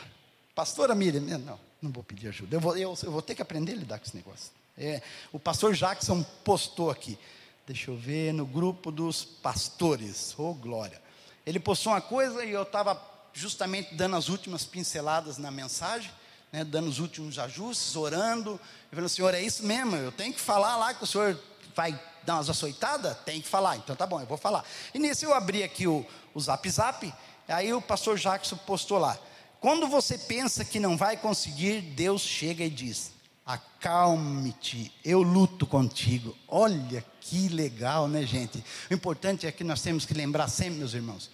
Pastora 0.53 0.93
Miriam, 0.93 1.21
não, 1.39 1.59
não 1.81 1.91
vou 1.91 2.03
pedir 2.03 2.27
ajuda, 2.27 2.55
eu 2.55 2.61
vou, 2.61 2.77
eu, 2.77 2.95
eu 3.01 3.11
vou 3.11 3.21
ter 3.21 3.33
que 3.33 3.41
aprender 3.41 3.73
a 3.73 3.75
lidar 3.75 3.99
com 3.99 4.05
esse 4.05 4.15
negócio. 4.15 4.51
É, 4.77 5.01
o 5.31 5.39
pastor 5.39 5.73
Jackson 5.73 6.21
postou 6.43 6.91
aqui, 6.91 7.17
deixa 7.65 7.89
eu 7.89 7.97
ver, 7.97 8.31
no 8.31 8.45
grupo 8.45 8.91
dos 8.91 9.25
pastores, 9.25 10.35
oh 10.37 10.53
glória. 10.53 11.03
Ele 11.45 11.59
postou 11.59 11.93
uma 11.93 12.01
coisa 12.01 12.43
e 12.43 12.51
eu 12.51 12.63
estava 12.63 12.99
justamente 13.33 13.93
dando 13.93 14.15
as 14.15 14.29
últimas 14.29 14.63
pinceladas 14.63 15.37
na 15.37 15.51
mensagem, 15.51 16.09
né, 16.51 16.63
dando 16.63 16.89
os 16.89 16.99
últimos 16.99 17.37
ajustes, 17.37 17.95
orando. 17.95 18.59
Eu 18.91 18.95
falei, 18.95 19.09
Senhor, 19.09 19.33
é 19.33 19.41
isso 19.41 19.65
mesmo, 19.65 19.95
eu 19.95 20.11
tenho 20.11 20.33
que 20.33 20.39
falar 20.39 20.77
lá 20.77 20.93
que 20.93 21.03
o 21.03 21.07
Senhor 21.07 21.39
vai 21.75 21.99
dar 22.23 22.35
umas 22.35 22.49
açoitadas? 22.49 23.17
Tem 23.25 23.41
que 23.41 23.47
falar. 23.47 23.77
Então 23.77 23.95
tá 23.95 24.07
bom, 24.07 24.19
eu 24.19 24.25
vou 24.25 24.37
falar. 24.37 24.65
E 24.93 24.99
nisso 24.99 25.25
eu 25.25 25.33
abri 25.33 25.63
aqui 25.63 25.85
o, 25.85 26.05
o 26.33 26.39
Zap 26.39 26.67
Zap, 26.69 27.13
aí 27.47 27.73
o 27.73 27.81
pastor 27.81 28.17
Jackson 28.17 28.57
postou 28.57 28.97
lá. 28.97 29.17
Quando 29.59 29.87
você 29.87 30.17
pensa 30.17 30.63
que 30.63 30.79
não 30.79 30.95
vai 30.97 31.17
conseguir, 31.17 31.81
Deus 31.81 32.21
chega 32.21 32.63
e 32.63 32.69
diz: 32.69 33.11
Acalme-te, 33.45 34.91
eu 35.03 35.21
luto 35.21 35.67
contigo. 35.67 36.35
Olha 36.47 37.05
que 37.21 37.47
legal, 37.47 38.07
né, 38.07 38.25
gente? 38.25 38.63
O 38.89 38.93
importante 38.93 39.45
é 39.45 39.51
que 39.51 39.63
nós 39.63 39.81
temos 39.83 40.03
que 40.03 40.15
lembrar 40.15 40.47
sempre, 40.47 40.79
meus 40.79 40.95
irmãos, 40.95 41.29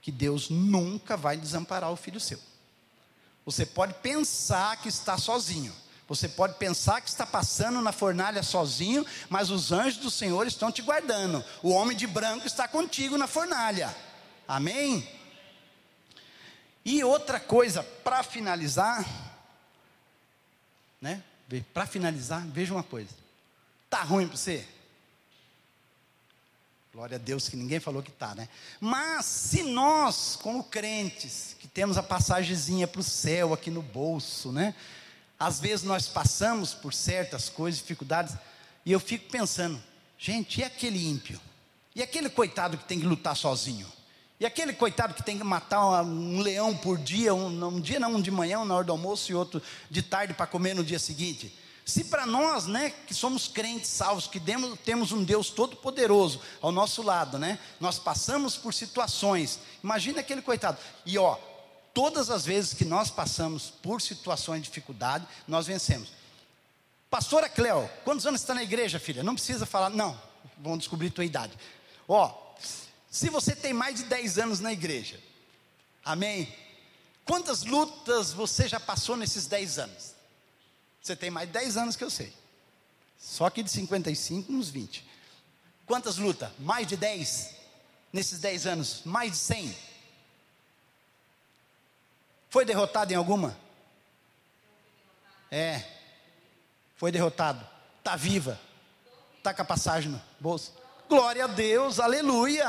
que 0.00 0.10
Deus 0.10 0.48
nunca 0.48 1.18
vai 1.18 1.36
desamparar 1.36 1.92
o 1.92 1.96
filho 1.96 2.18
seu. 2.18 2.40
Você 3.44 3.66
pode 3.66 3.92
pensar 3.94 4.78
que 4.78 4.88
está 4.88 5.18
sozinho, 5.18 5.74
você 6.08 6.26
pode 6.26 6.54
pensar 6.54 7.02
que 7.02 7.10
está 7.10 7.26
passando 7.26 7.82
na 7.82 7.92
fornalha 7.92 8.42
sozinho, 8.42 9.04
mas 9.28 9.50
os 9.50 9.70
anjos 9.70 9.98
do 9.98 10.10
Senhor 10.10 10.46
estão 10.46 10.72
te 10.72 10.80
guardando. 10.80 11.44
O 11.62 11.70
homem 11.70 11.94
de 11.94 12.06
branco 12.06 12.46
está 12.46 12.66
contigo 12.66 13.18
na 13.18 13.26
fornalha. 13.26 13.94
Amém? 14.48 15.06
E 16.84 17.04
outra 17.04 17.38
coisa, 17.38 17.82
para 17.82 18.22
finalizar, 18.22 19.06
né? 21.02 21.22
Para 21.72 21.86
finalizar, 21.86 22.46
veja 22.48 22.72
uma 22.72 22.82
coisa. 22.82 23.10
Tá 23.90 24.02
ruim 24.02 24.26
para 24.26 24.36
você? 24.36 24.66
Glória 26.92 27.16
a 27.16 27.18
Deus 27.18 27.48
que 27.48 27.56
ninguém 27.56 27.80
falou 27.80 28.02
que 28.02 28.10
está, 28.10 28.34
né? 28.34 28.48
Mas 28.80 29.26
se 29.26 29.64
nós, 29.64 30.36
como 30.36 30.62
crentes, 30.62 31.56
que 31.58 31.66
temos 31.66 31.98
a 31.98 32.02
passagemzinha 32.02 32.86
para 32.86 33.00
o 33.00 33.04
céu 33.04 33.52
aqui 33.52 33.70
no 33.70 33.82
bolso, 33.82 34.52
né? 34.52 34.74
Às 35.38 35.58
vezes 35.58 35.84
nós 35.84 36.06
passamos 36.06 36.72
por 36.72 36.94
certas 36.94 37.48
coisas, 37.48 37.80
dificuldades, 37.80 38.36
e 38.86 38.92
eu 38.92 39.00
fico 39.00 39.28
pensando, 39.28 39.82
gente, 40.16 40.60
e 40.60 40.64
aquele 40.64 41.08
ímpio? 41.08 41.40
E 41.96 42.02
aquele 42.02 42.30
coitado 42.30 42.78
que 42.78 42.84
tem 42.84 43.00
que 43.00 43.06
lutar 43.06 43.36
sozinho? 43.36 43.86
E 44.38 44.44
aquele 44.44 44.72
coitado 44.72 45.14
que 45.14 45.22
tem 45.22 45.38
que 45.38 45.44
matar 45.44 46.02
um 46.02 46.40
leão 46.40 46.76
por 46.76 46.98
dia, 46.98 47.32
um, 47.34 47.66
um 47.66 47.80
dia 47.80 48.00
não, 48.00 48.14
um 48.14 48.20
de 48.20 48.30
manhã, 48.30 48.60
um 48.60 48.64
na 48.64 48.74
hora 48.74 48.84
do 48.84 48.92
almoço 48.92 49.30
e 49.30 49.34
outro 49.34 49.62
de 49.88 50.02
tarde 50.02 50.34
para 50.34 50.46
comer 50.46 50.74
no 50.74 50.84
dia 50.84 50.98
seguinte? 50.98 51.56
Se 51.84 52.04
para 52.04 52.24
nós, 52.24 52.66
né, 52.66 52.90
que 53.06 53.12
somos 53.12 53.46
crentes 53.46 53.90
salvos, 53.90 54.26
que 54.26 54.40
demos, 54.40 54.78
temos 54.80 55.12
um 55.12 55.22
Deus 55.22 55.50
todo-poderoso 55.50 56.40
ao 56.62 56.72
nosso 56.72 57.02
lado, 57.02 57.38
né, 57.38 57.58
nós 57.78 57.98
passamos 57.98 58.56
por 58.56 58.72
situações, 58.72 59.60
imagina 59.82 60.20
aquele 60.20 60.40
coitado, 60.40 60.78
e 61.04 61.18
ó, 61.18 61.36
todas 61.92 62.30
as 62.30 62.44
vezes 62.44 62.72
que 62.72 62.86
nós 62.86 63.10
passamos 63.10 63.70
por 63.82 64.00
situações 64.00 64.62
de 64.62 64.68
dificuldade, 64.68 65.26
nós 65.46 65.66
vencemos. 65.66 66.08
Pastora 67.10 67.48
Cleo, 67.50 67.88
quantos 68.02 68.26
anos 68.26 68.40
está 68.40 68.54
na 68.54 68.62
igreja, 68.62 68.98
filha? 68.98 69.22
Não 69.22 69.34
precisa 69.34 69.66
falar, 69.66 69.90
não, 69.90 70.18
vão 70.58 70.78
descobrir 70.78 71.10
tua 71.10 71.24
idade. 71.24 71.52
Ó, 72.08 72.43
se 73.14 73.30
você 73.30 73.54
tem 73.54 73.72
mais 73.72 73.94
de 73.94 74.06
10 74.06 74.38
anos 74.40 74.58
na 74.58 74.72
igreja, 74.72 75.20
amém? 76.04 76.52
Quantas 77.24 77.62
lutas 77.62 78.32
você 78.32 78.66
já 78.66 78.80
passou 78.80 79.16
nesses 79.16 79.46
10 79.46 79.78
anos? 79.78 80.14
Você 81.00 81.14
tem 81.14 81.30
mais 81.30 81.46
de 81.46 81.52
10 81.52 81.76
anos 81.76 81.94
que 81.94 82.02
eu 82.02 82.10
sei. 82.10 82.34
Só 83.16 83.48
que 83.50 83.62
de 83.62 83.70
55, 83.70 84.52
uns 84.52 84.68
20. 84.68 85.06
Quantas 85.86 86.16
lutas? 86.16 86.50
Mais 86.58 86.88
de 86.88 86.96
10? 86.96 87.54
Nesses 88.12 88.40
10 88.40 88.66
anos? 88.66 89.02
Mais 89.04 89.30
de 89.30 89.38
100? 89.38 89.78
Foi 92.50 92.64
derrotado 92.64 93.12
em 93.12 93.16
alguma? 93.16 93.56
É. 95.52 95.84
Foi 96.96 97.12
derrotado. 97.12 97.64
Está 98.00 98.16
viva. 98.16 98.60
Está 99.38 99.54
com 99.54 99.62
a 99.62 99.64
passagem 99.64 100.10
no 100.10 100.20
bolso. 100.40 100.82
Glória 101.08 101.44
a 101.44 101.48
Deus, 101.48 102.00
aleluia. 102.00 102.66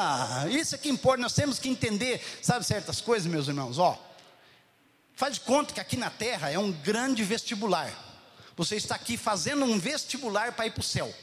Isso 0.49 0.75
é 0.75 0.77
que 0.77 0.89
importa. 0.89 1.21
Nós 1.21 1.33
temos 1.33 1.57
que 1.57 1.69
entender, 1.69 2.21
sabe, 2.41 2.65
certas 2.65 2.99
coisas, 2.99 3.31
meus 3.31 3.47
irmãos. 3.47 3.79
Ó, 3.79 3.97
faz 5.15 5.35
de 5.35 5.39
conta 5.39 5.73
que 5.73 5.79
aqui 5.79 5.95
na 5.95 6.09
terra 6.09 6.51
é 6.51 6.59
um 6.59 6.71
grande 6.71 7.23
vestibular. 7.23 7.91
Você 8.57 8.75
está 8.75 8.95
aqui 8.95 9.15
fazendo 9.17 9.63
um 9.63 9.79
vestibular 9.79 10.51
para 10.51 10.67
ir 10.67 10.71
para 10.71 10.81
o 10.81 10.83
céu. 10.83 11.13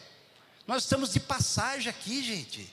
Nós 0.67 0.85
estamos 0.85 1.13
de 1.13 1.21
passagem 1.21 1.91
aqui, 1.91 2.23
gente. 2.23 2.73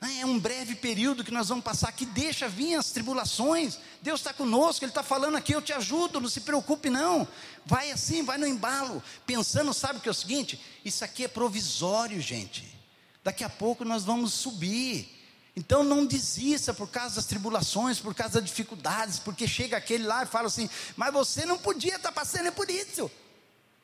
É 0.00 0.24
um 0.24 0.38
breve 0.38 0.76
período 0.76 1.24
que 1.24 1.32
nós 1.32 1.48
vamos 1.48 1.64
passar 1.64 1.88
aqui. 1.88 2.06
Deixa 2.06 2.48
vir 2.48 2.76
as 2.76 2.92
tribulações. 2.92 3.80
Deus 4.00 4.20
está 4.20 4.32
conosco, 4.32 4.84
Ele 4.84 4.92
está 4.92 5.02
falando 5.02 5.36
aqui. 5.36 5.52
Eu 5.52 5.60
te 5.60 5.72
ajudo, 5.72 6.20
não 6.20 6.28
se 6.28 6.42
preocupe, 6.42 6.88
não. 6.88 7.26
Vai 7.66 7.90
assim, 7.90 8.22
vai 8.22 8.38
no 8.38 8.46
embalo. 8.46 9.02
Pensando, 9.26 9.74
sabe 9.74 9.98
o 9.98 10.00
que 10.00 10.08
é 10.08 10.12
o 10.12 10.14
seguinte? 10.14 10.60
Isso 10.84 11.04
aqui 11.04 11.24
é 11.24 11.28
provisório, 11.28 12.20
gente. 12.20 12.77
Daqui 13.28 13.44
a 13.44 13.48
pouco 13.50 13.84
nós 13.84 14.04
vamos 14.04 14.32
subir. 14.32 15.06
Então 15.54 15.84
não 15.84 16.06
desista 16.06 16.72
por 16.72 16.88
causa 16.88 17.16
das 17.16 17.26
tribulações, 17.26 18.00
por 18.00 18.14
causa 18.14 18.40
das 18.40 18.48
dificuldades, 18.48 19.18
porque 19.18 19.46
chega 19.46 19.76
aquele 19.76 20.04
lá 20.04 20.22
e 20.22 20.26
fala 20.26 20.46
assim: 20.46 20.66
Mas 20.96 21.12
você 21.12 21.44
não 21.44 21.58
podia 21.58 21.96
estar 21.96 22.10
passando 22.10 22.50
por 22.52 22.70
isso. 22.70 23.10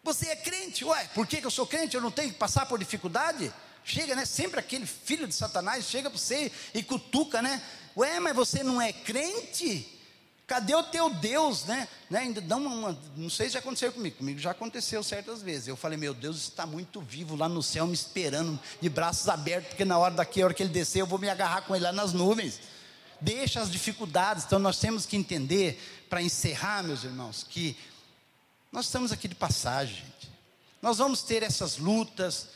Você 0.03 0.31
é 0.31 0.37
crente, 0.37 0.83
ué, 0.83 1.11
por 1.15 1.27
que, 1.27 1.43
que 1.43 1.47
eu 1.47 1.51
sou 1.51 1.67
crente? 1.67 1.95
Eu 1.95 2.01
não 2.01 2.11
tenho 2.11 2.33
que 2.33 2.39
passar 2.39 2.65
por 2.65 2.79
dificuldade? 2.79 3.53
Chega, 3.85 4.17
né? 4.17 4.25
Sempre 4.25 4.61
aquele 4.61 4.87
filho 4.87 5.29
de 5.29 5.35
Satanás 5.35 5.85
chega 5.85 6.09
para 6.09 6.19
você 6.19 6.51
e 6.73 6.83
cutuca, 6.83 7.43
né? 7.43 7.63
Ué, 7.95 8.19
mas 8.21 8.35
você 8.35 8.63
não 8.63 8.81
é 8.81 8.95
crente? 8.95 9.94
Cadê 10.47 10.75
o 10.75 10.83
teu 10.83 11.09
Deus, 11.09 11.65
né? 11.65 11.89
né? 12.11 12.23
Não 13.17 13.31
sei 13.31 13.47
se 13.47 13.55
já 13.55 13.61
aconteceu 13.61 13.91
comigo, 13.91 14.17
comigo 14.17 14.39
já 14.39 14.51
aconteceu 14.51 15.03
certas 15.03 15.41
vezes. 15.41 15.69
Eu 15.69 15.77
falei, 15.77 15.97
meu 15.97 16.13
Deus 16.13 16.37
está 16.37 16.67
muito 16.67 17.01
vivo 17.01 17.35
lá 17.35 17.49
no 17.49 17.63
céu, 17.63 17.87
me 17.87 17.95
esperando, 17.95 18.61
de 18.81 18.89
braços 18.91 19.27
abertos, 19.29 19.71
porque 19.71 19.87
na 19.87 19.97
hora 19.97 20.15
daqui, 20.15 20.43
a 20.43 20.45
hora 20.45 20.55
que 20.55 20.63
ele 20.63 20.73
descer, 20.73 21.01
eu 21.01 21.07
vou 21.07 21.19
me 21.19 21.31
agarrar 21.31 21.63
com 21.63 21.75
ele 21.75 21.85
lá 21.85 21.93
nas 21.93 22.13
nuvens. 22.13 22.61
Deixa 23.21 23.61
as 23.61 23.71
dificuldades, 23.71 24.45
então 24.45 24.59
nós 24.59 24.79
temos 24.79 25.07
que 25.07 25.17
entender, 25.17 25.81
para 26.11 26.21
encerrar, 26.21 26.83
meus 26.83 27.05
irmãos, 27.05 27.47
que 27.49 27.75
nós 28.71 28.85
estamos 28.85 29.13
aqui 29.13 29.27
de 29.27 29.35
passagem, 29.35 29.97
gente. 29.97 30.31
Nós 30.83 30.99
vamos 30.99 31.23
ter 31.23 31.43
essas 31.43 31.79
lutas, 31.79 32.49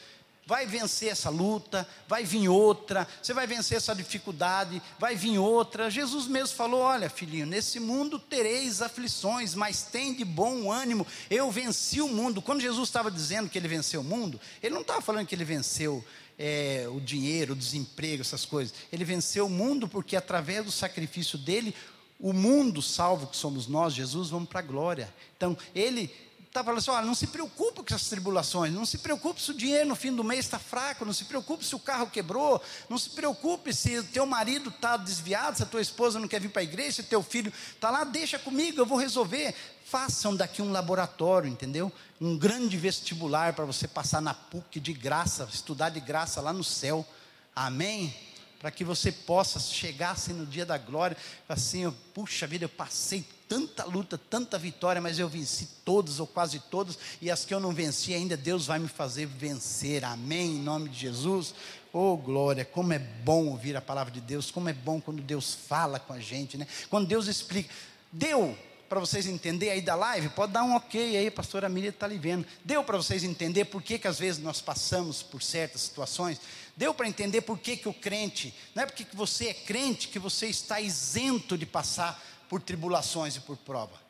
vai 0.49 0.64
vencer 0.64 1.11
essa 1.11 1.28
luta, 1.28 1.86
vai 2.09 2.24
vir 2.24 2.49
outra, 2.49 3.07
você 3.22 3.34
vai 3.34 3.46
vencer 3.46 3.76
essa 3.76 3.94
dificuldade, 3.94 4.80
vai 4.99 5.14
vir 5.14 5.38
outra. 5.38 5.90
Jesus 5.90 6.26
mesmo 6.26 6.57
falou: 6.57 6.80
Olha, 6.80 7.11
filhinho, 7.11 7.44
nesse 7.44 7.78
mundo 7.78 8.18
tereis 8.18 8.80
aflições, 8.80 9.55
mas 9.55 9.82
tem 9.82 10.14
de 10.14 10.24
bom 10.24 10.72
ânimo, 10.72 11.07
eu 11.28 11.51
venci 11.51 12.01
o 12.01 12.09
mundo. 12.09 12.40
Quando 12.40 12.62
Jesus 12.62 12.88
estava 12.88 13.11
dizendo 13.11 13.51
que 13.51 13.59
ele 13.59 13.68
venceu 13.68 14.01
o 14.01 14.05
mundo, 14.05 14.40
ele 14.62 14.72
não 14.72 14.80
estava 14.80 15.03
falando 15.03 15.26
que 15.26 15.34
ele 15.34 15.44
venceu 15.44 16.03
é, 16.38 16.86
o 16.90 16.99
dinheiro, 16.99 17.53
o 17.53 17.57
desemprego, 17.57 18.22
essas 18.22 18.46
coisas. 18.46 18.72
Ele 18.90 19.05
venceu 19.05 19.44
o 19.44 19.51
mundo 19.51 19.86
porque 19.86 20.16
através 20.16 20.64
do 20.64 20.72
sacrifício 20.72 21.36
dele, 21.36 21.74
o 22.18 22.32
mundo 22.32 22.80
salvo 22.80 23.26
que 23.26 23.36
somos 23.36 23.66
nós, 23.66 23.92
Jesus, 23.92 24.30
vamos 24.30 24.49
para 24.49 24.61
a 24.61 24.62
glória. 24.62 25.12
Então, 25.36 25.55
ele 25.74 26.11
está 26.59 26.64
falando 26.64 26.78
assim: 26.78 26.90
olha, 26.90 27.06
não 27.06 27.14
se 27.14 27.26
preocupe 27.28 27.82
com 27.82 27.94
essas 27.94 28.09
tribulações, 28.09 28.72
não 28.72 28.84
se 28.84 28.98
preocupe 28.98 29.40
se 29.40 29.50
o 29.50 29.54
dinheiro 29.54 29.88
no 29.88 29.96
fim 29.96 30.14
do 30.14 30.24
mês 30.24 30.44
está 30.44 30.59
fraco, 30.59 31.04
não 31.04 31.12
se 31.12 31.24
preocupe 31.24 31.64
se 31.64 31.74
o 31.74 31.78
carro 31.78 32.09
quebrou, 32.09 32.61
não 32.88 32.98
se 32.98 33.11
preocupe 33.11 33.72
se 33.72 33.98
o 33.98 34.04
teu 34.04 34.26
marido 34.26 34.70
está 34.70 34.96
desviado, 34.96 35.56
se 35.56 35.62
a 35.62 35.66
tua 35.66 35.80
esposa 35.80 36.18
não 36.18 36.28
quer 36.28 36.40
vir 36.40 36.50
para 36.50 36.62
a 36.62 36.64
igreja, 36.64 37.02
se 37.02 37.02
teu 37.04 37.22
filho 37.22 37.52
está 37.74 37.90
lá, 37.90 38.04
deixa 38.04 38.38
comigo, 38.38 38.80
eu 38.80 38.86
vou 38.86 38.98
resolver. 38.98 39.54
Façam 39.84 40.36
daqui 40.36 40.61
um 40.61 40.70
laboratório, 40.70 41.48
entendeu? 41.48 41.90
Um 42.20 42.36
grande 42.36 42.76
vestibular 42.76 43.54
para 43.54 43.64
você 43.64 43.88
passar 43.88 44.20
na 44.20 44.34
PUC 44.34 44.78
de 44.80 44.92
graça, 44.92 45.48
estudar 45.50 45.88
de 45.88 46.00
graça 46.00 46.42
lá 46.42 46.52
no 46.52 46.64
céu. 46.64 47.06
Amém? 47.54 48.14
para 48.59 48.72
que 48.72 48.82
você 48.82 49.12
possa 49.12 49.61
chegar 49.61 50.11
assim 50.11 50.32
no 50.32 50.44
dia 50.44 50.66
da 50.66 50.76
glória, 50.76 51.16
assim, 51.48 51.88
puxa 52.12 52.44
vida, 52.44 52.64
eu 52.64 52.68
passei 52.68 53.24
tanta 53.49 53.84
luta, 53.84 54.18
tanta 54.18 54.59
vitória, 54.59 55.01
mas 55.01 55.18
eu 55.18 55.28
venci 55.28 55.68
todas 55.84 56.20
ou 56.20 56.26
quase 56.26 56.61
todas, 56.61 56.99
e 57.20 57.30
as 57.30 57.44
que 57.44 57.55
eu 57.55 57.59
não 57.59 57.72
venci 57.72 58.12
ainda, 58.12 58.36
Deus 58.36 58.66
vai 58.66 58.78
me 58.78 58.88
fazer 58.88 59.26
vencer, 59.26 60.05
amém, 60.05 60.57
em 60.57 60.62
nome 60.62 60.90
de 60.90 60.99
Jesus. 60.99 61.55
Oh 61.92 62.16
glória, 62.16 62.64
como 62.64 62.92
é 62.92 62.99
bom 62.99 63.46
ouvir 63.46 63.74
a 63.76 63.80
palavra 63.80 64.12
de 64.12 64.20
Deus, 64.20 64.51
como 64.51 64.68
é 64.68 64.74
bom 64.74 65.01
quando 65.01 65.22
Deus 65.22 65.55
fala 65.55 65.99
com 65.99 66.12
a 66.12 66.20
gente, 66.20 66.59
né? 66.59 66.66
Quando 66.90 67.09
Deus 67.09 67.26
explica, 67.26 67.72
deu 68.12 68.57
para 68.88 69.01
vocês 69.01 69.26
entenderem 69.26 69.74
aí 69.74 69.80
da 69.82 69.94
live, 69.94 70.30
pode 70.30 70.53
dar 70.53 70.62
um 70.62 70.74
ok 70.74 71.16
aí, 71.16 71.26
a 71.26 71.32
pastora 71.32 71.68
Miriam 71.68 71.90
está 71.90 72.07
ali 72.07 72.18
vendo. 72.18 72.46
Deu 72.64 72.82
para 72.82 72.96
vocês 72.96 73.22
entender 73.22 73.66
por 73.66 73.82
que, 73.82 73.99
que 73.99 74.09
às 74.09 74.18
vezes 74.18 74.42
nós 74.42 74.61
passamos 74.61 75.22
por 75.22 75.42
certas 75.42 75.82
situações? 75.82 76.40
Deu 76.76 76.94
para 76.94 77.09
entender 77.09 77.42
por 77.42 77.59
que, 77.59 77.76
que 77.76 77.88
o 77.88 77.92
crente, 77.92 78.55
não 78.74 78.82
é 78.82 78.86
porque 78.86 79.05
que 79.05 79.16
você 79.16 79.49
é 79.49 79.55
crente 79.55 80.09
que 80.09 80.18
você 80.18 80.46
está 80.46 80.80
isento 80.80 81.59
de 81.59 81.66
passar 81.66 82.22
por 82.49 82.62
tribulações 82.62 83.36
e 83.36 83.40
por 83.40 83.57
prova. 83.57 84.01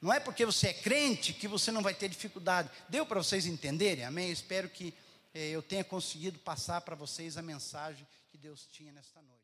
Não 0.00 0.12
é 0.12 0.20
porque 0.20 0.46
você 0.46 0.68
é 0.68 0.72
crente 0.72 1.32
que 1.32 1.48
você 1.48 1.72
não 1.72 1.82
vai 1.82 1.94
ter 1.94 2.08
dificuldade. 2.08 2.70
Deu 2.88 3.04
para 3.04 3.22
vocês 3.22 3.46
entenderem? 3.46 4.04
Amém? 4.04 4.28
Eu 4.28 4.32
espero 4.32 4.68
que 4.68 4.94
eh, 5.34 5.50
eu 5.50 5.62
tenha 5.62 5.82
conseguido 5.82 6.38
passar 6.38 6.80
para 6.82 6.94
vocês 6.94 7.36
a 7.36 7.42
mensagem 7.42 8.06
que 8.30 8.38
Deus 8.38 8.68
tinha 8.70 8.92
nesta 8.92 9.20
noite. 9.20 9.38